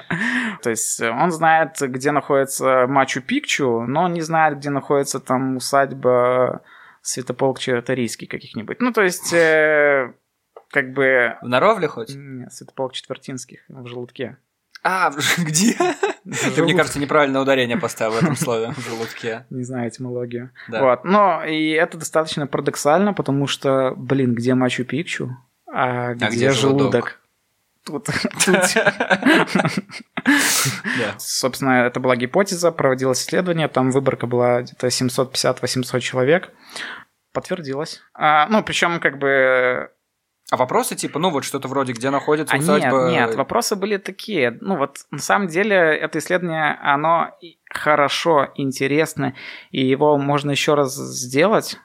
То 0.63 0.69
есть 0.71 1.01
э, 1.01 1.11
он 1.11 1.31
знает, 1.31 1.77
где 1.81 2.13
находится 2.13 2.87
Мачу-Пикчу, 2.87 3.87
но 3.87 4.03
он 4.05 4.13
не 4.13 4.21
знает, 4.21 4.59
где 4.59 4.69
находится 4.69 5.21
там 5.21 5.57
усадьба 5.57 6.61
Святополк 7.01 7.59
Чарторийский 7.61 8.27
каких-нибудь. 8.27 8.81
Ну, 8.81 8.93
то 8.93 9.03
есть, 9.03 9.33
э, 9.33 10.13
как 10.75 10.93
бы... 10.93 11.37
В 11.41 11.47
Наровле 11.47 11.87
хоть? 11.87 12.16
Нет, 12.16 12.53
Святополк 12.53 12.95
Четвертинских 12.95 13.61
в 13.68 13.87
желудке. 13.87 14.39
А, 14.83 15.12
где? 15.39 15.75
Ты, 16.57 16.64
мне 16.64 16.75
кажется, 16.75 16.99
неправильное 16.99 17.41
ударение 17.41 17.77
поставил 17.77 18.14
в 18.14 18.18
этом 18.18 18.35
слове 18.35 18.72
в 18.72 18.81
желудке. 18.81 19.47
Не 19.51 19.62
знаю 19.62 19.89
этимологию. 19.89 20.51
Да. 20.68 20.83
Вот. 20.83 21.05
Но 21.05 21.45
и 21.45 21.70
это 21.70 21.97
достаточно 21.97 22.49
парадоксально, 22.49 23.14
потому 23.14 23.47
что, 23.47 23.95
блин, 23.97 24.35
где 24.35 24.55
Мачу-Пикчу, 24.55 25.29
а 25.72 26.14
где, 26.14 26.27
где 26.27 26.51
желудок? 26.51 27.20
Тут. 27.87 28.09
Собственно, 31.18 31.87
это 31.87 32.01
была 32.01 32.16
гипотеза, 32.16 32.72
проводилось 32.72 33.22
исследование, 33.22 33.68
там 33.68 33.93
выборка 33.93 34.27
была 34.27 34.62
где-то 34.62 34.89
750-800 34.89 36.01
человек. 36.01 36.51
Подтвердилось. 37.33 38.03
А, 38.14 38.49
ну, 38.49 38.62
причем 38.62 39.01
как 39.01 39.18
бы... 39.18 39.91
А 40.51 40.57
вопросы 40.57 40.95
типа, 40.95 41.19
ну 41.19 41.31
вот 41.31 41.45
что-то 41.45 41.69
вроде, 41.69 41.93
где 41.93 42.11
находится 42.11 42.55
А 42.55 42.59
нет, 42.59 42.69
усадьба... 42.69 43.11
нет, 43.11 43.35
вопросы 43.35 43.77
были 43.77 43.97
такие. 43.97 44.59
Ну 44.61 44.77
вот, 44.77 44.99
на 45.11 45.19
самом 45.19 45.49
деле, 45.49 45.77
это 45.77 46.19
исследование, 46.19 46.79
оно 46.83 47.31
хорошо, 47.71 48.49
интересно, 48.55 49.35
и 49.71 49.85
его 49.85 50.19
можно 50.19 50.51
еще 50.51 50.75
раз 50.75 50.95
сделать, 50.95 51.79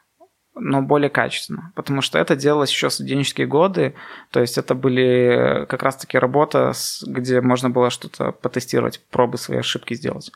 но 0.55 0.81
более 0.81 1.09
качественно. 1.09 1.71
Потому 1.73 2.01
что 2.01 2.19
это 2.19 2.35
делалось 2.35 2.69
еще 2.69 2.89
в 2.89 2.93
студенческие 2.93 3.47
годы, 3.47 3.95
то 4.29 4.41
есть 4.41 4.57
это 4.57 4.75
были 4.75 5.65
как 5.69 5.81
раз-таки 5.81 6.17
работа, 6.17 6.73
где 7.07 7.39
можно 7.39 7.69
было 7.69 7.89
что-то 7.89 8.33
потестировать, 8.33 9.01
пробы 9.09 9.37
свои 9.37 9.59
ошибки 9.59 9.93
сделать. 9.93 10.31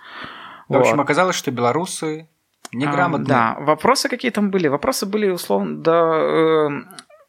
В 0.70 0.78
общем, 0.78 1.02
оказалось, 1.02 1.36
что 1.36 1.52
белорусы 1.52 2.30
неграмотные. 2.72 3.26
А, 3.36 3.56
да, 3.56 3.60
вопросы 3.60 4.10
какие 4.10 4.32
там 4.32 4.50
были? 4.50 4.68
Вопросы 4.68 5.06
были 5.06 5.30
условно, 5.30 5.84
да, 5.84 6.14
э, 6.16 6.70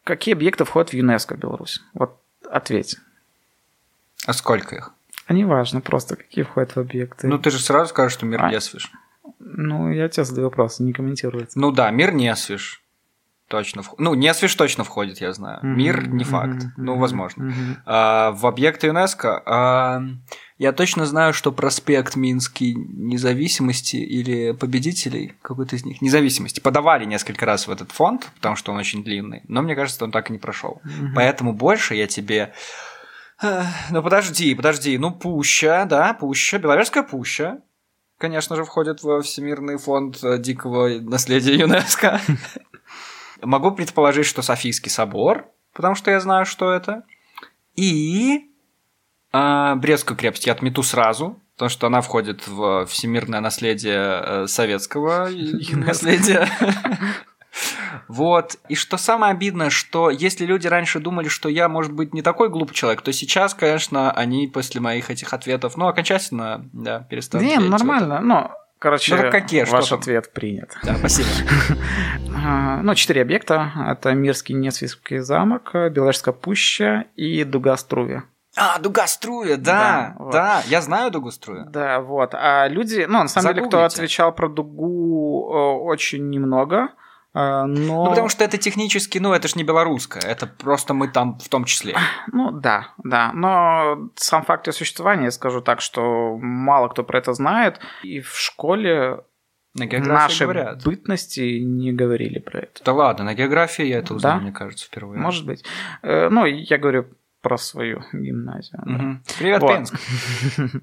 какие 0.04 0.34
объекты 0.34 0.64
входят 0.64 0.90
в 0.90 0.94
ЮНЕСКО 0.94 1.36
Беларусь? 1.36 1.82
Вот 1.94 2.18
ответь. 2.50 2.96
А 4.26 4.32
сколько 4.32 4.76
их? 4.76 4.92
А 5.26 5.32
не 5.32 5.44
важно, 5.44 5.80
просто 5.80 6.16
какие 6.16 6.44
входят 6.44 6.76
в 6.76 6.80
объекты. 6.80 7.26
Ну, 7.28 7.38
ты 7.38 7.50
же 7.50 7.58
сразу 7.58 7.90
скажешь, 7.90 8.12
что 8.12 8.26
мир 8.26 8.42
А. 8.42 8.50
не 8.50 8.60
свеж. 8.60 8.90
Ну, 9.38 9.90
я 9.90 10.08
тебе 10.08 10.24
задаю 10.24 10.46
вопрос, 10.48 10.80
не 10.80 10.92
комментируется. 10.92 11.58
Ну 11.58 11.70
да, 11.72 11.90
мир 11.90 12.12
не 12.12 12.34
свеж. 12.36 12.82
Точно. 13.48 13.80
вх- 13.80 13.94
Ну, 13.98 14.14
не 14.14 14.32
свеж 14.34 14.54
точно 14.54 14.84
входит, 14.84 15.20
я 15.20 15.32
знаю. 15.32 15.60
Мир 15.62 16.08
не 16.08 16.24
факт. 16.24 16.64
Ну, 16.76 16.96
возможно. 16.96 17.52
А, 17.86 18.30
в 18.32 18.46
объекты 18.46 18.86
ЮНЕСКО 18.88 19.42
а, 19.46 20.02
я 20.56 20.72
точно 20.72 21.04
знаю, 21.04 21.32
что 21.32 21.50
проспект 21.50 22.14
Минский 22.14 22.74
независимости 22.74 23.96
или 23.96 24.52
победителей, 24.52 25.34
какой-то 25.42 25.74
из 25.74 25.84
них, 25.84 26.00
независимости, 26.00 26.60
подавали 26.60 27.04
несколько 27.04 27.44
раз 27.44 27.66
в 27.66 27.70
этот 27.70 27.90
фонд, 27.90 28.30
потому 28.36 28.54
что 28.54 28.72
он 28.72 28.78
очень 28.78 29.02
длинный, 29.02 29.42
но 29.48 29.62
мне 29.62 29.74
кажется, 29.74 30.04
он 30.04 30.12
так 30.12 30.30
и 30.30 30.32
не 30.32 30.38
прошел. 30.38 30.80
Поэтому 31.14 31.52
больше 31.52 31.94
я 31.94 32.06
тебе... 32.06 32.54
Эх, 33.42 33.66
Ну 33.90 34.02
подожди, 34.02 34.54
подожди, 34.54 34.96
ну 34.96 35.12
Пуща, 35.12 35.86
да, 35.88 36.14
Пуща, 36.14 36.58
Беловежская 36.58 37.02
Пуща, 37.02 37.60
конечно 38.18 38.54
же, 38.54 38.64
входит 38.64 39.02
во 39.02 39.22
Всемирный 39.22 39.76
фонд 39.76 40.22
э, 40.22 40.38
дикого 40.38 41.00
наследия 41.00 41.54
ЮНЕСКо. 41.56 42.20
Могу 43.42 43.72
предположить, 43.72 44.26
что 44.26 44.40
Софийский 44.40 44.90
собор, 44.90 45.50
потому 45.72 45.96
что 45.96 46.12
я 46.12 46.20
знаю, 46.20 46.46
что 46.46 46.70
это. 46.72 47.02
И 47.74 48.53
а, 49.36 49.74
Брестскую 49.74 50.16
крепость 50.16 50.46
я 50.46 50.52
отмету 50.52 50.84
сразу, 50.84 51.40
потому 51.54 51.68
что 51.68 51.88
она 51.88 52.02
входит 52.02 52.46
в 52.46 52.86
всемирное 52.86 53.40
наследие 53.40 54.22
э, 54.22 54.46
советского 54.46 55.28
наследия. 55.72 56.48
Вот. 58.06 58.56
И 58.68 58.76
что 58.76 58.96
самое 58.96 59.32
обидное, 59.32 59.70
что 59.70 60.08
если 60.08 60.46
люди 60.46 60.68
раньше 60.68 61.00
думали, 61.00 61.26
что 61.26 61.48
я, 61.48 61.68
может 61.68 61.92
быть, 61.92 62.14
не 62.14 62.22
такой 62.22 62.48
глупый 62.48 62.74
человек, 62.74 63.02
то 63.02 63.12
сейчас, 63.12 63.54
конечно, 63.54 64.12
они 64.12 64.46
после 64.46 64.80
моих 64.80 65.10
этих 65.10 65.32
ответов, 65.32 65.76
ну, 65.76 65.88
окончательно, 65.88 66.68
да, 66.72 67.00
перестанут 67.00 67.44
Не, 67.44 67.58
нормально. 67.58 68.20
Ну, 68.20 68.50
короче, 68.78 69.16
Ну, 69.16 69.32
какие? 69.32 69.64
Что 69.64 69.76
ваш 69.76 69.88
там? 69.88 69.98
ответ 69.98 70.32
принят. 70.32 70.76
Да, 70.84 70.94
спасибо. 70.94 71.28
А, 72.36 72.82
Ну, 72.82 72.94
четыре 72.94 73.22
объекта. 73.22 73.72
Это 73.88 74.12
Мирский 74.12 74.54
Несвистский 74.54 75.18
замок, 75.18 75.72
Белорусская 75.72 76.34
пуща 76.34 77.06
и 77.16 77.42
Дуга 77.42 77.76
Струве. 77.76 78.22
А, 78.56 78.78
дуга 78.78 79.06
струя, 79.06 79.56
да, 79.56 80.14
Да, 80.18 80.30
да, 80.32 80.56
вот. 80.62 80.66
я 80.70 80.80
знаю 80.80 81.10
дугу 81.10 81.30
струя. 81.30 81.64
Да, 81.64 82.00
вот. 82.00 82.34
А 82.34 82.68
люди, 82.68 83.04
ну, 83.08 83.18
на 83.22 83.28
самом 83.28 83.48
деле, 83.54 83.66
кто 83.66 83.78
Загуглите. 83.78 83.96
отвечал 83.96 84.32
про 84.34 84.48
Дугу, 84.48 85.50
э, 85.52 85.56
очень 85.84 86.30
немного. 86.30 86.88
э, 87.34 87.64
Но... 87.66 88.04
Ну, 88.04 88.06
потому 88.10 88.28
что 88.28 88.44
это 88.44 88.56
технически, 88.58 89.18
ну, 89.18 89.32
это 89.32 89.48
ж 89.48 89.56
не 89.56 89.64
белорусское, 89.64 90.22
это 90.22 90.46
просто 90.46 90.94
мы 90.94 91.08
там 91.08 91.36
в 91.40 91.48
том 91.48 91.64
числе. 91.64 91.96
Ну 92.32 92.52
да, 92.52 92.88
да. 93.02 93.32
Но 93.34 94.10
сам 94.14 94.44
факт 94.44 94.66
ее 94.68 94.72
существования, 94.72 95.24
я 95.24 95.30
скажу 95.32 95.60
так, 95.60 95.80
что 95.80 96.36
мало 96.38 96.88
кто 96.88 97.02
про 97.02 97.18
это 97.18 97.32
знает. 97.32 97.80
И 98.04 98.20
в 98.20 98.36
школе 98.38 99.24
На 99.74 99.86
нашей 99.86 100.42
говорят. 100.46 100.84
бытности 100.84 101.58
не 101.58 101.92
говорили 101.92 102.38
про 102.38 102.60
это. 102.60 102.84
Да 102.84 102.92
ладно, 102.92 103.24
на 103.24 103.34
географии 103.34 103.84
я 103.84 103.98
это 103.98 104.14
узнал, 104.14 104.34
Да? 104.36 104.40
мне 104.42 104.52
кажется, 104.52 104.86
впервые. 104.86 105.20
Может 105.20 105.44
быть. 105.44 105.64
Э, 106.02 106.28
Ну, 106.30 106.44
я 106.44 106.78
говорю 106.78 107.06
про 107.44 107.58
свою 107.58 108.02
гимназию. 108.12 108.80
да. 108.84 108.92
Мгм. 108.92 109.22
Привет, 109.38 109.60
Вот. 109.60 109.70
Пенск. 109.70 109.94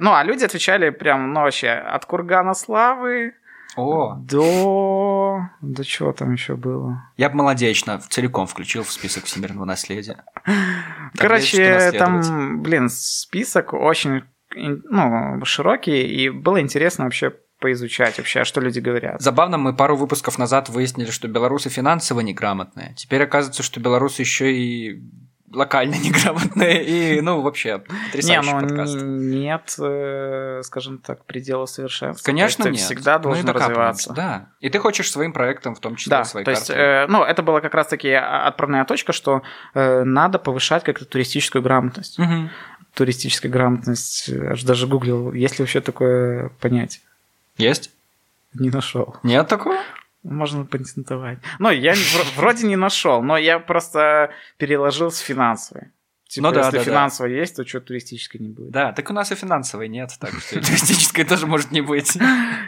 Ну, 0.00 0.12
а 0.12 0.24
люди 0.24 0.44
отвечали 0.44 0.90
прям, 0.90 1.32
ну, 1.32 1.40
вообще, 1.40 1.70
от 1.70 2.04
Кургана 2.04 2.54
Славы 2.54 3.34
О, 3.76 4.16
до... 4.16 5.48
До 5.62 5.84
чего 5.84 6.12
там 6.12 6.32
еще 6.32 6.56
было? 6.56 7.02
я 7.16 7.30
бы 7.30 7.36
молодечно 7.36 8.00
целиком 8.10 8.46
включил 8.46 8.82
в 8.82 8.90
список 8.90 9.24
всемирного 9.24 9.64
наследия. 9.64 10.24
Там 10.44 11.12
Короче, 11.16 11.92
там, 11.92 12.62
блин, 12.62 12.88
список 12.90 13.72
очень 13.72 14.22
ну, 14.54 15.44
широкий, 15.44 16.02
и 16.02 16.28
было 16.28 16.60
интересно 16.60 17.04
вообще 17.04 17.32
поизучать 17.60 18.18
вообще, 18.18 18.40
а 18.40 18.44
что 18.44 18.60
люди 18.60 18.80
говорят. 18.80 19.20
Забавно, 19.20 19.58
мы 19.58 19.76
пару 19.76 19.94
выпусков 19.94 20.38
назад 20.38 20.68
выяснили, 20.68 21.10
что 21.10 21.28
белорусы 21.28 21.68
финансово 21.68 22.20
неграмотные. 22.20 22.94
Теперь 22.96 23.22
оказывается, 23.22 23.62
что 23.62 23.80
белорусы 23.80 24.22
еще 24.22 24.52
и 24.52 25.02
локально 25.52 25.94
неграмотные. 26.02 26.84
И, 26.84 27.20
ну, 27.20 27.40
вообще, 27.40 27.82
Не, 27.88 28.06
потрясающий 28.06 28.52
ну 28.52 28.60
подкаст. 28.60 28.96
нет, 29.02 29.74
э, 29.78 30.60
скажем 30.64 30.98
так, 30.98 31.24
предела 31.24 31.66
совершенства. 31.66 32.24
Конечно, 32.24 32.64
То 32.64 32.70
есть 32.70 32.80
нет. 32.82 32.88
ты 32.88 32.94
всегда 32.94 33.18
Ну 33.18 33.22
должен 33.24 33.46
докапываемся, 33.46 33.80
развиваться. 34.10 34.12
Да. 34.14 34.48
И 34.60 34.68
ты 34.70 34.78
хочешь 34.78 35.10
своим 35.10 35.32
проектом, 35.32 35.74
в 35.74 35.80
том 35.80 35.96
числе, 35.96 36.10
Да, 36.10 36.24
свои 36.24 36.44
то 36.44 36.50
есть, 36.50 36.68
карты. 36.68 36.80
э, 36.82 37.06
ну, 37.08 37.22
это 37.24 37.42
была 37.42 37.60
как 37.60 37.74
раз-таки 37.74 38.10
отправная 38.12 38.84
точка, 38.84 39.12
что 39.12 39.42
э, 39.74 40.04
надо 40.04 40.38
повышать 40.38 40.84
как-то 40.84 41.04
туристическую 41.04 41.62
грамотность. 41.62 42.18
Мгм. 42.18 42.50
Туристическая 42.94 43.50
грамотность, 43.50 44.28
э, 44.28 44.52
аж 44.52 44.62
даже 44.62 44.86
гуглил, 44.86 45.32
есть 45.32 45.58
ли 45.58 45.62
вообще 45.62 45.80
такое 45.80 46.50
понятие. 46.60 47.02
Есть? 47.56 47.90
Не 48.54 48.70
нашел. 48.70 49.16
Нет 49.22 49.46
такого? 49.48 49.76
Можно 50.22 50.64
патентовать. 50.66 51.38
Ну, 51.58 51.70
я 51.70 51.94
вроде 52.36 52.66
не 52.66 52.76
нашел, 52.76 53.22
но 53.22 53.38
я 53.38 53.58
просто 53.58 54.30
переложил 54.58 55.10
с 55.10 55.18
финансовой. 55.18 55.88
Типа, 56.28 56.46
Ну 56.46 56.54
да, 56.54 56.60
если 56.60 56.72
да, 56.72 56.78
да. 56.78 56.90
финансовая 56.90 57.32
есть, 57.32 57.56
то 57.56 57.66
что 57.66 57.80
туристической 57.80 58.40
не 58.40 58.50
будет. 58.50 58.70
Да, 58.70 58.92
так 58.92 59.10
у 59.10 59.12
нас 59.12 59.32
и 59.32 59.34
финансовой 59.34 59.88
нет, 59.88 60.10
так 60.20 60.30
что 60.32 60.60
туристической 60.60 61.24
тоже 61.24 61.46
может 61.46 61.72
не 61.72 61.80
быть. 61.80 62.16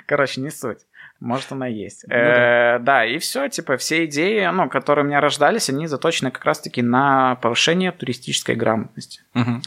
Короче, 0.07 0.40
не 0.40 0.50
суть. 0.50 0.80
Может, 1.20 1.53
она 1.53 1.68
есть. 1.68 2.05
Ну 2.09 2.14
Э, 2.14 2.80
Да, 2.80 3.05
и 3.05 3.18
все, 3.18 3.48
типа, 3.48 3.76
все 3.76 4.07
идеи, 4.07 4.44
ну, 4.53 4.68
которые 4.68 5.05
у 5.05 5.09
меня 5.09 5.20
рождались, 5.20 5.70
они 5.70 5.86
заточены 5.86 6.32
как 6.32 6.44
раз-таки 6.44 6.82
на 6.82 7.36
повышение 7.36 7.92
туристической 7.92 8.57
грамотности. 8.57 9.22
Мгм. 9.34 9.62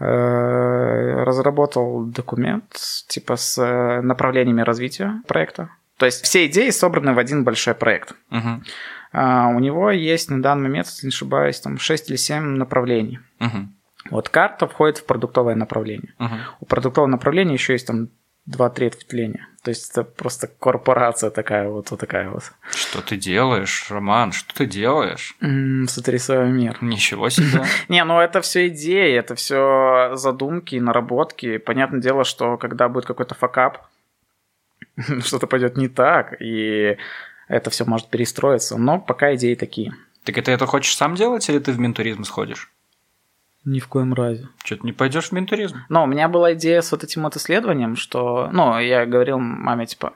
Э, 0.00 1.24
Разработал 1.24 2.04
документ, 2.04 2.76
типа, 3.08 3.36
с 3.36 3.56
э, 3.56 4.02
направлениями 4.02 4.60
развития 4.60 5.22
проекта. 5.26 5.70
То 5.98 6.06
есть 6.06 6.24
все 6.24 6.46
идеи 6.46 6.70
собраны 6.70 7.12
в 7.12 7.18
один 7.18 7.44
большой 7.44 7.74
проект. 7.74 8.14
Мгм. 8.30 8.64
А, 9.12 9.48
У 9.48 9.58
него 9.58 9.90
есть 9.90 10.30
на 10.30 10.40
данный 10.42 10.68
момент, 10.68 10.86
если 10.86 11.06
не 11.06 11.10
ошибаюсь, 11.10 11.60
там 11.60 11.78
6 11.78 12.08
или 12.10 12.16
7 12.16 12.56
направлений. 12.56 13.18
Мгм. 13.40 13.74
Вот 14.10 14.28
карта 14.28 14.66
входит 14.66 14.98
в 14.98 15.04
продуктовое 15.06 15.54
направление. 15.56 16.14
Мгм. 16.18 16.38
У 16.60 16.64
продуктового 16.66 17.10
направления 17.10 17.54
еще 17.54 17.72
есть 17.74 17.86
там 17.86 18.08
2-3 18.46 18.86
ответвления. 18.86 19.46
То 19.62 19.70
есть 19.70 19.90
это 19.90 20.04
просто 20.04 20.46
корпорация 20.46 21.30
такая 21.30 21.68
вот, 21.68 21.90
вот 21.90 22.00
такая 22.00 22.30
вот. 22.30 22.44
Что 22.70 23.02
ты 23.02 23.16
делаешь, 23.16 23.86
Роман? 23.90 24.32
Что 24.32 24.54
ты 24.54 24.66
делаешь? 24.66 25.36
М, 25.42 25.86
Сотрясаю 25.88 26.48
мир. 26.54 26.78
Ничего 26.80 27.28
себе. 27.28 27.64
Не, 27.88 28.04
ну 28.04 28.18
это 28.20 28.40
все 28.40 28.68
идеи, 28.68 29.14
это 29.18 29.34
все 29.34 30.12
задумки, 30.14 30.76
наработки. 30.76 31.58
Понятное 31.58 32.00
дело, 32.00 32.24
что 32.24 32.56
когда 32.56 32.88
будет 32.88 33.04
какой-то 33.04 33.34
факап, 33.34 33.86
что-то 35.20 35.46
пойдет 35.46 35.76
не 35.76 35.88
так, 35.88 36.40
и 36.40 36.96
это 37.48 37.70
все 37.70 37.84
может 37.84 38.08
перестроиться. 38.08 38.76
Но 38.76 38.98
пока 38.98 39.34
идеи 39.34 39.54
такие. 39.54 39.94
Так 40.24 40.38
это 40.38 40.50
это 40.50 40.66
хочешь 40.66 40.96
сам 40.96 41.14
делать 41.14 41.48
или 41.48 41.58
ты 41.58 41.72
в 41.72 41.78
ментуризм 41.78 42.24
сходишь? 42.24 42.70
Ни 43.64 43.80
в 43.80 43.88
коем 43.88 44.14
разе. 44.14 44.48
Что 44.64 44.76
ты 44.76 44.82
не 44.86 44.92
пойдешь 44.92 45.28
в 45.28 45.32
ментуризм? 45.32 45.78
Но 45.88 46.04
у 46.04 46.06
меня 46.06 46.28
была 46.28 46.54
идея 46.54 46.80
с 46.80 46.92
вот 46.92 47.04
этим 47.04 47.22
вот 47.22 47.36
исследованием, 47.36 47.96
что, 47.96 48.48
ну, 48.52 48.78
я 48.78 49.04
говорил 49.04 49.38
маме, 49.38 49.86
типа, 49.86 50.14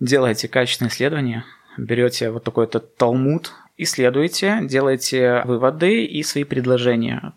делайте 0.00 0.48
качественное 0.48 0.90
исследование, 0.90 1.44
берете 1.76 2.30
вот 2.30 2.44
такой-то 2.44 2.80
талмуд, 2.80 3.52
исследуете, 3.76 4.60
делаете 4.62 5.42
выводы 5.44 6.04
и 6.04 6.22
свои 6.22 6.44
предложения. 6.44 7.32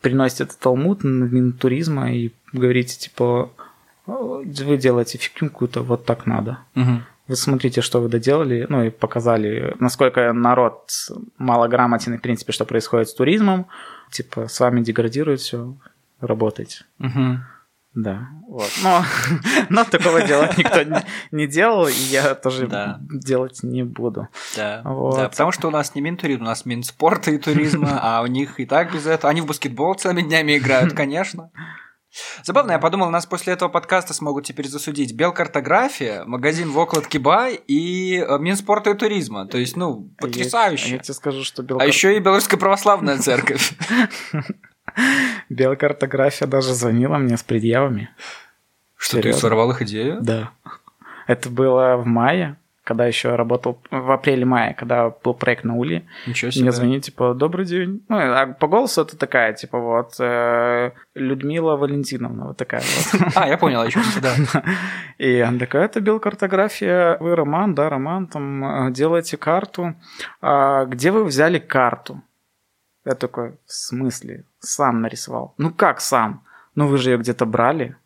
Приносите 0.00 0.44
этот 0.44 0.58
талмуд 0.58 1.04
на 1.04 1.24
Минтуризма 1.24 2.12
и 2.12 2.32
говорите, 2.52 2.98
типа, 2.98 3.24
«О, 3.24 3.52
вы 4.06 4.76
делаете 4.76 5.18
фигню 5.18 5.50
какую-то, 5.50 5.82
вот 5.82 6.04
так 6.04 6.26
надо. 6.26 6.58
Мгм. 6.74 7.04
Вы 7.28 7.36
смотрите, 7.36 7.80
что 7.80 8.00
вы 8.00 8.08
доделали, 8.08 8.66
ну 8.68 8.82
и 8.82 8.90
показали, 8.90 9.76
насколько 9.78 10.32
народ 10.32 10.90
малограмотен, 11.38 12.14
и, 12.14 12.18
в 12.18 12.22
принципе, 12.22 12.52
что 12.52 12.64
происходит 12.64 13.08
с 13.08 13.14
туризмом. 13.14 13.66
Типа, 14.10 14.48
с 14.48 14.58
вами 14.58 14.80
деградирует 14.82 15.40
все, 15.40 15.74
работайте. 16.20 16.84
Мгм. 16.98 17.44
Да, 17.94 18.28
вот. 18.46 18.70
Но, 18.84 19.04
но 19.68 19.84
такого 19.84 20.22
делать 20.22 20.56
никто 20.56 20.82
не, 20.84 21.04
не 21.32 21.46
делал, 21.48 21.88
и 21.88 21.92
я 21.92 22.36
тоже 22.36 22.68
Да. 22.68 22.98
делать 23.00 23.64
не 23.64 23.82
буду. 23.82 24.28
Да. 24.56 24.82
Вот. 24.84 25.16
да, 25.16 25.28
потому 25.28 25.50
что 25.50 25.66
у 25.68 25.70
нас 25.72 25.94
не 25.96 26.00
Минтуризм, 26.00 26.42
у 26.42 26.44
нас 26.46 26.64
Минспорта 26.66 27.32
и 27.32 27.38
туризма, 27.38 27.98
а 28.02 28.22
у 28.22 28.26
них 28.26 28.60
и 28.60 28.66
так 28.66 28.92
без 28.92 29.06
этого. 29.06 29.30
Они 29.30 29.40
в 29.40 29.46
баскетбол 29.46 29.94
целыми 29.94 30.22
днями 30.22 30.58
играют, 30.58 30.92
конечно. 30.96 31.50
Забавно, 32.42 32.72
я 32.72 32.78
подумал, 32.78 33.10
нас 33.10 33.24
после 33.26 33.52
этого 33.52 33.68
подкаста 33.68 34.14
смогут 34.14 34.44
теперь 34.44 34.66
засудить 34.68 35.14
Белкартография, 35.14 36.24
магазин 36.24 36.70
Воклад 36.70 37.06
Кибай 37.06 37.54
и 37.54 38.16
э, 38.18 38.38
Минспорта 38.38 38.90
и 38.90 38.94
туризма. 38.94 39.46
То 39.46 39.58
есть, 39.58 39.76
ну, 39.76 40.10
А 40.18 40.24
я- 40.24 40.28
потрясающе. 40.28 40.90
Я, 40.94 40.98
тебе 40.98 41.14
скажу, 41.14 41.44
что 41.44 41.62
А 41.62 41.64
белкар... 41.64 41.86
еще 41.86 42.16
и 42.16 42.20
Белорусская 42.20 42.56
православная 42.56 43.18
церковь. 43.18 43.74
белкартография 45.48 46.46
даже 46.48 46.74
звонила 46.74 47.16
мне 47.18 47.36
с 47.36 47.42
предъявами. 47.42 48.10
Что 48.96 49.22
ты 49.22 49.32
сорвал 49.32 49.70
их 49.70 49.82
идею? 49.82 50.18
Да. 50.20 50.50
Это 51.26 51.48
было 51.48 51.96
в 51.96 52.06
мае, 52.06 52.56
когда 52.84 53.06
еще 53.06 53.36
работал, 53.36 53.80
в 53.90 54.10
апреле-мае, 54.10 54.74
когда 54.74 55.10
был 55.10 55.34
проект 55.34 55.64
на 55.64 55.76
Уле. 55.76 56.06
Ничего 56.26 56.50
себе. 56.50 56.62
Мне 56.62 56.72
звонит, 56.72 57.04
типа, 57.04 57.34
добрый 57.34 57.66
день. 57.66 58.04
Ну, 58.08 58.16
а 58.16 58.46
по 58.46 58.68
голосу 58.68 59.02
это 59.02 59.16
такая, 59.16 59.52
типа, 59.52 59.78
вот, 59.78 60.14
э, 60.18 60.92
Людмила 61.14 61.76
Валентиновна, 61.76 62.46
вот 62.48 62.56
такая 62.56 62.82
вот. 62.82 63.32
А, 63.36 63.48
я 63.48 63.58
понял, 63.58 63.84
еще 63.84 64.00
да. 64.22 64.34
И 65.18 65.38
она 65.40 65.58
такая, 65.58 65.84
это 65.84 66.00
белкартография, 66.00 67.18
вы 67.18 67.36
Роман, 67.36 67.74
да, 67.74 67.90
Роман, 67.90 68.26
там, 68.26 68.88
э, 68.88 68.92
делаете 68.92 69.36
карту. 69.36 69.94
А 70.40 70.86
где 70.86 71.10
вы 71.10 71.24
взяли 71.24 71.58
карту? 71.58 72.22
Я 73.04 73.14
такой, 73.14 73.52
в 73.66 73.72
смысле? 73.72 74.44
Сам 74.58 75.02
нарисовал. 75.02 75.54
Ну 75.58 75.70
как 75.72 76.00
сам? 76.00 76.44
Ну 76.74 76.86
вы 76.86 76.98
же 76.98 77.10
ее 77.10 77.18
где-то 77.18 77.46
брали? 77.46 77.96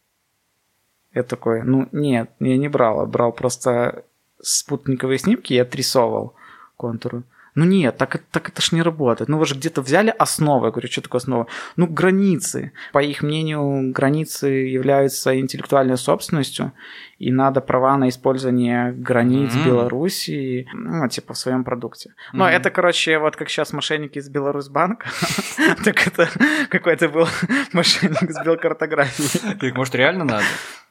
Я 1.12 1.22
такой, 1.22 1.62
ну 1.62 1.88
нет, 1.92 2.30
я 2.40 2.56
не 2.56 2.68
брал, 2.68 3.00
я 3.00 3.06
брал 3.06 3.32
просто 3.32 4.04
спутниковые 4.42 5.18
снимки 5.18 5.52
и 5.54 5.58
отрисовывал 5.58 6.34
контуры. 6.76 7.22
Ну 7.56 7.64
нет, 7.64 7.96
так, 7.96 8.16
это- 8.16 8.24
так 8.32 8.48
это 8.48 8.60
ж 8.60 8.72
не 8.72 8.82
работает. 8.82 9.28
Ну 9.28 9.38
вы 9.38 9.46
же 9.46 9.54
где-то 9.54 9.80
взяли 9.80 10.12
основу. 10.18 10.64
Я 10.66 10.72
говорю, 10.72 10.88
что 10.90 11.02
такое 11.02 11.20
основа? 11.20 11.46
Ну 11.76 11.86
границы. 11.86 12.72
По 12.92 13.00
их 13.00 13.22
мнению, 13.22 13.92
границы 13.92 14.48
являются 14.48 15.38
интеллектуальной 15.38 15.96
собственностью, 15.96 16.72
и 17.20 17.30
надо 17.30 17.60
права 17.60 17.96
на 17.96 18.08
использование 18.08 18.90
границ 18.90 19.54
М. 19.54 19.64
Белоруссии, 19.66 20.68
ну, 20.74 21.06
типа, 21.08 21.34
в 21.34 21.38
своем 21.38 21.62
продукте. 21.62 22.12
Но 22.32 22.46
Мгм. 22.46 22.54
это, 22.54 22.70
короче, 22.72 23.20
вот 23.20 23.36
как 23.36 23.48
сейчас 23.48 23.72
мошенники 23.72 24.18
из 24.18 24.28
Беларусьбанка, 24.28 25.06
так 25.84 26.08
это 26.08 26.28
какой-то 26.70 27.08
был 27.08 27.28
мошенник 27.72 28.32
с 28.32 28.44
белкартографией. 28.44 29.54
Так, 29.60 29.76
может, 29.76 29.94
реально 29.94 30.24
надо? 30.24 30.44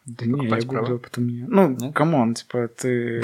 Да 0.06 0.26
не, 0.26 0.48
я 0.48 0.58
права? 0.58 0.82
гуглил, 0.82 1.00
потом 1.00 1.28
не. 1.28 1.46
Ну, 1.48 1.94
come 1.94 2.16
on, 2.16 2.34
типа, 2.34 2.68
ты 2.68 3.24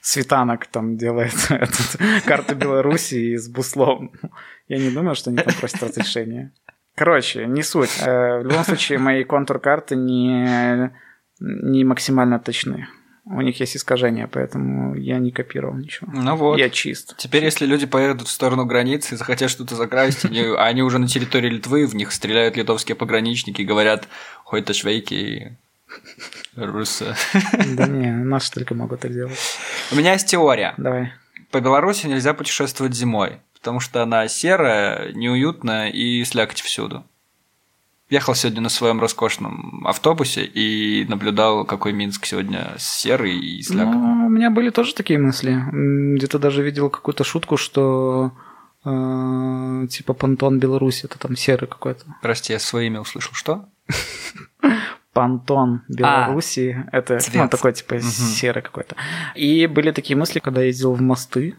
Светанок 0.00 0.66
там 0.66 0.96
делает 0.96 1.34
этот, 1.50 1.98
карту 2.24 2.54
Беларуси 2.54 3.36
с 3.36 3.48
буслом. 3.48 4.12
Я 4.68 4.78
не 4.78 4.90
думаю, 4.90 5.14
что 5.14 5.30
они 5.30 5.38
попросят 5.40 5.82
разрешения. 5.82 6.52
Короче, 6.94 7.46
не 7.46 7.62
суть. 7.62 7.98
Э, 8.00 8.40
В 8.40 8.44
любом 8.44 8.64
случае, 8.64 8.98
мои 8.98 9.24
контур-карты 9.24 9.96
не, 9.96 10.90
не 11.40 11.84
максимально 11.84 12.38
точны. 12.38 12.88
У 13.24 13.40
них 13.42 13.60
есть 13.60 13.76
искажения, 13.76 14.26
поэтому 14.26 14.94
я 14.96 15.18
не 15.18 15.30
копировал 15.30 15.76
ничего. 15.76 16.10
Ну 16.12 16.36
вот. 16.36 16.58
Я 16.58 16.68
чист. 16.70 17.16
Теперь, 17.16 17.44
если 17.44 17.66
люди 17.66 17.86
поедут 17.86 18.26
в 18.28 18.30
сторону 18.30 18.66
границы 18.66 19.14
и 19.14 19.18
захотят 19.18 19.50
что-то 19.50 19.76
закрасть, 19.76 20.24
они, 20.24 20.40
они 20.58 20.82
уже 20.82 20.98
на 20.98 21.06
территории 21.06 21.48
Литвы, 21.50 21.86
в 21.86 21.94
них 21.94 22.12
стреляют 22.12 22.56
литовские 22.56 22.96
пограничники 22.96 23.62
и 23.62 23.64
говорят 23.64 24.08
«Хой 24.44 24.62
то 24.62 24.72
швейки 24.74 25.58
русы». 26.56 27.14
Да 27.76 27.86
не, 27.86 28.10
наши 28.10 28.50
только 28.50 28.74
могут 28.74 29.00
так 29.00 29.12
делать. 29.12 29.38
У 29.92 29.96
меня 29.96 30.12
есть 30.12 30.28
теория. 30.28 30.74
Давай. 30.76 31.12
По 31.50 31.60
Беларуси 31.60 32.06
нельзя 32.06 32.32
путешествовать 32.32 32.94
зимой, 32.94 33.40
потому 33.54 33.80
что 33.80 34.02
она 34.02 34.28
серая, 34.28 35.12
неуютная 35.12 35.88
и 35.88 36.24
слякоть 36.24 36.60
всюду. 36.60 37.04
Ехал 38.08 38.34
сегодня 38.34 38.60
на 38.60 38.68
своем 38.68 39.00
роскошном 39.00 39.86
автобусе 39.86 40.44
и 40.44 41.04
наблюдал, 41.08 41.64
какой 41.64 41.92
Минск 41.92 42.26
сегодня 42.26 42.74
серый 42.76 43.38
и 43.38 43.62
слякоть. 43.62 43.94
Ну, 43.94 44.26
у 44.26 44.28
меня 44.28 44.50
были 44.50 44.70
тоже 44.70 44.94
такие 44.94 45.18
мысли. 45.18 45.56
Где-то 46.16 46.40
даже 46.40 46.62
видел 46.64 46.90
какую-то 46.90 47.22
шутку, 47.22 47.56
что 47.56 48.32
э, 48.84 49.86
типа 49.88 50.14
понтон 50.14 50.58
Беларуси, 50.58 51.04
это 51.04 51.20
там 51.20 51.36
серый 51.36 51.68
какой-то. 51.68 52.04
Прости, 52.20 52.52
я 52.52 52.58
свое 52.58 52.88
имя 52.88 53.00
услышал. 53.00 53.32
Что? 53.32 53.68
Понтон 55.20 55.82
Беларуси, 55.88 56.86
это 56.92 57.14
ну, 57.14 57.20
цвет. 57.20 57.50
такой 57.50 57.72
типа 57.74 57.96
Мгм. 57.96 58.02
серый 58.04 58.62
какой-то. 58.62 58.96
И 59.34 59.66
были 59.66 59.90
такие 59.90 60.16
мысли, 60.16 60.38
когда 60.38 60.62
ездил 60.62 60.94
в 60.94 61.02
мосты, 61.02 61.56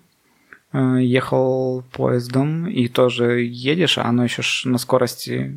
э, 0.74 0.97
ехал 1.01 1.84
поездом, 1.91 2.66
и 2.68 2.88
тоже 2.88 3.41
едешь, 3.43 3.99
а 3.99 4.05
оно 4.05 4.24
еще 4.24 4.41
на 4.68 4.80
скорости 4.80 5.55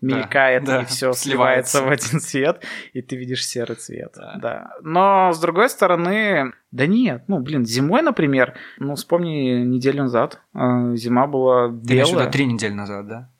мелькает, 0.00 0.64
да, 0.64 0.82
и 0.82 0.84
все 0.86 1.12
сливается. 1.12 1.78
сливается 1.78 1.82
в 1.84 1.88
один 1.88 2.20
цвет, 2.20 2.64
и 2.94 3.00
ты 3.00 3.14
видишь 3.14 3.46
серый 3.46 3.76
цвет. 3.76 4.12
Да. 4.16 4.38
Да. 4.42 4.70
Но 4.82 5.30
с 5.32 5.38
другой 5.38 5.70
стороны, 5.70 6.52
да 6.72 6.86
нет, 6.88 7.22
ну 7.28 7.38
блин, 7.38 7.64
зимой, 7.64 8.02
например, 8.02 8.54
ну 8.78 8.96
вспомни 8.96 9.62
неделю 9.64 10.02
назад, 10.02 10.40
э, 10.54 10.96
зима 10.96 11.28
была 11.28 11.68
Ты 11.68 11.92
имеешь 11.92 12.08
в 12.08 12.10
виду 12.10 12.18
белая. 12.20 12.32
три 12.32 12.46
недели 12.46 12.72
назад, 12.72 13.06
да? 13.06 13.30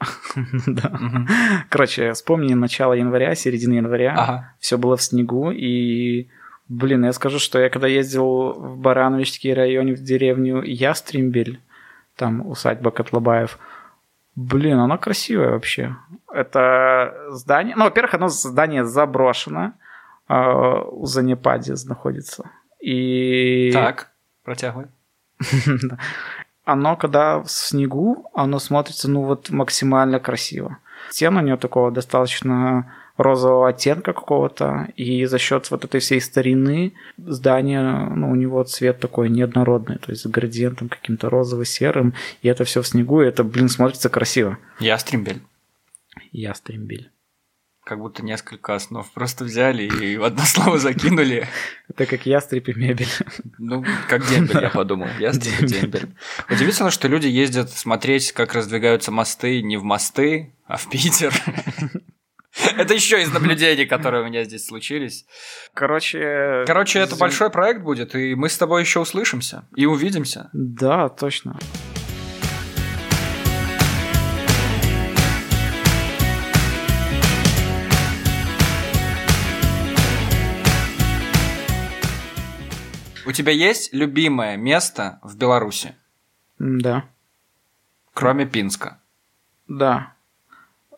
Да. 0.66 1.26
Короче, 1.68 2.12
вспомни 2.12 2.54
начало 2.54 2.94
января, 2.94 3.34
середина 3.34 3.74
января, 3.74 4.14
все 4.58 4.78
было 4.78 4.96
в 4.96 5.02
снегу, 5.02 5.50
и, 5.50 6.28
блин, 6.68 7.04
я 7.04 7.12
скажу, 7.12 7.38
что 7.38 7.58
я 7.58 7.68
когда 7.68 7.86
ездил 7.86 8.52
в 8.52 8.78
Барановичский 8.78 9.52
районе, 9.52 9.94
в 9.94 10.02
деревню 10.02 10.62
Ястрембель, 10.62 11.60
там 12.16 12.46
усадьба 12.46 12.90
Котлобаев, 12.90 13.58
блин, 14.34 14.78
она 14.78 14.96
красивая 14.98 15.50
вообще. 15.50 15.96
Это 16.32 17.14
здание, 17.30 17.74
ну, 17.76 17.84
во-первых, 17.84 18.14
оно 18.14 18.28
здание 18.28 18.84
заброшено, 18.84 19.74
а, 20.28 20.82
у 20.82 21.06
Занепаде 21.06 21.74
находится. 21.86 22.50
И 22.80 23.70
Так, 23.72 24.10
протягивай. 24.44 24.86
Оно, 26.72 26.96
когда 26.96 27.40
в 27.40 27.50
снегу, 27.50 28.30
оно 28.34 28.58
смотрится, 28.58 29.10
ну, 29.10 29.22
вот 29.22 29.50
максимально 29.50 30.20
красиво. 30.20 30.78
Стены 31.10 31.40
у 31.40 31.44
нее 31.44 31.56
такого 31.56 31.90
достаточно 31.90 32.92
розового 33.16 33.68
оттенка 33.68 34.12
какого-то, 34.12 34.88
и 34.96 35.24
за 35.26 35.38
счет 35.38 35.70
вот 35.70 35.84
этой 35.84 36.00
всей 36.00 36.20
старины 36.20 36.92
здание, 37.18 37.82
ну, 37.82 38.30
у 38.30 38.34
него 38.34 38.62
цвет 38.64 39.00
такой 39.00 39.28
неоднородный, 39.28 39.98
то 39.98 40.10
есть 40.10 40.22
с 40.22 40.26
градиентом 40.26 40.88
каким-то 40.88 41.28
розово-серым, 41.28 42.14
и 42.42 42.48
это 42.48 42.64
все 42.64 42.80
в 42.82 42.86
снегу, 42.86 43.22
и 43.22 43.26
это, 43.26 43.44
блин, 43.44 43.68
смотрится 43.68 44.08
красиво. 44.08 44.58
Ястрембель. 44.78 45.42
Ястрембель. 46.32 47.10
Как 47.90 47.98
будто 47.98 48.24
несколько 48.24 48.76
основ 48.76 49.10
просто 49.10 49.42
взяли 49.42 49.82
и 49.82 50.16
в 50.16 50.22
одно 50.22 50.44
слово 50.44 50.78
закинули. 50.78 51.48
Это 51.88 52.06
как 52.06 52.24
ястреб 52.24 52.68
и 52.68 52.74
мебель. 52.74 53.08
Ну, 53.58 53.84
как 54.08 54.28
дембель, 54.28 54.62
я 54.62 54.70
подумал. 54.70 55.08
Ястреб 55.18 55.62
и 55.62 55.66
дембель. 55.66 56.14
Удивительно, 56.48 56.92
что 56.92 57.08
люди 57.08 57.26
ездят 57.26 57.68
смотреть, 57.70 58.30
как 58.30 58.54
раздвигаются 58.54 59.10
мосты 59.10 59.60
не 59.60 59.76
в 59.76 59.82
мосты, 59.82 60.54
а 60.66 60.76
в 60.76 60.88
Питер. 60.88 61.34
Это 62.76 62.94
еще 62.94 63.20
из 63.20 63.32
наблюдений, 63.32 63.86
которые 63.86 64.22
у 64.22 64.26
меня 64.26 64.44
здесь 64.44 64.66
случились. 64.66 65.26
Короче... 65.74 66.62
Короче, 66.68 67.00
это 67.00 67.16
большой 67.16 67.50
проект 67.50 67.82
будет, 67.82 68.14
и 68.14 68.36
мы 68.36 68.50
с 68.50 68.56
тобой 68.56 68.82
еще 68.82 69.00
услышимся 69.00 69.64
и 69.74 69.84
увидимся. 69.86 70.48
Да, 70.52 71.08
точно. 71.08 71.58
У 83.30 83.32
тебя 83.32 83.52
есть 83.52 83.92
любимое 83.94 84.56
место 84.56 85.20
в 85.22 85.36
Беларуси, 85.36 85.94
Да, 86.58 87.04
кроме 88.12 88.44
Пинска? 88.44 88.98
да. 89.68 90.14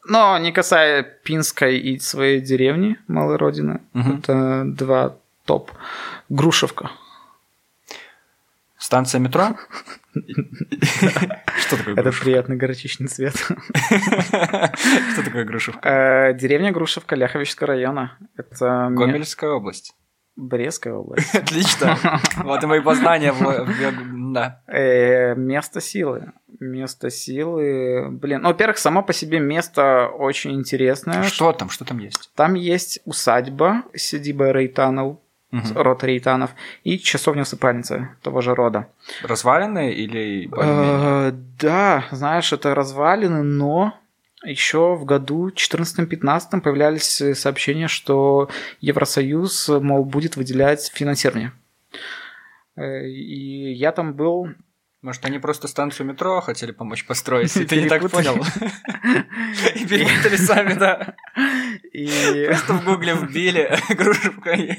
Но 0.08 0.38
не 0.38 0.50
касая 0.50 1.02
Пинской 1.02 1.78
и 1.78 1.98
своей 1.98 2.40
деревни, 2.40 2.96
малой 3.06 3.36
родины, 3.36 3.82
Мгм. 3.92 4.18
это 4.18 4.62
два 4.64 5.14
топ. 5.44 5.70
Грушевка. 6.30 6.90
Станция 8.78 9.18
метро? 9.20 9.54
Что 10.14 11.76
такое 11.76 11.94
Это 11.96 12.12
приятный 12.12 12.56
горчичный 12.56 13.08
цвет. 13.08 13.34
Что 13.36 15.22
такое 15.22 15.44
Грушевка? 15.44 15.86
Э, 15.88 16.34
Деревня 16.34 16.72
Грушевка 16.72 17.14
Ляховичского 17.14 17.66
района. 17.68 18.16
Это 18.38 18.88
ме- 18.90 18.96
Гомельская 18.96 19.50
область. 19.50 19.94
Брестская 20.36 20.94
область. 21.00 21.34
Отлично. 21.34 21.96
Вот 22.44 22.62
и 22.62 22.66
мои 22.66 22.80
познания. 22.80 23.32
Да. 24.32 24.60
Э, 24.66 25.34
Место 25.34 25.80
силы. 25.80 26.32
Место 26.60 27.10
силы. 27.10 28.08
Блин, 28.10 28.42
ну, 28.42 28.48
во-первых, 28.48 28.78
само 28.78 29.02
по 29.02 29.12
себе 29.12 29.40
место 29.40 30.08
очень 30.08 30.52
интересное. 30.54 31.22
Что 31.24 31.52
там? 31.52 31.68
Что 31.70 31.84
там 31.84 31.98
есть? 31.98 32.30
Там 32.34 32.54
есть 32.54 33.00
усадьба, 33.04 33.82
сидиба 33.94 34.52
Рейтанов, 34.52 35.18
Мгм. 35.50 35.76
род 35.76 36.02
Рейтанов, 36.02 36.50
и 36.82 36.98
часовня-усыпальница 36.98 38.08
того 38.22 38.40
же 38.40 38.54
рода. 38.54 38.86
Разваленные 39.22 39.92
или? 39.92 40.48
Э, 40.56 41.30
Да, 41.60 42.04
знаешь, 42.10 42.52
это 42.54 42.74
развалины, 42.74 43.42
но 43.42 43.92
еще 44.44 44.94
в 44.96 45.04
году 45.04 45.50
14-15 45.50 46.60
появлялись 46.60 47.20
э, 47.20 47.34
сообщения, 47.34 47.88
что 47.88 48.48
Евросоюз, 48.80 49.68
мол, 49.68 50.04
будет 50.04 50.36
выделять 50.36 50.90
финансирование. 50.92 51.52
Э, 52.76 53.06
И 53.06 53.72
я 53.72 53.92
там 53.92 54.14
был... 54.14 54.48
Может, 55.00 55.24
они 55.24 55.40
просто 55.40 55.66
станцию 55.66 56.06
метро 56.06 56.40
хотели 56.40 56.70
помочь 56.70 57.04
построить, 57.04 57.56
и 57.56 57.64
ты 57.64 57.82
не 57.82 57.88
так 57.88 58.08
понял? 58.08 58.36
И 59.74 59.84
перепутали 59.84 60.36
сами, 60.36 60.74
да. 60.74 61.16
Просто 62.46 62.74
в 62.74 62.84
гугле 62.84 63.14
вбили 63.14 63.76
Грушевка. 63.94 64.76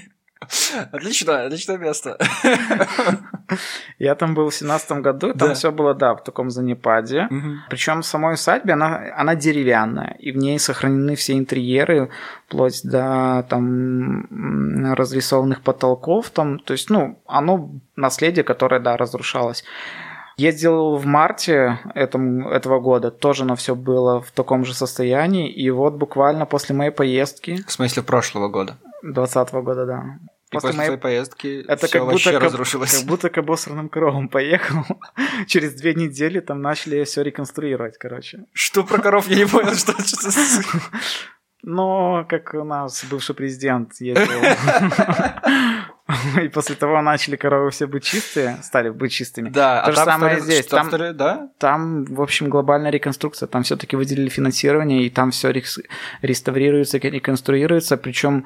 Отлично, 0.91 1.45
отличное 1.45 1.77
место. 1.77 2.17
Я 3.99 4.15
там 4.15 4.33
был 4.33 4.49
в 4.49 4.55
17 4.55 4.91
году, 5.01 5.33
там 5.33 5.49
Да. 5.49 5.53
все 5.53 5.71
было, 5.71 5.93
да, 5.93 6.13
в 6.15 6.23
таком 6.23 6.49
занепаде. 6.49 7.27
Мгм. 7.29 7.59
Причем 7.69 8.01
в 8.01 8.05
самой 8.05 8.33
усадьбе 8.33 8.73
она, 8.73 9.01
она 9.15 9.35
деревянная, 9.35 10.15
и 10.19 10.31
в 10.31 10.37
ней 10.37 10.59
сохранены 10.59 11.15
все 11.15 11.33
интерьеры, 11.33 12.09
вплоть 12.47 12.81
до 12.83 13.45
там 13.49 14.93
разрисованных 14.95 15.61
потолков, 15.61 16.29
там, 16.29 16.59
то 16.59 16.73
есть, 16.73 16.89
ну, 16.89 17.19
оно 17.27 17.69
наследие, 17.95 18.43
которое, 18.43 18.79
да, 18.79 18.97
разрушалось. 18.97 19.63
Ездил 20.37 20.95
в 20.97 21.05
марте 21.05 21.79
этому, 21.93 22.49
этого 22.49 22.79
года, 22.79 23.11
тоже 23.11 23.45
на 23.45 23.55
все 23.55 23.75
было 23.75 24.19
в 24.19 24.31
таком 24.31 24.65
же 24.65 24.73
состоянии, 24.73 25.51
и 25.51 25.69
вот 25.69 25.93
буквально 25.93 26.45
после 26.47 26.75
моей 26.75 26.91
поездки, 26.91 27.63
В 27.67 27.71
смысле 27.71 28.01
прошлого 28.01 28.47
года. 28.49 28.77
20 29.03 29.51
года, 29.53 29.85
да, 29.85 30.03
После 30.53 30.71
твоей 30.73 30.97
поездки 30.97 31.65
это 31.67 31.87
всё 31.87 31.99
как 31.99 32.07
вообще 32.07 32.29
будто, 32.29 32.39
как, 32.39 32.43
разрушилось. 32.43 32.97
как 32.97 33.07
будто 33.07 33.29
к 33.29 33.37
обосранным 33.37 33.89
коровам 33.89 34.29
поехал. 34.29 34.83
Через 35.47 35.73
две 35.73 35.93
недели 35.93 36.39
там 36.39 36.61
начали 36.61 37.03
все 37.03 37.23
реконструировать, 37.23 37.97
короче. 37.97 38.45
Что 38.53 38.83
про 38.83 38.99
коров 38.99 39.27
я 39.27 39.37
не 39.37 39.45
понял, 39.45 39.75
что 39.75 39.93
Но 41.63 42.25
как 42.27 42.53
у 42.53 42.63
нас 42.63 43.05
бывший 43.09 43.35
президент 43.35 43.93
ездил. 44.01 44.27
И 46.43 46.49
после 46.49 46.75
того 46.75 47.01
начали 47.01 47.37
коровы 47.37 47.71
все 47.71 47.87
быть 47.87 48.03
чистые, 48.03 48.57
стали 48.61 48.89
быть 48.89 49.13
чистыми. 49.13 49.49
Да, 49.49 49.81
То 49.81 49.87
а 49.87 49.91
же 49.91 49.95
там 49.95 50.05
самое 50.05 50.35
стали- 50.37 50.51
здесь. 50.51 50.67
Там- 50.67 50.87
стали- 50.87 51.13
да? 51.13 51.49
Там, 51.59 52.03
в 52.03 52.21
общем, 52.21 52.49
глобальная 52.49 52.91
реконструкция. 52.91 53.47
Там 53.47 53.63
все-таки 53.63 53.95
выделили 53.95 54.27
финансирование, 54.27 55.05
и 55.05 55.09
там 55.09 55.31
все 55.31 55.53
реставрируется, 56.21 56.97
реконструируется. 56.97 57.95
Причем 57.95 58.45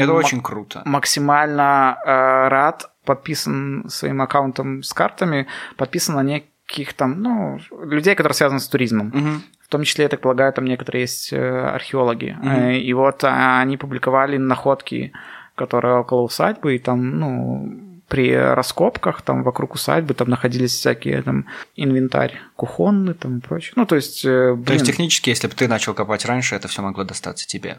Это 0.00 0.12
очень 0.12 0.42
круто. 0.42 0.82
максимально 0.84 1.98
э, 2.04 2.48
рад, 2.48 2.90
подписан 3.04 3.84
своим 3.88 4.20
аккаунтом 4.22 4.82
с 4.82 4.92
картами, 4.92 5.46
подписан 5.76 6.16
на 6.16 6.22
неких 6.22 6.92
там, 6.94 7.22
ну, 7.22 7.58
людей, 7.84 8.14
которые 8.14 8.34
связаны 8.34 8.60
с 8.60 8.68
туризмом. 8.68 9.08
Мгм. 9.14 9.42
В 9.60 9.68
том 9.68 9.82
числе, 9.82 10.04
я 10.04 10.08
так 10.08 10.20
полагаю, 10.20 10.52
там 10.52 10.64
некоторые 10.64 11.02
есть 11.02 11.32
э, 11.32 11.38
археологи. 11.38 12.36
Мгм. 12.38 12.48
Э, 12.48 12.78
И 12.78 12.92
вот 12.92 13.24
а, 13.24 13.60
они 13.60 13.76
публиковали 13.76 14.36
находки, 14.36 15.12
которые 15.54 15.98
около 15.98 16.22
усадьбы, 16.22 16.76
и 16.76 16.78
там, 16.78 17.18
ну, 17.18 17.86
при 18.08 18.32
раскопках 18.36 19.22
там 19.22 19.42
вокруг 19.42 19.74
усадьбы 19.74 20.14
там 20.14 20.28
находились 20.28 20.72
всякие 20.72 21.22
там 21.22 21.46
инвентарь 21.74 22.34
кухонный 22.54 23.14
там 23.14 23.38
и 23.38 23.40
прочее. 23.40 23.72
Ну, 23.76 23.86
то 23.86 23.96
есть, 23.96 24.24
э, 24.24 24.50
То 24.50 24.54
блин, 24.54 24.74
есть 24.74 24.86
технически, 24.86 25.30
если 25.30 25.48
бы 25.48 25.54
ты 25.54 25.66
начал 25.66 25.94
копать 25.94 26.24
раньше, 26.24 26.54
это 26.54 26.68
все 26.68 26.82
могло 26.82 27.04
достаться 27.04 27.46
тебе. 27.46 27.78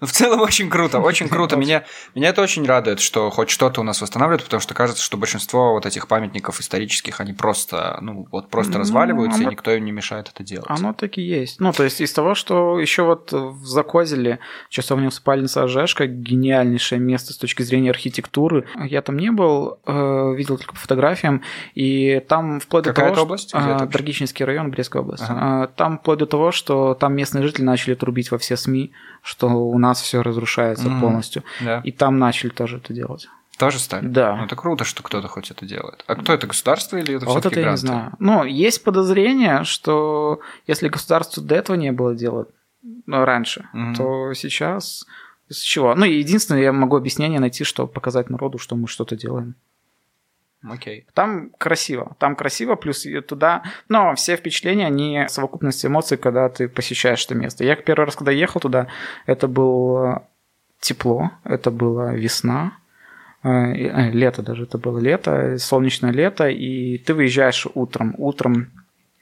Ну, 0.00 0.06
в 0.06 0.12
целом 0.12 0.40
очень 0.40 0.68
круто, 0.70 0.98
очень 1.00 1.28
круто. 1.30 1.56
Меня, 1.56 1.84
меня 2.14 2.28
это 2.30 2.42
очень 2.42 2.64
радует, 2.66 3.00
что 3.00 3.30
хоть 3.30 3.50
что-то 3.50 3.80
у 3.80 3.84
нас 3.84 4.00
восстанавливают, 4.02 4.44
потому 4.44 4.60
что 4.60 4.74
кажется, 4.74 5.02
что 5.02 5.16
большинство 5.16 5.72
вот 5.72 5.86
этих 5.86 6.08
памятников 6.08 6.60
исторических, 6.60 7.20
они 7.20 7.32
просто, 7.32 7.98
ну, 8.00 8.26
вот 8.30 8.50
просто 8.50 8.72
Ну, 8.74 8.78
разваливаются, 8.80 9.40
и 9.40 9.42
оно- 9.44 9.52
никто 9.52 9.70
им 9.72 9.84
не 9.84 9.92
мешает 9.92 10.28
это 10.28 10.42
делать. 10.44 10.66
Оно 10.68 10.92
так 10.92 11.18
и 11.18 11.22
есть. 11.22 11.60
Ну, 11.60 11.72
то 11.72 11.84
есть 11.84 12.00
из 12.00 12.12
того, 12.12 12.34
что 12.34 12.78
еще 12.78 13.02
вот 13.02 13.32
в 13.32 13.64
Закозеле 13.66 14.38
часовня 14.68 15.10
спальница 15.10 15.62
Ожешка, 15.64 16.06
гениальнейшее 16.06 16.98
место 17.00 17.32
с 17.32 17.36
точки 17.36 17.62
зрения 17.62 17.90
архитектуры. 17.90 18.66
Я 18.84 19.02
там 19.02 19.16
не 19.18 19.30
был, 19.30 19.78
э, 19.86 20.34
видел 20.36 20.56
только 20.58 20.74
по 20.74 20.78
фотографиям, 20.80 21.42
и 21.74 22.20
там 22.28 22.60
вплоть 22.60 22.84
Какая 22.84 23.08
до 23.10 23.14
того, 23.14 23.24
область? 23.26 23.48
что... 23.50 23.86
Драгичинский 23.90 24.44
район, 24.44 24.70
Брестская 24.70 25.02
область. 25.02 25.24
Ага. 25.26 25.64
А, 25.64 25.66
Там 25.68 25.98
вплоть 25.98 26.18
до 26.18 26.26
того, 26.26 26.52
что 26.52 26.94
там 26.94 27.14
местные 27.14 27.42
жители 27.42 27.62
начали 27.64 27.94
трубить 27.94 28.30
во 28.30 28.38
все 28.38 28.56
СМИ, 28.56 28.92
что 29.22 29.48
у 29.48 29.78
нас 29.78 30.00
все 30.00 30.22
разрушается 30.22 30.88
Мгм. 30.88 31.00
полностью. 31.00 31.42
Да. 31.60 31.80
И 31.84 31.92
там 31.92 32.18
начали 32.18 32.50
тоже 32.50 32.78
это 32.78 32.92
делать. 32.92 33.28
Тоже 33.58 33.78
стали? 33.78 34.06
Да. 34.06 34.36
Ну, 34.36 34.44
это 34.44 34.56
круто, 34.56 34.84
что 34.84 35.02
кто-то 35.02 35.28
хоть 35.28 35.50
это 35.50 35.66
делает. 35.66 36.02
А 36.06 36.14
кто 36.16 36.32
это, 36.32 36.46
государство 36.46 36.96
или 36.96 37.16
это 37.16 37.26
А 37.26 37.28
вот 37.28 37.44
это 37.44 37.60
я 37.60 37.70
не 37.72 37.76
знаю. 37.76 38.12
Ну, 38.18 38.44
есть 38.44 38.82
подозрение, 38.82 39.64
что 39.64 40.40
если 40.66 40.88
государству 40.88 41.42
до 41.42 41.56
этого 41.56 41.76
не 41.76 41.92
было 41.92 42.14
дела 42.14 42.46
ну, 42.82 43.24
раньше, 43.24 43.68
Мгм. 43.74 43.94
то 43.94 44.32
сейчас 44.32 45.04
с 45.50 45.60
чего? 45.60 45.94
Ну, 45.94 46.06
единственное, 46.06 46.62
я 46.62 46.72
могу 46.72 46.96
объяснение 46.96 47.40
найти, 47.40 47.64
чтобы 47.64 47.92
показать 47.92 48.30
народу, 48.30 48.56
что 48.58 48.76
мы 48.76 48.88
что-то 48.88 49.16
делаем. 49.16 49.56
Окей. 50.62 51.06
Там 51.14 51.50
красиво, 51.56 52.16
там 52.18 52.36
красиво, 52.36 52.74
плюс 52.74 53.06
туда, 53.26 53.62
но 53.88 54.14
все 54.14 54.36
впечатления, 54.36 54.86
они 54.86 55.24
совокупность 55.28 55.84
эмоций, 55.86 56.18
когда 56.18 56.48
ты 56.50 56.68
посещаешь 56.68 57.24
это 57.24 57.34
место. 57.34 57.64
Я 57.64 57.76
первый 57.76 58.04
раз, 58.04 58.16
когда 58.16 58.30
ехал 58.30 58.60
туда, 58.60 58.86
это 59.24 59.48
было 59.48 60.28
тепло, 60.78 61.30
это 61.44 61.70
была 61.70 62.12
весна, 62.12 62.76
э, 63.42 63.48
э, 63.48 64.10
лето 64.10 64.42
даже, 64.42 64.64
это 64.64 64.76
было 64.76 64.98
лето, 64.98 65.56
солнечное 65.58 66.12
лето, 66.12 66.48
и 66.48 66.98
ты 66.98 67.14
выезжаешь 67.14 67.66
утром, 67.74 68.14
утром 68.18 68.70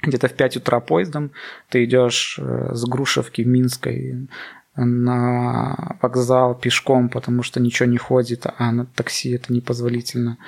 где-то 0.03 0.29
в 0.29 0.35
5 0.35 0.57
утра 0.57 0.81
поездом, 0.81 1.31
ты 1.69 1.85
идешь 1.85 2.39
э, 2.41 2.71
с 2.73 2.85
Грушевки 2.85 3.43
Минской 3.43 4.29
на 4.75 5.97
вокзал 6.01 6.55
пешком, 6.55 7.09
потому 7.09 7.43
что 7.43 7.61
ничего 7.61 7.89
не 7.89 7.99
ходит, 7.99 8.47
а 8.59 8.73
на 8.73 8.87
такси 8.87 9.33
это 9.33 9.53
непозволительно 9.53 10.39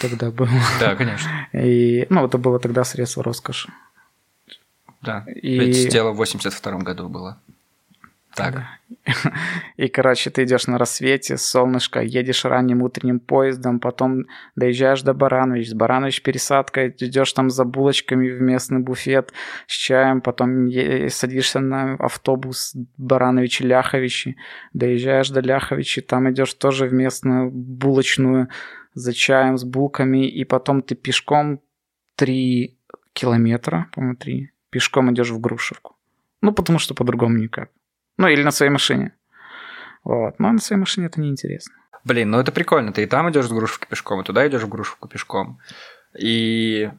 тогда 0.00 0.30
было. 0.30 0.48
Да, 0.80 0.94
конечно. 0.96 1.30
И, 1.52 2.06
ну, 2.10 2.24
это 2.26 2.38
было 2.38 2.58
тогда 2.58 2.84
средство 2.84 3.22
роскоши. 3.22 3.70
Да. 5.02 5.24
И- 5.42 5.58
Ведь 5.58 5.88
дело 5.90 6.12
в 6.12 6.16
82 6.16 6.78
году 6.78 7.08
было. 7.08 7.38
Так. 8.34 8.54
Да. 8.54 8.68
И, 9.76 9.88
короче, 9.88 10.30
ты 10.30 10.44
идешь 10.44 10.66
на 10.68 10.78
рассвете, 10.78 11.36
солнышко, 11.38 12.00
едешь 12.02 12.44
ранним 12.44 12.82
утренним 12.82 13.18
поездом, 13.18 13.80
потом 13.80 14.26
доезжаешь 14.54 15.02
до 15.02 15.12
Баранович, 15.12 15.70
с 15.70 15.74
Баранович 15.74 16.22
пересадка, 16.22 16.88
идешь 16.88 17.32
там 17.32 17.50
за 17.50 17.64
булочками 17.64 18.28
в 18.30 18.40
местный 18.40 18.78
буфет 18.78 19.32
с 19.66 19.72
чаем, 19.72 20.20
потом 20.20 20.66
е- 20.66 21.10
садишься 21.10 21.58
на 21.60 21.94
автобус 21.94 22.76
Барановичи-Ляховичи, 22.96 24.34
доезжаешь 24.72 25.30
до 25.30 25.40
Ляховичи, 25.40 26.00
там 26.00 26.30
идешь 26.30 26.54
тоже 26.54 26.86
в 26.86 26.92
местную 26.92 27.50
булочную 27.50 28.48
за 28.98 29.12
чаем, 29.12 29.56
с 29.56 29.64
булками, 29.64 30.28
и 30.28 30.44
потом 30.44 30.82
ты 30.82 30.94
пешком 30.94 31.60
три 32.16 32.78
километра, 33.12 33.88
по-моему, 33.94 34.16
три, 34.16 34.52
пешком 34.70 35.12
идешь 35.12 35.30
в 35.30 35.40
Грушевку. 35.40 35.96
Ну, 36.40 36.52
потому 36.52 36.78
что 36.78 36.94
по-другому 36.94 37.36
никак. 37.38 37.70
Ну, 38.16 38.28
или 38.28 38.42
на 38.42 38.50
своей 38.50 38.70
машине. 38.70 39.14
Вот. 40.04 40.38
Но 40.38 40.52
на 40.52 40.58
своей 40.58 40.80
машине 40.80 41.06
это 41.06 41.20
неинтересно. 41.20 41.74
Блин, 42.04 42.30
ну 42.30 42.38
это 42.38 42.52
прикольно. 42.52 42.92
Ты 42.92 43.02
и 43.02 43.06
там 43.06 43.30
идешь 43.30 43.46
с 43.46 43.52
Грушевки 43.52 43.86
пешком, 43.88 44.20
и 44.20 44.24
туда 44.24 44.46
идешь 44.46 44.62
в 44.62 44.68
Грушевку 44.68 45.08
пешком. 45.08 45.58
И 46.18 46.90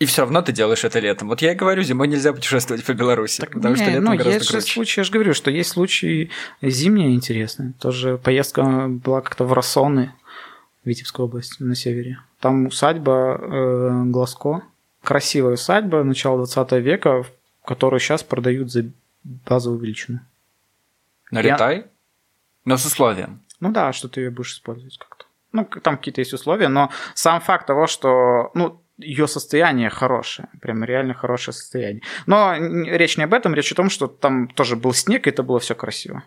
и 0.00 0.06
все 0.06 0.22
равно 0.22 0.40
ты 0.40 0.52
делаешь 0.52 0.82
это 0.82 0.98
летом. 0.98 1.28
Вот 1.28 1.42
я 1.42 1.52
и 1.52 1.54
говорю, 1.54 1.82
зимой 1.82 2.08
нельзя 2.08 2.32
путешествовать 2.32 2.82
по 2.84 2.94
Беларуси, 2.94 3.42
Так 3.42 3.52
потому 3.52 3.74
не, 3.74 3.82
что 3.82 3.90
летом 3.90 4.04
ну, 4.04 4.10
гораздо 4.12 4.30
есть 4.30 4.48
круче. 4.48 4.72
случаи, 4.72 5.00
я 5.00 5.04
же 5.04 5.12
говорю, 5.12 5.34
что 5.34 5.50
есть 5.50 5.70
случаи 5.70 6.30
зимние 6.62 7.14
интересные. 7.14 7.74
Тоже 7.78 8.16
поездка 8.16 8.86
была 8.88 9.20
как-то 9.20 9.44
в 9.44 9.52
Рассоны, 9.52 10.14
Витебской 10.84 11.24
области, 11.24 11.62
на 11.62 11.74
севере. 11.74 12.18
Там 12.40 12.66
усадьба 12.66 13.38
э, 13.40 14.02
Глазко. 14.06 14.62
Красивая 15.02 15.54
усадьба 15.54 16.02
начала 16.04 16.38
20 16.38 16.72
века, 16.72 17.24
которую 17.64 18.00
сейчас 18.00 18.22
продают 18.22 18.70
за 18.70 18.90
базовую 19.24 19.80
величину. 19.80 20.20
Налетай, 21.30 21.86
но 22.64 22.76
с 22.76 22.84
условием. 22.84 23.40
Ну 23.60 23.72
да, 23.72 23.92
что 23.92 24.08
ты 24.08 24.20
ее 24.20 24.30
будешь 24.30 24.52
использовать 24.52 24.98
как-то. 24.98 25.26
Ну, 25.52 25.64
там 25.64 25.96
какие-то 25.96 26.20
есть 26.20 26.32
условия, 26.32 26.68
но 26.68 26.90
сам 27.14 27.40
факт 27.40 27.66
того, 27.66 27.86
что, 27.86 28.50
ну, 28.54 28.80
ее 28.98 29.26
состояние 29.26 29.90
хорошее, 29.90 30.48
прям 30.60 30.84
реально 30.84 31.14
хорошее 31.14 31.54
состояние. 31.54 32.02
Но 32.26 32.54
речь 32.56 33.16
не 33.16 33.24
об 33.24 33.34
этом, 33.34 33.54
речь 33.54 33.72
о 33.72 33.74
том, 33.74 33.90
что 33.90 34.06
там 34.06 34.48
тоже 34.48 34.76
был 34.76 34.92
снег, 34.92 35.26
и 35.26 35.30
это 35.30 35.42
было 35.42 35.58
все 35.58 35.74
красиво. 35.74 36.22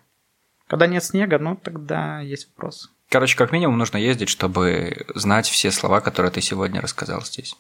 Когда 0.68 0.88
нет 0.88 1.04
снега, 1.04 1.40
ну, 1.40 1.56
тогда 1.56 2.20
есть 2.20 2.50
вопрос. 2.50 2.92
Короче, 3.14 3.38
как 3.38 3.52
минимум 3.52 3.78
нужно 3.78 3.98
ездить, 3.98 4.28
чтобы 4.28 5.06
знать 5.14 5.48
все 5.48 5.70
слова, 5.70 6.02
которые 6.02 6.32
ты 6.32 6.42
сегодня 6.42 6.82
рассказал 6.82 7.22
здесь. 7.22 7.56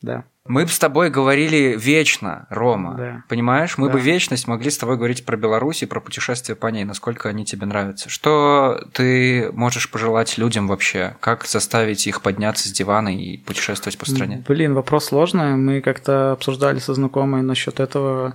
Да. 0.00 0.22
Мы 0.46 0.62
бы 0.64 0.70
с 0.70 0.78
тобой 0.78 1.10
говорили 1.10 1.76
вечно, 1.76 2.46
Рома. 2.50 2.94
Да. 2.94 3.24
Понимаешь? 3.28 3.78
Мы 3.78 3.88
Да. 3.88 3.94
бы 3.94 4.00
вечность 4.00 4.46
могли 4.46 4.70
с 4.70 4.78
тобой 4.78 4.96
говорить 4.96 5.24
про 5.24 5.36
Беларусь 5.36 5.82
и 5.82 5.86
про 5.86 6.00
путешествия 6.00 6.54
по 6.54 6.68
ней, 6.68 6.84
насколько 6.84 7.28
они 7.28 7.44
тебе 7.44 7.66
нравятся. 7.66 8.08
Что 8.10 8.84
ты 8.92 9.50
можешь 9.52 9.90
пожелать 9.90 10.38
людям 10.38 10.68
вообще? 10.68 11.16
Как 11.18 11.46
заставить 11.46 12.06
их 12.06 12.22
подняться 12.22 12.68
с 12.68 12.72
дивана 12.72 13.08
и 13.16 13.38
путешествовать 13.38 13.98
по 13.98 14.08
стране? 14.08 14.44
Блин, 14.46 14.74
вопрос 14.74 15.06
сложный. 15.06 15.56
Мы 15.56 15.80
как-то 15.80 16.32
обсуждали 16.32 16.78
со 16.78 16.94
знакомой 16.94 17.42
насчет 17.42 17.80
этого 17.80 18.34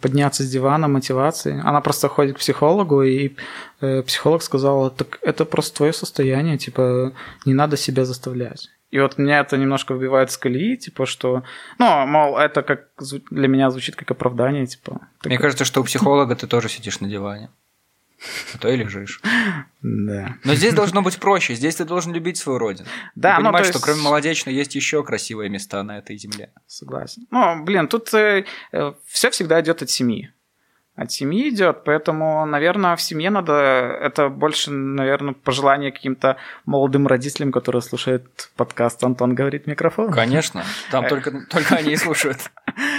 подняться 0.00 0.42
с 0.42 0.50
дивана, 0.50 0.88
мотивации. 0.88 1.60
Она 1.64 1.80
просто 1.80 2.08
ходит 2.08 2.36
к 2.36 2.38
психологу, 2.40 3.02
и 3.02 3.36
э, 3.80 4.02
психолог 4.02 4.42
сказал, 4.42 4.90
так 4.90 5.18
это 5.22 5.44
просто 5.44 5.76
твое 5.76 5.92
состояние, 5.92 6.58
типа, 6.58 7.12
не 7.46 7.54
надо 7.54 7.76
себя 7.76 8.04
заставлять. 8.04 8.68
И 8.90 9.00
вот 9.00 9.16
меня 9.16 9.40
это 9.40 9.56
немножко 9.56 9.94
выбивает 9.94 10.30
с 10.30 10.36
колеи, 10.36 10.76
типа, 10.76 11.06
что, 11.06 11.42
ну, 11.78 12.06
мол, 12.06 12.36
это 12.36 12.62
как 12.62 12.88
для 13.30 13.48
меня 13.48 13.70
звучит 13.70 13.96
как 13.96 14.10
оправдание, 14.10 14.66
типа. 14.66 15.00
Мне 15.24 15.36
Так- 15.36 15.42
кажется, 15.42 15.64
что 15.64 15.80
у 15.80 15.84
психолога 15.84 16.36
ты 16.36 16.46
тоже 16.46 16.68
сидишь 16.68 17.00
на 17.00 17.08
диване. 17.08 17.48
А 18.54 18.58
то 18.58 18.68
и 18.68 18.76
лежишь. 18.76 19.20
Да. 19.82 20.36
Но 20.44 20.54
здесь 20.54 20.74
должно 20.74 21.02
быть 21.02 21.18
проще. 21.18 21.54
Здесь 21.54 21.76
ты 21.76 21.84
должен 21.84 22.12
любить 22.12 22.36
свою 22.36 22.58
родину. 22.58 22.88
Да, 23.14 23.34
и 23.34 23.38
ну, 23.38 23.44
понимать, 23.46 23.62
то 23.62 23.68
что 23.68 23.78
есть- 23.78 23.84
кроме 23.84 24.02
Молодечной 24.02 24.54
есть 24.54 24.74
еще 24.74 25.02
красивые 25.02 25.50
места 25.50 25.82
на 25.82 25.98
этой 25.98 26.16
земле. 26.16 26.52
Согласен. 26.66 27.26
Ну, 27.30 27.64
блин, 27.64 27.88
тут 27.88 28.08
все 28.08 29.30
всегда 29.30 29.60
идет 29.60 29.82
от 29.82 29.90
семьи. 29.90 30.32
От 30.94 31.10
семьи 31.10 31.48
идет, 31.48 31.84
поэтому, 31.84 32.44
наверное, 32.44 32.96
в 32.96 33.00
семье 33.00 33.30
надо 33.30 33.54
это 33.54 34.28
больше, 34.28 34.70
наверное, 34.70 35.32
пожелание 35.32 35.90
каким-то 35.90 36.36
молодым 36.66 37.06
родителям, 37.06 37.50
которые 37.50 37.80
слушают 37.80 38.50
подкаст 38.56 39.02
Антон 39.02 39.34
говорит 39.34 39.66
микрофон. 39.66 40.12
Конечно, 40.12 40.62
там 40.90 41.08
только, 41.08 41.46
только 41.48 41.76
они 41.76 41.92
и 41.92 41.96
слушают. 41.96 42.36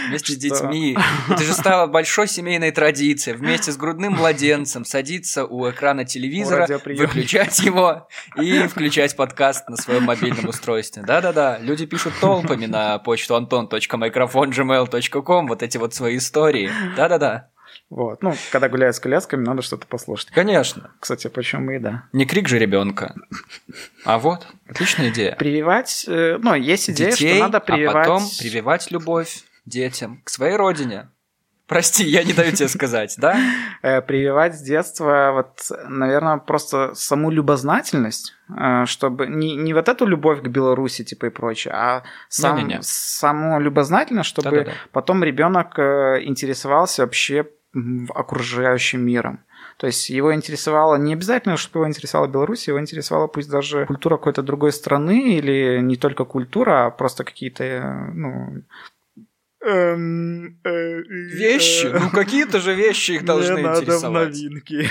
Вместе 0.08 0.34
с 0.34 0.38
детьми. 0.38 0.97
Это 1.30 1.43
же 1.43 1.54
стало 1.54 1.88
большой 1.88 2.28
семейной 2.28 2.72
традицией. 2.72 3.38
Вместе 3.38 3.72
с 3.72 3.78
грудным 3.78 4.14
младенцем 4.14 4.86
садиться 4.86 5.45
у 5.45 5.70
экрана 5.70 6.06
телевизора, 6.06 6.68
выключать 6.86 7.60
его 7.60 8.08
и 8.36 8.68
включать 8.68 9.16
подкаст 9.16 9.70
на 9.70 9.78
своем 9.78 10.04
мобильном 10.04 10.49
устройстве. 10.49 11.04
Да-да-да, 11.04 11.58
люди 11.60 11.86
пишут 11.86 12.14
толпами 12.20 12.66
на 12.66 12.97
почту 12.99 13.36
anton.microphone.gmail.com 13.36 15.47
вот 15.47 15.64
эти 15.64 15.78
вот 15.78 15.93
свои 15.93 16.18
истории. 16.18 16.72
Да-да-да, 16.95 17.49
Вот. 17.89 18.22
Ну, 18.24 18.34
когда 18.51 18.70
гуляют 18.70 18.95
с 18.95 18.99
колясками, 18.99 19.43
надо 19.43 19.62
что-то 19.62 19.86
послушать. 19.88 20.30
конечно. 20.32 20.91
Кстати, 20.99 21.28
почему 21.28 21.72
и 21.72 21.80
да. 21.80 22.04
Не 22.14 22.26
крик 22.26 22.47
же 22.47 22.58
ребенка. 22.60 23.14
А 24.06 24.18
вот, 24.20 24.47
отличная 24.68 25.10
идея. 25.10 25.36
Прививать, 25.36 26.06
э, 26.08 26.38
ну, 26.41 26.54
есть 26.56 26.89
идея, 26.89 27.12
детей, 27.12 27.36
что 27.36 27.43
надо 27.43 27.58
а 27.58 27.62
прививать... 27.62 27.93
потом 27.93 28.24
прививать 28.39 28.89
любовь 28.91 29.43
детям 29.66 30.22
к 30.24 30.30
своей 30.30 30.55
родине. 30.55 31.09
Прости, 31.66 32.03
я 32.03 32.24
не 32.24 32.34
даю 32.34 32.51
тебе 32.51 32.68
сказать, 32.68 33.16
да? 33.18 33.38
э, 33.82 34.01
прививать 34.01 34.55
с 34.55 34.61
детства, 34.61 35.32
вот, 35.34 35.72
наверное, 35.88 36.38
просто 36.38 36.93
саму 36.93 37.32
любознательность, 37.32 38.34
э, 38.49 38.86
чтобы 38.86 39.28
не, 39.28 39.55
не 39.55 39.74
вот 39.74 39.88
эту 39.88 40.05
любовь 40.05 40.41
к 40.41 40.47
Беларуси, 40.47 41.03
типа 41.03 41.28
и 41.28 41.30
прочее, 41.30 41.74
а 41.74 42.03
сам, 42.28 42.57
Не-не-не. 42.57 42.80
саму 42.82 43.61
любознательность, 43.61 44.30
чтобы 44.30 44.49
Да-да-да. 44.49 44.72
потом 44.91 45.24
ребенок 45.24 45.80
э, 45.80 46.20
интересовался 46.24 47.03
вообще 47.03 47.47
окружающим 48.14 49.01
миром. 49.01 49.39
То 49.78 49.88
есть 49.88 50.09
его 50.09 50.34
интересовало 50.34 50.95
не 50.95 51.14
обязательно, 51.14 51.57
чтобы 51.57 51.80
его 51.80 51.89
интересовала 51.89 52.28
Беларусь, 52.28 52.68
его 52.68 52.80
интересовала 52.80 53.28
пусть 53.28 53.49
даже 53.49 53.86
культура 53.86 54.18
какой-то 54.18 54.43
другой 54.43 54.72
страны 54.72 55.38
или 55.38 55.80
не 55.82 55.95
только 55.95 56.26
культура, 56.26 56.86
а 56.86 56.91
просто 56.91 57.24
какие-то, 57.24 58.11
ну, 58.14 58.61
эм, 59.66 60.59
э, 60.64 61.01
Вещи, 61.36 61.88
э, 61.88 61.99
ну 61.99 62.09
какие-то 62.09 62.59
же 62.59 62.74
вещи 62.74 63.11
их 63.11 63.26
должны 63.26 63.53
мне 63.55 63.64
надо 63.64 63.80
в 63.80 63.84
интересовать. 63.84 64.30
новинки. 64.30 64.89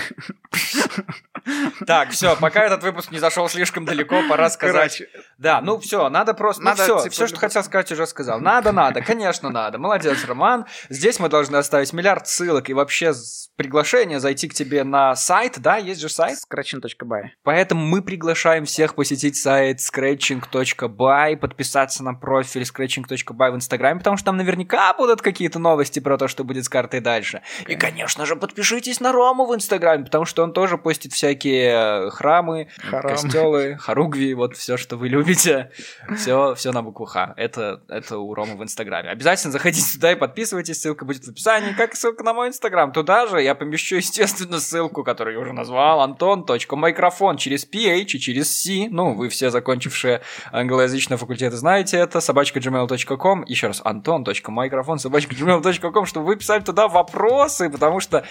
Так, 1.86 2.10
все, 2.10 2.36
пока 2.36 2.64
этот 2.64 2.82
выпуск 2.84 3.10
не 3.10 3.18
зашел 3.18 3.48
слишком 3.48 3.84
далеко, 3.84 4.22
пора 4.28 4.48
сказать. 4.48 4.98
Короче, 4.98 5.08
Да, 5.38 5.60
ну 5.60 5.78
все, 5.78 6.08
надо 6.08 6.34
просто. 6.34 6.62
Надо, 6.62 6.86
ну 6.86 6.98
все, 6.98 7.04
типа, 7.04 7.12
все, 7.12 7.26
что 7.26 7.36
любо- 7.36 7.40
хотел 7.40 7.64
сказать, 7.64 7.90
уже 7.90 8.06
сказал. 8.06 8.40
Надо, 8.40 8.70
надо, 8.70 9.00
конечно, 9.02 9.50
надо. 9.50 9.78
Молодец, 9.78 10.24
Роман. 10.24 10.66
Здесь 10.88 11.18
мы 11.18 11.28
должны 11.28 11.56
оставить 11.56 11.92
миллиард 11.92 12.28
ссылок 12.28 12.70
и 12.70 12.74
вообще 12.74 13.12
приглашение 13.56 14.20
зайти 14.20 14.48
к 14.48 14.54
тебе 14.54 14.84
на 14.84 15.16
сайт, 15.16 15.58
да, 15.58 15.76
есть 15.78 16.00
же 16.00 16.08
сайт. 16.08 16.38
Scratching.by. 16.38 17.22
Поэтому 17.42 17.84
мы 17.84 18.02
приглашаем 18.02 18.64
всех 18.64 18.94
посетить 18.94 19.36
сайт 19.36 19.78
scratching.by, 19.80 21.36
подписаться 21.36 22.04
на 22.04 22.14
профиль 22.14 22.62
scratching.by 22.62 23.50
в 23.50 23.56
Инстаграме, 23.56 23.98
потому 23.98 24.16
что 24.16 24.26
там 24.26 24.36
наверняка 24.36 24.61
будут 24.96 25.22
какие-то 25.22 25.58
новости 25.58 26.00
про 26.00 26.18
то, 26.18 26.28
что 26.28 26.44
будет 26.44 26.64
с 26.64 26.68
картой 26.68 27.00
дальше. 27.00 27.42
И, 27.66 27.74
конечно 27.74 28.26
же, 28.26 28.36
подпишитесь 28.36 29.00
на 29.00 29.12
Рому 29.12 29.46
в 29.46 29.54
Инстаграме, 29.54 30.04
потому 30.04 30.24
что 30.24 30.42
он 30.42 30.52
тоже 30.52 30.78
постит 30.78 31.12
всякие 31.12 32.06
э, 32.06 32.10
храмы, 32.10 32.68
Харам. 32.78 33.16
костелы, 33.16 33.76
хоругви, 33.78 34.34
вот 34.34 34.56
все, 34.56 34.76
что 34.76 34.96
вы 34.96 35.08
любите. 35.08 35.70
Все, 36.16 36.54
все 36.54 36.72
на 36.72 36.82
букву 36.82 37.06
Х. 37.06 37.34
Это, 37.36 37.82
это 37.88 38.18
у 38.18 38.34
Ромы 38.34 38.56
в 38.56 38.62
Инстаграме. 38.62 39.10
Обязательно 39.10 39.52
заходите 39.52 39.92
туда 39.94 40.12
и 40.12 40.14
подписывайтесь. 40.14 40.80
Ссылка 40.80 41.04
будет 41.04 41.24
в 41.24 41.30
описании, 41.30 41.72
как 41.72 41.94
и 41.94 41.96
ссылка 41.96 42.24
на 42.24 42.32
мой 42.32 42.48
Инстаграм. 42.48 42.92
Туда 42.92 43.26
же 43.26 43.42
я 43.42 43.54
помещу, 43.54 43.96
естественно, 43.96 44.58
ссылку, 44.60 45.04
которую 45.04 45.34
я 45.34 45.40
уже 45.40 45.52
назвал. 45.52 46.00
Антон.микрофон 46.00 47.36
через 47.36 47.66
PH 47.66 48.04
и 48.04 48.20
через 48.20 48.62
C. 48.62 48.88
Ну, 48.90 49.14
вы 49.14 49.28
все 49.28 49.50
закончившие 49.50 50.22
англоязычные 50.50 51.18
факультеты 51.18 51.56
знаете 51.56 51.96
это. 51.98 52.20
Собачка 52.20 52.58
gmail.com. 52.58 53.44
Еще 53.46 53.68
раз, 53.68 53.80
антон.микрофон 53.84 54.51
собачка 54.98 55.34
gmail.com, 55.34 56.06
чтобы 56.06 56.26
вы 56.26 56.36
писали 56.36 56.62
туда 56.62 56.88
вопросы, 56.88 57.70
потому 57.70 58.00
что 58.00 58.24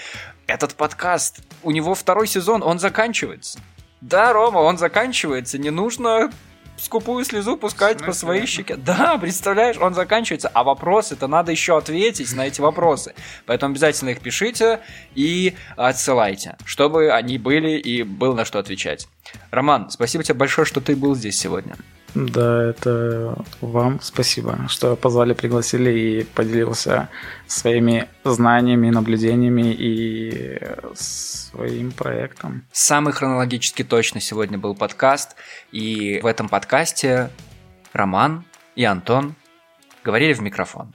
этот 0.48 0.76
подкаст, 0.76 1.42
у 1.64 1.72
него 1.72 1.96
второй 1.96 2.28
сезон, 2.28 2.64
он 2.64 2.80
заканчивается. 2.80 3.60
Да, 4.02 4.34
Рома, 4.34 4.60
он 4.60 4.78
заканчивается. 4.78 5.58
Не 5.60 5.70
нужно 5.70 6.32
скупую 6.78 7.24
слезу 7.24 7.58
пускать 7.58 8.04
по 8.04 8.12
своей 8.12 8.46
щеке. 8.48 8.76
Да, 8.76 9.18
представляешь, 9.18 9.78
он 9.78 9.94
заканчивается. 9.94 10.50
А 10.54 10.64
вопросы-то 10.64 11.28
надо 11.28 11.52
еще 11.52 11.78
ответить 11.78 12.34
на 12.34 12.48
эти 12.48 12.60
вопросы. 12.60 13.14
Поэтому 13.46 13.72
обязательно 13.72 14.10
их 14.10 14.22
пишите 14.22 14.80
и 15.14 15.56
отсылайте, 15.78 16.58
чтобы 16.66 17.12
они 17.12 17.38
были 17.38 17.78
и 17.78 18.04
было 18.04 18.34
на 18.34 18.46
что 18.46 18.60
отвечать. 18.60 19.08
Роман, 19.52 19.90
спасибо 19.92 20.24
тебе 20.24 20.36
большое, 20.36 20.66
что 20.66 20.82
ты 20.82 20.96
был 20.96 21.16
здесь 21.16 21.38
сегодня. 21.38 21.76
Да, 22.14 22.64
это 22.64 23.38
вам 23.62 24.02
спасибо, 24.02 24.68
что 24.68 24.98
позвали, 24.98 25.34
пригласили 25.34 25.92
и 25.92 26.24
поделился 26.24 27.08
своими 27.48 28.10
знаниями, 28.26 28.90
наблюдениями 28.90 29.74
и 29.74 30.60
своим 30.94 31.92
проектом. 31.94 32.66
Самый 32.74 33.14
хронологически 33.14 33.84
точно 33.84 34.20
сегодня 34.20 34.58
был 34.58 34.76
подкаст, 34.76 35.38
и 35.72 36.20
в 36.22 36.26
этом 36.26 36.50
подкасте 36.50 37.30
Роман 37.94 38.44
и 38.76 38.84
Антон 38.84 39.36
говорили 40.04 40.34
в 40.34 40.42
микрофон. 40.42 40.94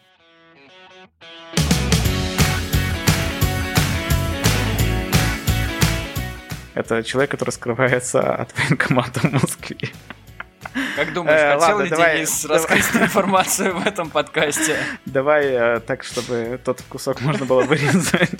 Это 6.74 7.02
человек, 7.02 7.30
который 7.30 7.50
скрывается 7.50 8.34
от 8.34 8.54
военкомата 8.58 9.20
в 9.20 9.32
Москве. 9.32 9.92
Как 10.96 11.12
думаешь, 11.12 11.40
э, 11.40 11.54
хотел 11.54 11.76
ладно, 11.76 11.82
ли 11.82 11.90
давай, 11.90 12.16
Денис 12.16 12.42
давай. 12.42 12.58
раскрыть 12.58 13.02
информацию 13.02 13.76
в 13.76 13.86
этом 13.86 14.10
подкасте? 14.10 14.76
Давай 15.04 15.46
э, 15.46 15.80
так, 15.80 16.04
чтобы 16.04 16.60
тот 16.64 16.82
кусок 16.88 17.20
можно 17.20 17.44
было 17.46 17.62
вырезать. 17.62 18.30